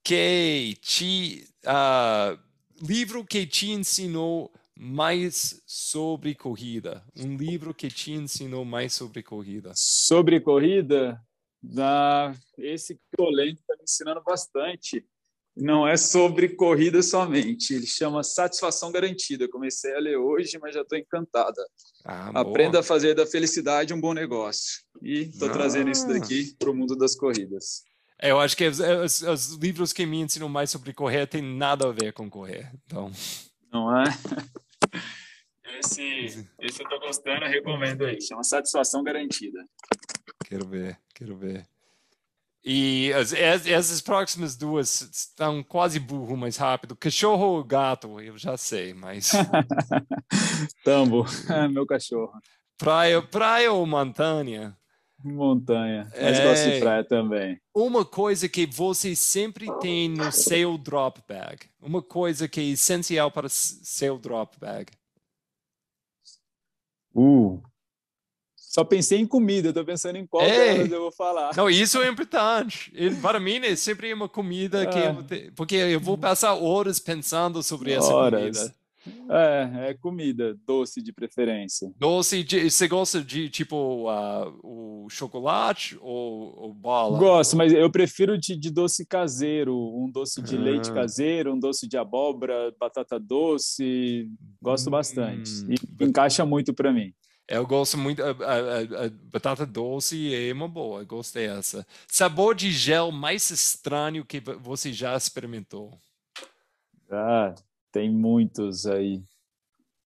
que 0.03 0.77
te 0.81 1.49
uh, 1.65 2.39
livro 2.81 3.25
que 3.25 3.47
te 3.47 3.71
ensinou 3.71 4.53
mais 4.75 5.63
sobre 5.67 6.35
corrida. 6.35 7.05
Um 7.17 7.37
livro 7.37 7.73
que 7.73 7.89
te 7.89 8.13
ensinou 8.13 8.65
mais 8.65 8.93
sobre 8.95 9.23
corrida. 9.23 9.73
Sobre 9.77 10.41
corrida, 10.41 11.23
da 11.63 12.35
esse 12.59 12.99
Colente 13.17 13.61
está 13.61 13.77
me 13.77 13.85
ensinando 13.85 14.23
bastante 14.23 15.07
não 15.57 15.87
é 15.87 15.97
sobre 15.97 16.49
corrida 16.49 17.03
somente. 17.03 17.75
Ele 17.75 17.87
chama 17.87 18.23
Satisfação 18.23 18.91
Garantida. 18.91 19.49
Comecei 19.49 19.95
a 19.95 20.01
ler 20.01 20.17
hoje, 20.17 20.59
mas 20.59 20.75
já 20.75 20.81
estou 20.81 20.99
encantada. 20.99 21.63
Ah, 22.05 22.41
Aprenda 22.41 22.81
a 22.81 22.83
fazer 22.83 23.15
da 23.15 23.27
felicidade 23.27 23.93
um 23.93 24.01
bom 24.01 24.15
negócio. 24.15 24.83
E 25.03 25.25
estou 25.25 25.49
ah. 25.49 25.53
trazendo 25.53 25.91
isso 25.91 26.09
daqui 26.09 26.55
para 26.59 26.71
o 26.71 26.75
mundo 26.75 26.97
das 26.97 27.15
corridas. 27.15 27.83
É, 28.23 28.31
eu 28.31 28.39
acho 28.39 28.57
que 28.57 28.69
os, 28.69 28.79
os, 28.79 29.23
os, 29.23 29.55
livros 29.55 29.93
que 29.93 30.07
me 30.07 30.21
ensinam 30.21 30.49
mais 30.49 30.71
sobre 30.71 30.93
correr 30.93 31.27
têm 31.27 31.43
nada 31.43 31.89
a 31.89 31.93
ver 31.93 32.13
com 32.13 32.31
correr. 32.31 32.71
Então... 32.87 33.11
Não 33.73 33.95
é? 34.01 34.05
Esse, 35.79 36.47
esse 36.61 36.81
eu 36.81 36.85
estou 36.85 37.01
gostando, 37.01 37.45
eu 37.45 37.51
recomendo 37.51 38.05
aí. 38.05 38.21
Chama 38.21 38.45
Satisfação 38.45 39.03
Garantida. 39.03 39.67
Quero 40.45 40.69
ver, 40.69 40.97
quero 41.13 41.37
ver. 41.37 41.67
E 42.65 43.13
as, 43.15 43.33
essas 43.33 44.01
próximas 44.01 44.55
duas 44.55 45.01
estão 45.01 45.63
quase 45.63 45.99
burro 45.99 46.37
mais 46.37 46.57
rápido. 46.57 46.95
Cachorro 46.95 47.57
ou 47.57 47.65
gato? 47.65 48.21
Eu 48.21 48.39
já 48.39 48.57
sei, 48.57 48.95
mas. 48.95 49.33
Tambo, 50.85 51.25
meu 51.73 51.85
cachorro. 51.85 52.33
Praia, 52.79 53.21
praia 53.21 53.73
ou 53.73 53.85
montanha? 53.85 54.77
Montanha, 55.25 56.11
mas 56.13 56.39
é, 56.39 56.45
gosto 56.45 56.71
de 56.71 56.81
praia 56.81 57.05
também. 57.05 57.61
Uma 57.75 58.05
coisa 58.05 58.49
que 58.49 58.67
você 58.67 59.15
sempre 59.15 59.67
tem 59.81 60.09
no 60.09 60.31
seu 60.33 60.77
drop 60.77 61.21
bag. 61.29 61.67
Uma 61.81 62.03
coisa 62.03 62.49
que 62.49 62.61
é 62.61 62.65
essencial 62.65 63.31
para 63.31 63.49
seu 63.49 64.19
drop 64.19 64.59
bag. 64.59 64.93
Uh, 67.15 67.63
só 68.73 68.83
pensei 68.85 69.19
em 69.19 69.27
comida, 69.27 69.69
estou 69.69 69.85
pensando 69.85 70.17
em 70.17 70.27
qual 70.27 70.43
eu 70.43 70.89
vou 70.89 71.13
falar. 71.13 71.55
Não, 71.55 71.69
isso 71.69 72.01
é 72.01 72.09
importante. 72.09 72.91
Para 73.21 73.39
mim, 73.39 73.57
é 73.57 73.77
sempre 73.77 74.11
uma 74.15 74.31
comida 74.31 74.87
que 74.87 74.99
eu, 74.99 75.39
é. 75.39 75.51
porque 75.55 75.77
eu 75.77 76.01
vou 76.01 76.17
passar 76.17 76.55
horas 76.55 76.99
pensando 76.99 77.63
sobre 77.63 77.93
essa 77.93 78.15
horas. 78.15 78.41
comida. 78.41 78.75
É, 79.29 79.91
é 79.91 79.95
comida, 79.95 80.57
doce 80.67 81.03
de 81.03 81.13
preferência. 81.13 81.93
Doce, 81.99 82.45
de, 82.45 82.71
você 82.71 82.87
gosta 82.87 83.23
de 83.23 83.49
tipo 83.49 84.09
uh, 84.11 84.59
o 84.63 85.09
chocolate 85.11 85.99
ou, 86.01 86.55
ou 86.57 86.75
bola? 86.75 87.19
Gosto, 87.19 87.57
mas 87.57 87.73
eu 87.73 87.91
prefiro 87.91 88.39
de, 88.39 88.57
de 88.57 88.71
doce 88.71 89.05
caseiro, 89.05 89.77
um 89.77 90.11
doce 90.11 90.41
de 90.41 90.57
ah. 90.57 90.61
leite 90.61 90.93
caseiro, 90.93 91.53
um 91.53 91.59
doce 91.59 91.89
de 91.89 91.97
abóbora, 91.97 92.73
batata 92.79 93.19
doce, 93.19 94.29
gosto 94.61 94.89
hum. 94.89 94.93
bastante. 94.93 95.51
E 95.69 96.05
encaixa 96.05 96.45
muito 96.45 96.73
para 96.73 96.93
mim. 96.93 97.13
Eu 97.49 97.67
gosto 97.67 97.99
muito. 97.99 98.23
A, 98.23 98.29
a, 98.31 99.07
a, 99.07 99.11
batata 99.31 99.67
doce 99.67 100.35
é 100.35 100.53
uma 100.53 100.69
boa, 100.69 101.05
gostei 101.05 101.49
dessa. 101.49 101.87
Sabor 102.07 102.55
de 102.55 102.71
gel 102.71 103.11
mais 103.11 103.51
estranho 103.51 104.25
que 104.25 104.41
você 104.41 104.93
já 104.93 105.17
experimentou? 105.17 105.93
Ah, 107.11 107.55
tem 107.93 108.11
muitos 108.11 108.87
aí. 108.87 109.23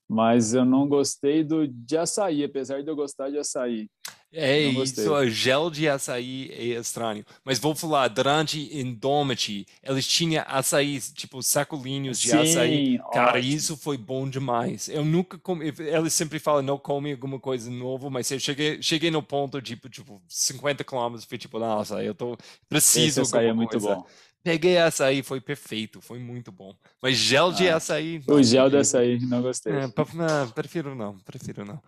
Mas 0.09 0.55
eu 0.55 0.65
não 0.65 0.89
gostei 0.89 1.43
do 1.43 1.67
de 1.67 1.97
açaí, 1.97 2.45
apesar 2.45 2.83
de 2.83 2.89
eu 2.91 2.97
gostar 2.97 3.31
de 3.31 3.39
açaí. 3.39 3.89
É 4.33 4.61
isso, 4.61 5.13
o 5.15 5.29
gel 5.29 5.71
de 5.71 5.89
açaí 5.89 6.51
é 6.53 6.65
estranho. 6.79 7.25
Mas 7.45 7.59
vou 7.59 7.75
falar, 7.75 8.09
durante 8.09 8.59
Indomity, 8.79 9.65
eles 9.83 10.07
tinham 10.07 10.45
açaí, 10.47 11.01
tipo 11.01 11.43
sacolinhos 11.43 12.21
de 12.21 12.31
Sim, 12.31 12.37
açaí. 12.37 12.99
Cara, 13.13 13.39
ótimo. 13.39 13.55
isso 13.55 13.77
foi 13.77 13.97
bom 13.97 14.29
demais. 14.29 14.89
Eu 14.89 15.05
nunca 15.05 15.39
comi, 15.39 15.73
eles 15.79 16.13
sempre 16.13 16.39
falam, 16.39 16.61
não 16.61 16.77
come 16.77 17.13
alguma 17.13 17.41
coisa 17.41 17.71
nova, 17.71 18.11
mas 18.11 18.31
eu 18.31 18.39
cheguei, 18.39 18.83
cheguei 18.83 19.11
no 19.11 19.23
ponto, 19.23 19.63
tipo, 19.63 19.89
tipo 19.89 20.21
50 20.29 20.85
quilômetros, 20.85 21.25
fui 21.25 21.39
tipo, 21.39 21.59
nossa, 21.59 22.03
eu 22.03 22.15
tô, 22.15 22.37
preciso 22.69 23.23
Esse 23.23 23.37
açaí 23.37 23.47
é 23.47 23.53
muito 23.55 23.71
coisa. 23.71 23.95
bom. 23.95 24.07
Peguei 24.47 24.79
açaí, 24.79 25.25
foi 25.25 25.41
perfeito, 25.41 26.01
foi 26.01 26.21
muito 26.21 26.53
bom. 26.53 26.73
Mas 27.03 27.17
gel 27.17 27.51
de 27.51 27.69
ah, 27.69 27.79
açaí... 27.79 28.23
O 28.29 28.41
gel 28.41 28.71
de 28.71 28.77
açaí, 28.77 29.19
não 29.19 29.43
gostei. 29.43 29.73
É, 29.73 29.81
não, 29.81 30.51
prefiro 30.53 30.95
não, 30.95 31.19
prefiro 31.19 31.65
não. 31.65 31.83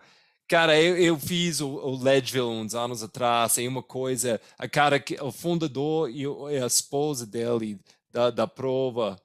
Cara, 0.45 0.77
eu, 0.77 0.97
eu 0.97 1.17
fiz 1.17 1.61
o, 1.61 1.69
o 1.69 2.03
Ledgeville 2.03 2.47
uns 2.47 2.75
anos 2.75 3.01
atrás, 3.01 3.57
e 3.57 3.65
uma 3.65 3.81
coisa, 3.81 4.41
a 4.57 4.67
cara 4.67 4.99
que 4.99 5.15
o 5.21 5.31
fundador 5.31 6.11
e, 6.11 6.25
a 6.61 6.65
esposa 6.65 7.25
dele 7.25 7.79
da, 8.11 8.29
da 8.29 8.45
prova, 8.45 9.17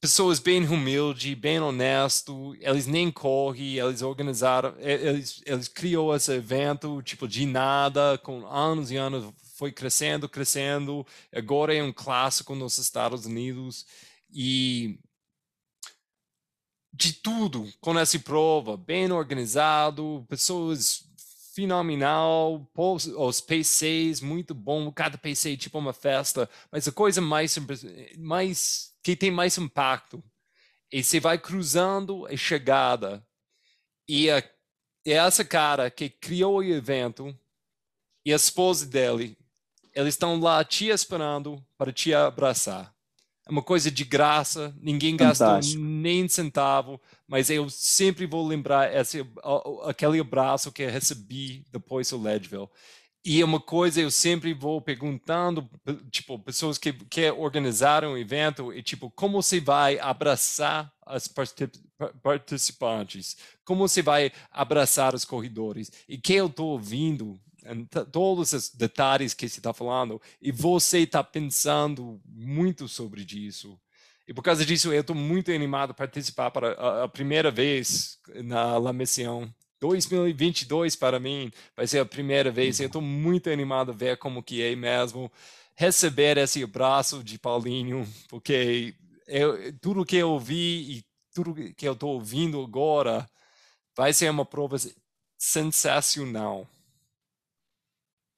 pessoas 0.00 0.40
bem 0.40 0.66
humildes, 0.66 1.34
bem 1.34 1.60
honesto, 1.60 2.56
eles 2.58 2.88
nem 2.88 3.08
correm, 3.08 3.76
eles 3.76 4.02
organizaram, 4.02 4.74
eles, 4.80 5.40
eles 5.46 5.68
criou 5.68 6.12
esse 6.12 6.32
evento, 6.32 7.00
tipo, 7.02 7.28
de 7.28 7.46
nada, 7.46 8.18
com 8.18 8.44
anos 8.48 8.90
e 8.90 8.96
anos, 8.96 9.32
foi 9.62 9.70
crescendo, 9.70 10.28
crescendo, 10.28 11.06
agora 11.32 11.72
é 11.72 11.80
um 11.80 11.92
clássico 11.92 12.52
nos 12.52 12.78
Estados 12.78 13.26
Unidos, 13.26 13.86
e 14.28 14.98
de 16.92 17.12
tudo 17.12 17.72
com 17.80 17.96
essa 17.96 18.18
prova, 18.18 18.76
bem 18.76 19.12
organizado, 19.12 20.26
pessoas 20.28 21.04
fenomenal, 21.54 22.68
os 23.16 23.40
PCs 23.40 24.20
muito 24.20 24.52
bom, 24.52 24.90
cada 24.90 25.16
PC 25.16 25.52
é 25.52 25.56
tipo 25.56 25.78
uma 25.78 25.92
festa, 25.92 26.50
mas 26.72 26.88
a 26.88 26.92
coisa 26.92 27.20
mais, 27.20 27.56
mais 28.18 28.92
que 29.00 29.14
tem 29.14 29.30
mais 29.30 29.56
impacto 29.58 30.20
e 30.90 31.04
você 31.04 31.20
vai 31.20 31.38
cruzando 31.38 32.26
a 32.26 32.36
chegada. 32.36 33.24
E 34.08 34.28
a, 34.28 34.38
é 35.06 35.12
essa 35.12 35.44
cara 35.44 35.88
que 35.88 36.10
criou 36.10 36.56
o 36.56 36.64
evento 36.64 37.32
e 38.24 38.32
a 38.32 38.36
esposa 38.36 38.86
dele, 38.86 39.36
eles 39.94 40.14
estão 40.14 40.38
lá 40.40 40.64
te 40.64 40.88
esperando 40.88 41.62
para 41.76 41.92
te 41.92 42.14
abraçar. 42.14 42.92
É 43.46 43.50
uma 43.50 43.62
coisa 43.62 43.90
de 43.90 44.04
graça, 44.04 44.74
ninguém 44.80 45.16
gastou 45.16 45.58
nem 45.78 46.28
centavo, 46.28 47.00
mas 47.26 47.50
eu 47.50 47.68
sempre 47.68 48.24
vou 48.24 48.46
lembrar 48.46 48.94
esse, 48.94 49.26
aquele 49.84 50.20
abraço 50.20 50.70
que 50.70 50.82
eu 50.82 50.90
recebi 50.90 51.64
depois 51.72 52.08
do 52.10 52.22
Leadville. 52.22 52.68
E 53.24 53.40
é 53.40 53.44
uma 53.44 53.60
coisa 53.60 54.00
eu 54.00 54.10
sempre 54.10 54.52
vou 54.52 54.80
perguntando, 54.80 55.68
tipo, 56.10 56.38
pessoas 56.40 56.76
que, 56.76 56.92
que 56.92 57.30
organizaram 57.30 58.12
o 58.12 58.18
evento, 58.18 58.72
e 58.72 58.82
tipo, 58.82 59.10
como 59.10 59.40
você 59.40 59.60
vai 59.60 59.98
abraçar 59.98 60.92
as 61.06 61.28
participantes? 62.20 63.36
Como 63.64 63.86
você 63.86 64.02
vai 64.02 64.32
abraçar 64.50 65.14
os 65.14 65.24
corredores? 65.24 65.92
E 66.08 66.18
que 66.18 66.34
eu 66.34 66.46
estou 66.46 66.70
ouvindo 66.70 67.40
todos 68.10 68.52
os 68.52 68.68
detalhes 68.70 69.34
que 69.34 69.48
você 69.48 69.60
está 69.60 69.72
falando 69.72 70.20
e 70.40 70.50
você 70.50 71.00
está 71.00 71.22
pensando 71.22 72.20
muito 72.26 72.88
sobre 72.88 73.26
isso. 73.30 73.78
E 74.26 74.32
por 74.32 74.42
causa 74.42 74.64
disso, 74.64 74.92
eu 74.92 75.00
estou 75.00 75.16
muito 75.16 75.50
animado 75.50 75.90
a 75.90 75.94
participar 75.94 76.50
para 76.50 76.72
a, 76.72 77.04
a 77.04 77.08
primeira 77.08 77.50
vez 77.50 78.18
na 78.44 78.78
La 78.78 78.92
Mission. 78.92 79.48
2022 79.80 80.94
para 80.94 81.18
mim 81.18 81.50
vai 81.76 81.88
ser 81.88 81.98
a 81.98 82.06
primeira 82.06 82.50
vez. 82.50 82.78
Eu 82.78 82.86
estou 82.86 83.02
muito 83.02 83.50
animado 83.50 83.90
a 83.90 83.94
ver 83.94 84.16
como 84.16 84.42
que 84.42 84.62
é 84.62 84.76
mesmo 84.76 85.30
receber 85.74 86.38
esse 86.38 86.62
abraço 86.62 87.24
de 87.24 87.38
Paulinho, 87.38 88.06
porque 88.28 88.94
eu, 89.26 89.72
tudo 89.78 90.04
que 90.04 90.16
eu 90.16 90.30
ouvi 90.30 90.98
e 90.98 91.04
tudo 91.34 91.54
que 91.74 91.88
eu 91.88 91.94
estou 91.94 92.14
ouvindo 92.14 92.62
agora 92.62 93.28
vai 93.96 94.12
ser 94.12 94.30
uma 94.30 94.44
prova 94.44 94.76
sensacional. 95.36 96.68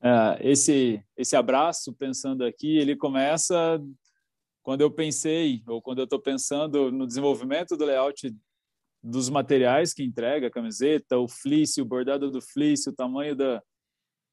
É, 0.04 0.50
esse 0.50 1.02
esse 1.16 1.34
abraço, 1.34 1.90
pensando 1.94 2.44
aqui, 2.44 2.76
ele 2.76 2.94
começa 2.94 3.80
quando 4.62 4.82
eu 4.82 4.90
pensei 4.90 5.62
ou 5.66 5.80
quando 5.80 6.00
eu 6.00 6.04
estou 6.04 6.20
pensando 6.20 6.92
no 6.92 7.06
desenvolvimento 7.06 7.74
do 7.74 7.86
layout 7.86 8.34
dos 9.02 9.30
materiais 9.30 9.94
que 9.94 10.02
entrega, 10.02 10.48
a 10.48 10.50
camiseta, 10.50 11.18
o 11.18 11.26
fleece, 11.26 11.80
o 11.80 11.86
bordado 11.86 12.30
do 12.30 12.42
fleece, 12.42 12.90
o 12.90 12.94
tamanho 12.94 13.34
da, 13.34 13.62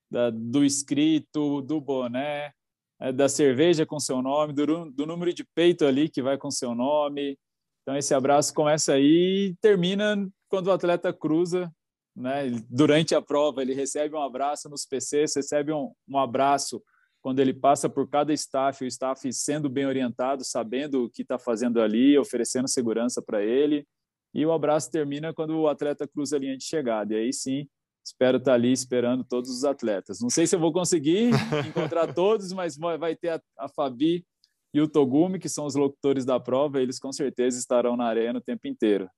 da 0.10 0.30
do 0.30 0.66
escrito, 0.66 1.62
do 1.62 1.80
boné, 1.80 2.52
é, 3.00 3.14
da 3.14 3.30
cerveja 3.30 3.86
com 3.86 4.00
seu 4.00 4.22
nome, 4.22 4.52
do, 4.52 4.92
do 4.92 5.06
número 5.06 5.34
de 5.34 5.46
peito 5.56 5.86
ali 5.86 6.10
que 6.10 6.22
vai 6.22 6.38
com 6.38 6.52
seu 6.52 6.76
nome. 6.76 7.38
Então 7.82 7.96
esse 7.96 8.14
abraço 8.14 8.54
começa 8.54 8.94
aí 8.94 9.52
e 9.52 9.56
termina 9.62 10.30
quando 10.50 10.68
o 10.68 10.72
atleta 10.72 11.14
cruza, 11.14 11.74
né? 12.16 12.52
Durante 12.70 13.16
a 13.16 13.22
prova 13.22 13.62
ele 13.62 13.74
recebe 13.74 14.16
um 14.16 14.22
abraço 14.22 14.70
nos 14.70 14.86
PCs, 14.86 15.36
recebe 15.36 15.72
um, 15.72 15.92
um 16.08 16.18
abraço 16.18 16.82
quando 17.22 17.40
ele 17.40 17.54
passa 17.54 17.88
por 17.88 18.10
cada 18.10 18.34
staff, 18.34 18.84
o 18.84 18.88
staff 18.88 19.32
sendo 19.32 19.70
bem 19.70 19.86
orientado, 19.86 20.44
sabendo 20.44 21.06
o 21.06 21.10
que 21.10 21.22
está 21.22 21.38
fazendo 21.38 21.80
ali, 21.80 22.18
oferecendo 22.18 22.68
segurança 22.68 23.22
para 23.22 23.44
ele. 23.44 23.86
E 24.34 24.46
o 24.46 24.52
abraço 24.52 24.90
termina 24.90 25.34
quando 25.34 25.58
o 25.58 25.68
atleta 25.68 26.08
cruza 26.08 26.36
a 26.36 26.40
linha 26.40 26.58
de 26.58 26.64
chegada. 26.64 27.14
E 27.14 27.18
aí 27.18 27.34
sim, 27.34 27.68
espero 28.04 28.38
estar 28.38 28.52
tá 28.52 28.56
ali 28.56 28.72
esperando 28.72 29.24
todos 29.24 29.52
os 29.52 29.64
atletas. 29.64 30.20
Não 30.20 30.30
sei 30.30 30.48
se 30.48 30.56
eu 30.56 30.60
vou 30.60 30.74
conseguir 30.74 31.30
encontrar 31.68 32.12
todos, 32.14 32.52
mas 32.54 32.76
vai 32.78 33.16
ter 33.16 33.30
a, 33.30 33.42
a 33.60 33.70
Fabi 33.70 34.26
e 34.74 34.82
o 34.82 34.88
Togumi, 34.88 35.38
que 35.38 35.50
são 35.50 35.66
os 35.66 35.76
locutores 35.76 36.26
da 36.26 36.40
prova, 36.40 36.82
eles 36.82 36.98
com 36.98 37.12
certeza 37.12 37.60
estarão 37.60 37.98
na 37.98 38.06
arena 38.06 38.40
o 38.40 38.42
tempo 38.42 38.68
inteiro. 38.68 39.10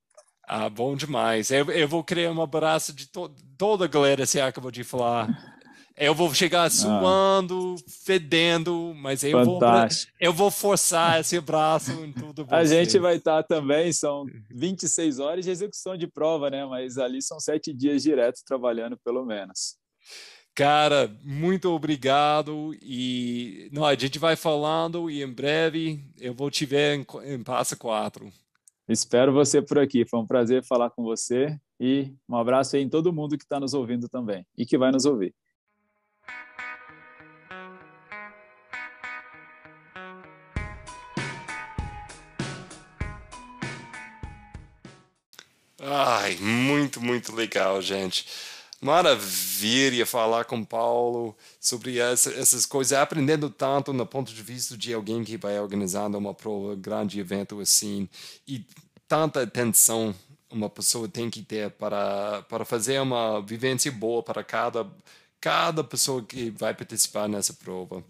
Ah, 0.45 0.69
bom 0.69 0.95
demais. 0.95 1.51
Eu, 1.51 1.71
eu 1.71 1.87
vou 1.87 2.03
criar 2.03 2.31
um 2.31 2.41
abraço 2.41 2.93
de 2.93 3.07
to 3.07 3.29
toda 3.57 3.85
a 3.85 3.87
galera, 3.87 4.25
se 4.25 4.41
acabou 4.41 4.71
de 4.71 4.83
falar. 4.83 5.29
Eu 5.95 6.15
vou 6.15 6.33
chegar 6.33 6.63
ah. 6.63 6.69
suando, 6.69 7.75
ah. 7.77 7.91
fedendo, 8.03 8.93
mas 8.95 9.23
eu 9.23 9.45
vou, 9.45 9.59
eu 10.19 10.33
vou 10.33 10.49
forçar 10.49 11.21
esse 11.21 11.39
braço 11.39 11.91
em 12.03 12.11
tudo. 12.11 12.45
A 12.49 12.65
gente 12.65 12.97
vai 12.97 13.17
estar 13.17 13.43
tá 13.43 13.55
também, 13.55 13.93
são 13.93 14.25
26 14.49 15.19
horas 15.19 15.45
de 15.45 15.51
execução 15.51 15.95
de 15.95 16.07
prova, 16.07 16.49
né? 16.49 16.65
Mas 16.65 16.97
ali 16.97 17.21
são 17.21 17.39
sete 17.39 17.71
dias 17.71 18.01
diretos 18.01 18.41
trabalhando, 18.41 18.97
pelo 18.97 19.23
menos. 19.23 19.77
Cara, 20.55 21.11
muito 21.23 21.69
obrigado 21.71 22.75
e 22.81 23.69
não, 23.71 23.85
a 23.85 23.95
gente 23.95 24.19
vai 24.19 24.35
falando 24.35 25.09
e 25.09 25.23
em 25.23 25.31
breve 25.31 26.03
eu 26.19 26.33
vou 26.33 26.51
te 26.51 26.63
ver 26.63 26.99
em, 26.99 27.33
em 27.33 27.43
Passa 27.43 27.75
4. 27.75 28.31
Espero 28.87 29.31
você 29.31 29.61
por 29.61 29.79
aqui. 29.79 30.05
Foi 30.05 30.19
um 30.19 30.27
prazer 30.27 30.63
falar 30.63 30.89
com 30.89 31.03
você 31.03 31.57
e 31.79 32.13
um 32.27 32.35
abraço 32.35 32.75
aí 32.75 32.83
em 32.83 32.89
todo 32.89 33.13
mundo 33.13 33.37
que 33.37 33.43
está 33.43 33.59
nos 33.59 33.73
ouvindo 33.73 34.09
também 34.09 34.45
e 34.57 34.65
que 34.65 34.77
vai 34.77 34.91
nos 34.91 35.05
ouvir. 35.05 35.33
Ai, 45.85 46.37
muito, 46.37 47.01
muito 47.01 47.35
legal, 47.35 47.81
gente. 47.81 48.25
Maravilha 48.83 50.05
falar 50.05 50.43
com 50.43 50.61
Paulo 50.61 51.33
sobre 51.57 51.99
essa, 51.99 52.29
essas 52.33 52.65
coisas, 52.65 52.97
aprendendo 52.97 53.49
tanto 53.49 53.93
no 53.93 54.05
ponto 54.05 54.33
de 54.33 54.43
vista 54.43 54.75
de 54.75 54.93
alguém 54.93 55.23
que 55.23 55.37
vai 55.37 55.57
organizando 55.57 56.17
uma 56.17 56.33
prova, 56.33 56.75
grande 56.75 57.17
evento 57.17 57.61
assim, 57.61 58.09
e 58.45 58.65
tanta 59.07 59.43
atenção 59.43 60.13
uma 60.51 60.69
pessoa 60.69 61.07
tem 61.07 61.29
que 61.29 61.41
ter 61.41 61.71
para, 61.71 62.41
para 62.43 62.65
fazer 62.65 62.99
uma 62.99 63.41
vivência 63.41 63.89
boa 63.89 64.21
para 64.21 64.43
cada, 64.43 64.85
cada 65.39 65.81
pessoa 65.81 66.21
que 66.21 66.49
vai 66.49 66.73
participar 66.73 67.29
nessa 67.29 67.53
prova. 67.53 68.03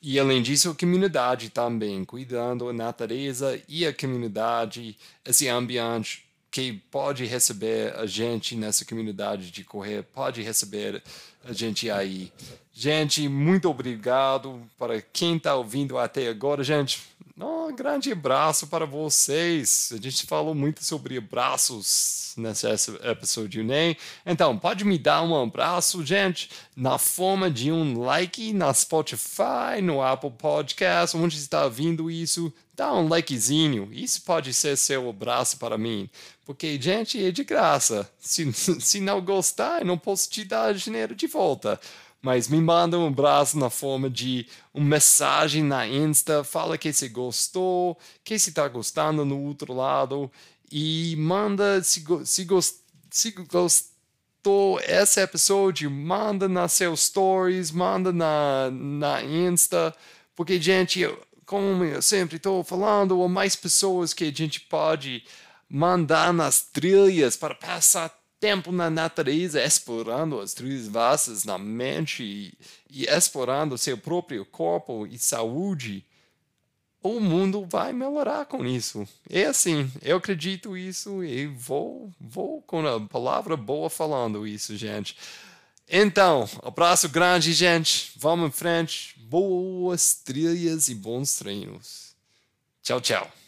E 0.00 0.16
além 0.18 0.42
disso, 0.42 0.70
a 0.70 0.74
comunidade 0.76 1.50
também, 1.50 2.04
cuidando 2.04 2.66
da 2.66 2.72
natureza 2.72 3.60
e 3.68 3.84
a 3.84 3.92
comunidade, 3.92 4.96
esse 5.24 5.48
ambiente 5.48 6.29
que 6.50 6.72
pode 6.90 7.24
receber 7.24 7.94
a 7.96 8.06
gente 8.06 8.56
nessa 8.56 8.84
comunidade 8.84 9.50
de 9.50 9.62
correr, 9.62 10.02
pode 10.02 10.42
receber 10.42 11.02
a 11.44 11.52
gente 11.52 11.90
aí. 11.90 12.32
Gente, 12.72 13.28
muito 13.28 13.68
obrigado 13.68 14.60
para 14.78 15.00
quem 15.00 15.36
está 15.36 15.54
ouvindo 15.54 15.98
até 15.98 16.28
agora, 16.28 16.64
gente. 16.64 17.00
Um 17.38 17.74
grande 17.74 18.12
abraço 18.12 18.66
para 18.66 18.84
vocês. 18.84 19.90
A 19.92 19.96
gente 19.96 20.26
falou 20.26 20.54
muito 20.54 20.84
sobre 20.84 21.16
abraços 21.16 22.34
nesse 22.36 22.66
episódio, 23.02 23.64
né? 23.64 23.96
Então, 24.26 24.58
pode 24.58 24.84
me 24.84 24.98
dar 24.98 25.22
um 25.22 25.40
abraço, 25.40 26.04
gente, 26.04 26.50
na 26.76 26.98
forma 26.98 27.50
de 27.50 27.72
um 27.72 27.98
like 27.98 28.52
na 28.52 28.74
Spotify, 28.74 29.80
no 29.82 30.02
Apple 30.02 30.32
Podcast, 30.32 31.16
onde 31.16 31.38
está 31.38 31.66
vindo 31.68 32.10
isso. 32.10 32.52
Dá 32.80 32.94
um 32.94 33.08
likezinho. 33.08 33.90
Isso 33.92 34.22
pode 34.22 34.54
ser 34.54 34.74
seu 34.74 35.10
abraço 35.10 35.58
para 35.58 35.76
mim. 35.76 36.08
Porque, 36.46 36.80
gente, 36.80 37.22
é 37.22 37.30
de 37.30 37.44
graça. 37.44 38.10
Se, 38.18 38.50
se 38.80 39.00
não 39.00 39.20
gostar, 39.20 39.80
eu 39.80 39.84
não 39.84 39.98
posso 39.98 40.30
te 40.30 40.44
dar 40.44 40.72
dinheiro 40.72 41.14
de 41.14 41.26
volta 41.26 41.78
mas 42.22 42.48
me 42.48 42.60
manda 42.60 42.98
um 42.98 43.06
abraço 43.06 43.58
na 43.58 43.70
forma 43.70 44.10
de 44.10 44.46
uma 44.74 44.84
mensagem 44.84 45.62
na 45.62 45.88
Insta, 45.88 46.44
fala 46.44 46.76
que 46.76 46.92
você 46.92 47.08
gostou, 47.08 47.98
que 48.22 48.38
você 48.38 48.50
está 48.50 48.68
gostando 48.68 49.24
no 49.24 49.40
outro 49.40 49.72
lado 49.72 50.30
e 50.70 51.16
manda 51.16 51.82
se, 51.82 52.04
se, 52.26 52.46
se 53.10 53.30
gostou 53.30 54.78
esse 54.82 55.18
episódio, 55.18 55.90
manda 55.90 56.46
nas 56.46 56.74
seus 56.74 57.04
stories, 57.04 57.70
manda 57.70 58.12
na, 58.12 58.70
na 58.70 59.22
Insta, 59.22 59.96
porque 60.36 60.60
gente, 60.60 61.06
como 61.50 61.82
eu 61.82 62.00
sempre 62.00 62.36
estou 62.36 62.62
falando, 62.62 63.20
há 63.24 63.28
mais 63.28 63.56
pessoas 63.56 64.14
que 64.14 64.22
a 64.22 64.30
gente 64.30 64.60
pode 64.60 65.24
mandar 65.68 66.32
nas 66.32 66.62
trilhas 66.62 67.36
para 67.36 67.56
passar 67.56 68.16
tempo 68.38 68.70
na 68.70 68.88
natureza, 68.88 69.60
explorando 69.60 70.38
as 70.38 70.54
trilhas 70.54 70.86
vastas 70.86 71.44
na 71.44 71.58
mente 71.58 72.22
e, 72.22 72.54
e 72.88 73.04
explorando 73.04 73.76
seu 73.76 73.98
próprio 73.98 74.46
corpo 74.46 75.04
e 75.08 75.18
saúde, 75.18 76.06
o 77.02 77.18
mundo 77.18 77.66
vai 77.68 77.92
melhorar 77.92 78.46
com 78.46 78.64
isso. 78.64 79.04
É 79.28 79.46
assim, 79.46 79.90
eu 80.02 80.18
acredito 80.18 80.76
isso 80.76 81.24
e 81.24 81.48
vou, 81.48 82.12
vou 82.20 82.62
com 82.62 82.86
a 82.86 83.00
palavra 83.00 83.56
boa 83.56 83.90
falando 83.90 84.46
isso, 84.46 84.76
gente. 84.76 85.16
Então, 85.90 86.48
abraço 86.62 87.08
grande, 87.08 87.52
gente. 87.52 88.12
Vamos 88.16 88.48
em 88.48 88.52
frente. 88.52 89.18
Boas 89.18 90.14
trilhas 90.14 90.88
e 90.88 90.94
bons 90.94 91.34
treinos. 91.34 92.14
Tchau, 92.82 93.00
tchau. 93.00 93.39